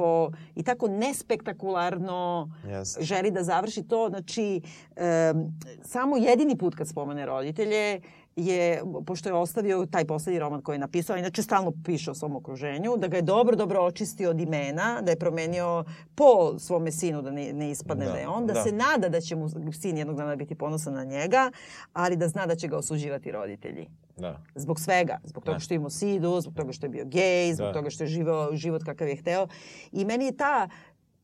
[0.54, 3.02] i tako nespektakularno Jeste.
[3.02, 4.08] želi da završi to.
[4.08, 4.60] Znači,
[4.96, 5.52] em,
[5.82, 8.00] samo jedini put kad spomene roditelje
[8.36, 12.36] je, pošto je ostavio taj poslednji roman koji je napisao, inače stalno piše o svom
[12.36, 15.84] okruženju, da ga je dobro, dobro očistio od imena, da je promenio
[16.14, 18.62] po svome sinu da ne, ne ispadne da, Da, je on, da, da.
[18.62, 21.50] se nada da će mu sin jednog dana biti ponosan na njega,
[21.92, 23.86] ali da zna da će ga osuđivati roditelji.
[24.16, 24.42] Da.
[24.54, 25.18] Zbog svega.
[25.24, 25.60] Zbog toga Da.
[25.60, 27.72] što je imao sidu, zbog toga što je bio gej, zbog Da.
[27.72, 29.46] toga što je živeo život kakav je hteo.
[29.92, 30.68] I meni je ta,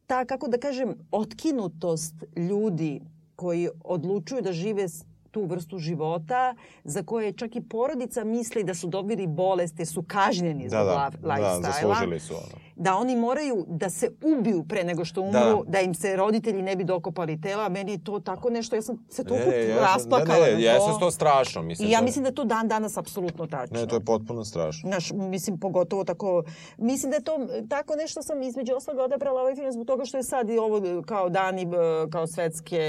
[0.06, 3.00] ta, kako da kažem, otkinutost ljudi
[3.36, 4.86] koji odlučuju da žive
[5.30, 6.54] tu vrstu života
[6.84, 10.86] za koje čak i porodica misli da su dobili bolest jer su kažnjeni Da, zbog
[10.86, 11.72] da, da, lifestyle-a.
[11.72, 12.60] zaslužili su ono.
[12.80, 15.80] Da oni moraju da se ubiju pre nego što umru, da, Da.
[15.80, 17.68] im se roditelji ne bi dokopali tela.
[17.68, 20.44] Meni je to tako nešto, ja sam se toliko Ne, ne, ja sam- rasplakala Da,
[20.46, 20.98] ne, na ne, jeste to.
[20.98, 21.88] to strašno, mislim.
[21.88, 23.80] I ja to- mislim da to dan danas apsolutno tačno.
[23.80, 24.88] Ne, to je potpuno strašno.
[24.88, 26.42] Znaš, mislim, pogotovo tako...
[26.78, 27.38] Mislim da je to
[27.68, 30.80] tako nešto sam između ostalog odabrala ovaj film zbog toga što je sad i ovo
[31.02, 31.66] kao dani, e,
[32.10, 32.80] kao svetske,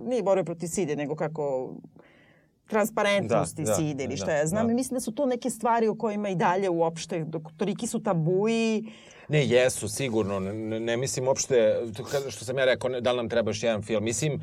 [0.00, 1.70] nije borbe protiv side, nego kako
[2.72, 4.66] transparentnosti Da, da, side ili šta da, ja znam.
[4.66, 4.72] da.
[4.72, 8.02] I mislim da su to neke stvari o kojima i dalje uopšte, dok toliki su
[8.02, 8.84] tabuji,
[9.28, 10.40] Ne, jesu, sigurno.
[10.40, 11.80] Ne, ne, mislim uopšte,
[12.28, 14.04] što sam ja rekao, ne, da li nam treba još jedan film.
[14.04, 14.40] Mislim,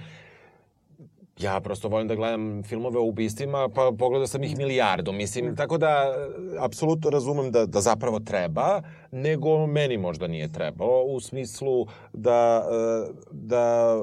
[1.40, 5.12] ja prosto volim da gledam filmove o ubistvima, pa pogledao sam ih milijardu.
[5.12, 6.14] Mislim, tako da,
[6.60, 8.82] apsolutno razumem da, da zapravo treba,
[9.12, 13.96] nego meni možda nije trebalo, u smislu da, e, da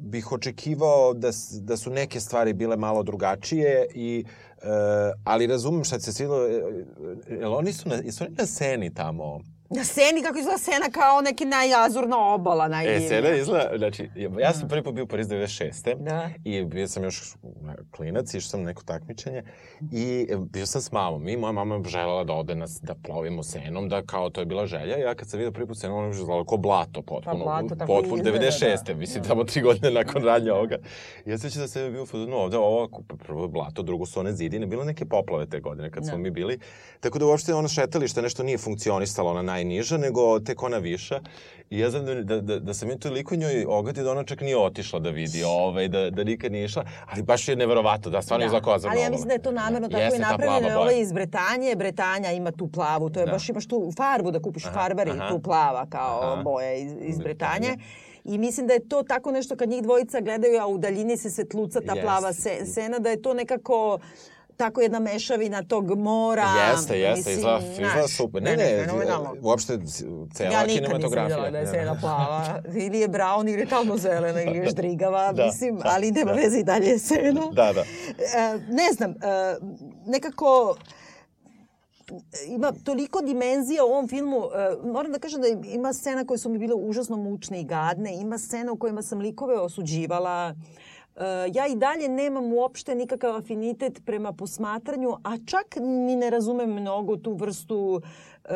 [0.00, 4.24] bih očekivao da, da su neke stvari bile malo drugačije i
[4.62, 4.66] e,
[5.24, 6.52] ali razumem šta se svidilo, e,
[7.30, 9.40] e, jel oni su na, jesu oni na seni tamo?
[9.70, 13.08] Na seni, kako izgleda sena kao neki najazurna obala, E, najdivnija.
[13.08, 14.10] Sena izgleda, znači,
[14.40, 15.94] ja sam prvi put bio u Parizu 96.
[15.96, 16.30] Da.
[16.44, 17.34] I bio sam još
[17.90, 19.42] klinac, išao sam na neko takmičenje
[19.92, 21.28] i e, bio sam s mamom.
[21.28, 24.46] I moja mama je želela da ode nas, da plovimo senom, da kao to je
[24.46, 24.98] bila želja.
[24.98, 27.38] I ja kad sam vidio prvi put senom, ono je izgledalo kao blato potpuno.
[27.38, 28.86] Pa blato, tako potpuno, izgleda, 96.
[28.86, 28.94] da.
[28.94, 29.28] Mislim, Da.
[29.28, 30.78] tamo tri godine nakon radnja ovoga.
[31.26, 32.88] I ja sećam da sam bio u fazonu, ovde ovo,
[33.18, 34.66] prvo blato, drugo su one zidine.
[34.66, 36.18] Bilo neke poplave te godine kad smo Da.
[36.18, 36.58] mi bili.
[37.00, 41.20] Tako da uopšte ono šetalište nešto nije funkcionisalo na najniža, nego tek ona viša.
[41.70, 44.40] I ja znam da, da, da, da sam je toliko njoj ogatio da ona čak
[44.40, 48.22] nije otišla da vidi, ovaj, da, da nikad nije išla, ali baš je neverovato, da
[48.22, 48.60] stvarno da.
[48.60, 50.80] kao za Ali ja mislim da je to namerno tako Jeste i ta napravljeno.
[50.80, 51.02] Ovo je boja.
[51.02, 53.32] iz Bretanje, Bretanja ima tu plavu, to je Da.
[53.32, 55.28] baš imaš tu farbu da kupiš Aha, farbari, aha.
[55.28, 56.42] tu plava kao Aha.
[56.42, 57.68] boja iz, iz Bretanje.
[57.68, 57.84] Bretanje.
[58.24, 61.30] I mislim da je to tako nešto kad njih dvojica gledaju, a u daljini se
[61.30, 62.04] svetluca ta Jest.
[62.04, 63.98] plava se, sena, da je to nekako
[64.60, 66.46] tako jedna mešavina tog mora.
[66.70, 68.42] Jeste, jeste, izgleda, izgleda super.
[68.42, 68.86] Ne, ne,
[69.42, 69.78] uopšte
[70.34, 71.36] cela Ja nikad nisam kinematografija.
[71.36, 72.60] videla da je sena plava.
[72.76, 76.32] ili je brown, ili je talno zelena, ili je ždrigava, Da, mislim, da, ali nema
[76.32, 76.36] da.
[76.36, 77.40] veze i dalje je sena.
[77.52, 77.80] Da, da.
[77.80, 79.14] E, ne znam, e,
[80.06, 80.76] nekako
[82.46, 84.36] ima toliko dimenzija u ovom filmu.
[84.36, 88.14] E, moram da kažem da ima scena koje su mi bile užasno mučne i gadne.
[88.14, 90.54] Ima scena u kojima sam likove osuđivala.
[91.52, 97.16] Ja i dalje nemam uopšte nikakav afinitet prema posmatranju, a čak ni ne razumem mnogo
[97.16, 98.00] tu vrstu
[98.44, 98.52] e,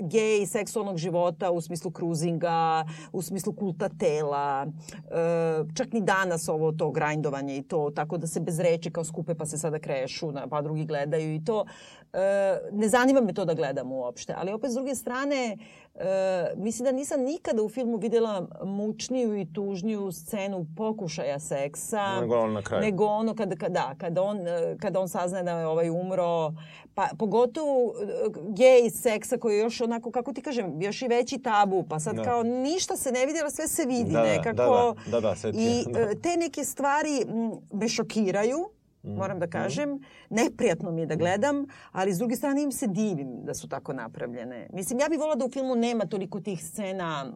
[0.00, 6.72] gej seksualnog života u smislu kruzinga, u smislu kulta tela, e, čak ni danas ovo
[6.72, 10.32] to grindovanje i to, tako da se bez reči kao skupe pa se sada krešu,
[10.32, 11.64] na, pa drugi gledaju i to.
[12.12, 12.18] E,
[12.72, 15.58] ne zanima me to da gledam uopšte, ali opet s druge strane
[15.94, 16.00] e,
[16.56, 22.52] mislim da nisam nikada u filmu videla mučniju i tužniju scenu pokušaja seksa Nego ono
[22.52, 22.82] na kraju.
[22.82, 24.38] nego ono kada, kada, da, kada, on,
[24.78, 26.52] kada on sazna da je ovaj umro,
[26.94, 28.06] pa pogotovo e,
[28.48, 32.16] gej seksa koji je još onako, kako ti kažem, još i veći tabu, pa sad
[32.16, 32.22] Da.
[32.22, 34.56] kao ništa se ne vidi, ali sve se vidi Da, da, nekako.
[34.56, 36.14] da, da, da, da, sve ti je, I da.
[36.14, 37.26] te neke stvari
[37.72, 38.68] me šokiraju,
[39.06, 39.98] moram da kažem.
[40.30, 41.56] Neprijatno mi je da gledam,
[41.92, 44.68] ali s druge strane im se divim da su tako napravljene.
[44.72, 47.32] Mislim, ja bih volila da u filmu nema toliko tih scena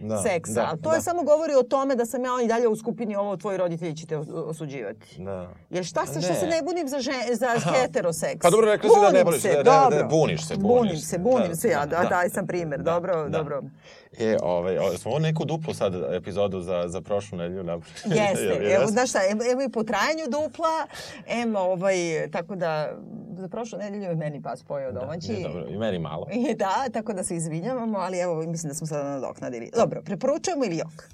[0.00, 0.96] da seksa, da, ali to da.
[0.96, 3.96] je samo govori o tome da sam ja i dalje u skupini ovo tvoji roditelji
[3.96, 5.16] će te os- osuđivati.
[5.18, 5.50] Da.
[5.70, 6.34] Jer šta se, Ne.
[6.34, 8.40] se ne bunim za, žen, za heteroseks?
[8.40, 10.68] Pa dobro, rekla si da ne Bunim voliš, se, da- da- da- buniš se, Bunim
[10.68, 12.08] buniš se, se, bunim da, se ja, da, da, da.
[12.08, 13.28] daj sam primer, Da, dobro, da.
[13.28, 13.62] dobro.
[14.20, 18.16] E, ovaj, o, smo ovo neku duplu sad epizodu za, za prošlu nedelju napravili?
[18.20, 18.86] Jeste, evo, jeste?
[18.86, 20.86] znaš šta, evo, evo i po trajanju dupla,
[21.26, 21.96] em, ovaj,
[22.32, 22.92] tako da,
[23.38, 25.32] za prošlu nedelju je meni pas pojeo domaći.
[25.32, 26.26] Nije dobro, i meni malo.
[26.50, 29.70] I da, tako da se izvinjavamo, ali evo, mislim da smo sada nadoknadili.
[29.76, 31.08] Dobro, preporučujemo ili jok?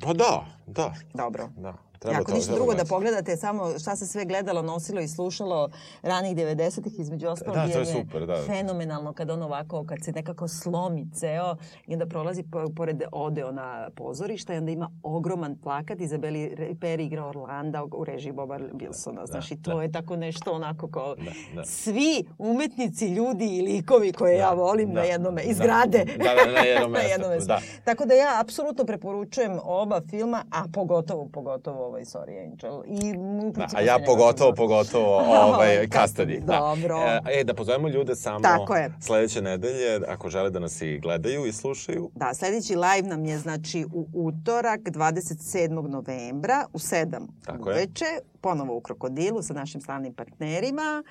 [0.00, 1.48] Pa da, da, Dobro.
[1.56, 1.74] da.
[1.98, 5.70] Treba Ako ništa treba drugo da pogledate samo šta se sve gledalo, nosilo i slušalo
[6.02, 8.42] ranih 90-ih između ostalog Da, je je super, da.
[8.46, 11.56] fenomenalno kad on ovako, kad se nekako slomi ceo
[11.86, 17.26] i onda prolazi po, pored Odeona pozorišta i onda ima ogroman plakat Izabeli Peri igra
[17.26, 19.26] Orlanda u režiji Boba Wilsona.
[19.26, 21.16] Znaš, i to je tako nešto onako kao
[21.54, 21.64] da.
[21.64, 25.64] svi umetnici, ljudi i likovi koje ja volim da, na jednome, iz da.
[25.64, 26.04] Da,
[26.34, 27.48] da, na jednom na jednom mestu.
[27.48, 27.60] da.
[27.84, 32.82] Tako da ja apsolutno preporučujem oba filma, a pogotovo, pogotovo ovaj Sorry Angel.
[32.86, 33.14] I
[33.50, 36.40] Da, a ja pogotovo, njegov- pogotovo ovaj, Custody.
[36.40, 36.58] Da.
[36.58, 36.96] dobro.
[37.26, 38.92] E, e, da pozovemo ljude samo Tako je.
[39.00, 42.10] sledeće nedelje, ako žele da nas i gledaju i slušaju.
[42.14, 45.68] Da, sledeći live nam je znači u utorak 27.
[45.88, 47.74] novembra u 7 Tako je.
[47.74, 48.04] uveče,
[48.40, 51.02] ponovo u Krokodilu sa našim slavnim partnerima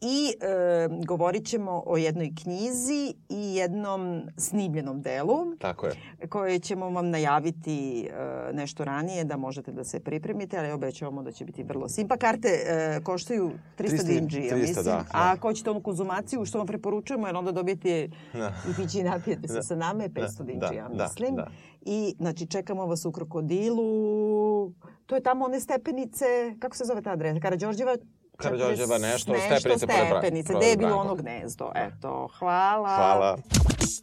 [0.00, 5.92] i e, govorit ćemo o jednoj knjizi i jednom snimljenom delu Tako je.
[6.28, 8.12] koje ćemo vam najaviti e,
[8.52, 12.16] nešto ranije da možete da se pripremite, ali obećavamo da će biti vrlo simpa.
[12.16, 14.84] Karte e, koštaju 300, 300 dinđi, ja 300, mislim.
[14.84, 15.04] da, da.
[15.12, 18.52] A ako hoćete onu konzumaciju, što vam preporučujemo, jer onda dobijete Da.
[18.70, 19.62] i pići i napijete se Da.
[19.62, 21.34] sa nama, je Da, 500 dinđi, da, ja da, mislim.
[21.36, 21.46] da.
[21.82, 24.72] I, znači, čekamo vas u Krokodilu.
[25.06, 26.24] To je tamo one stepenice,
[26.58, 27.40] kako se zove ta adresa?
[27.40, 27.96] Karađorđeva?
[28.42, 30.52] Karađorđeva 40 nešto, stepenice pored Bra- stepenice.
[30.52, 31.72] pored Gde je bilo ono gnezdo?
[31.76, 32.96] Eto, hvala.
[32.96, 33.36] Hvala.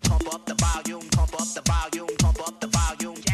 [0.03, 3.26] Pump up the volume, up the volume, up the volume.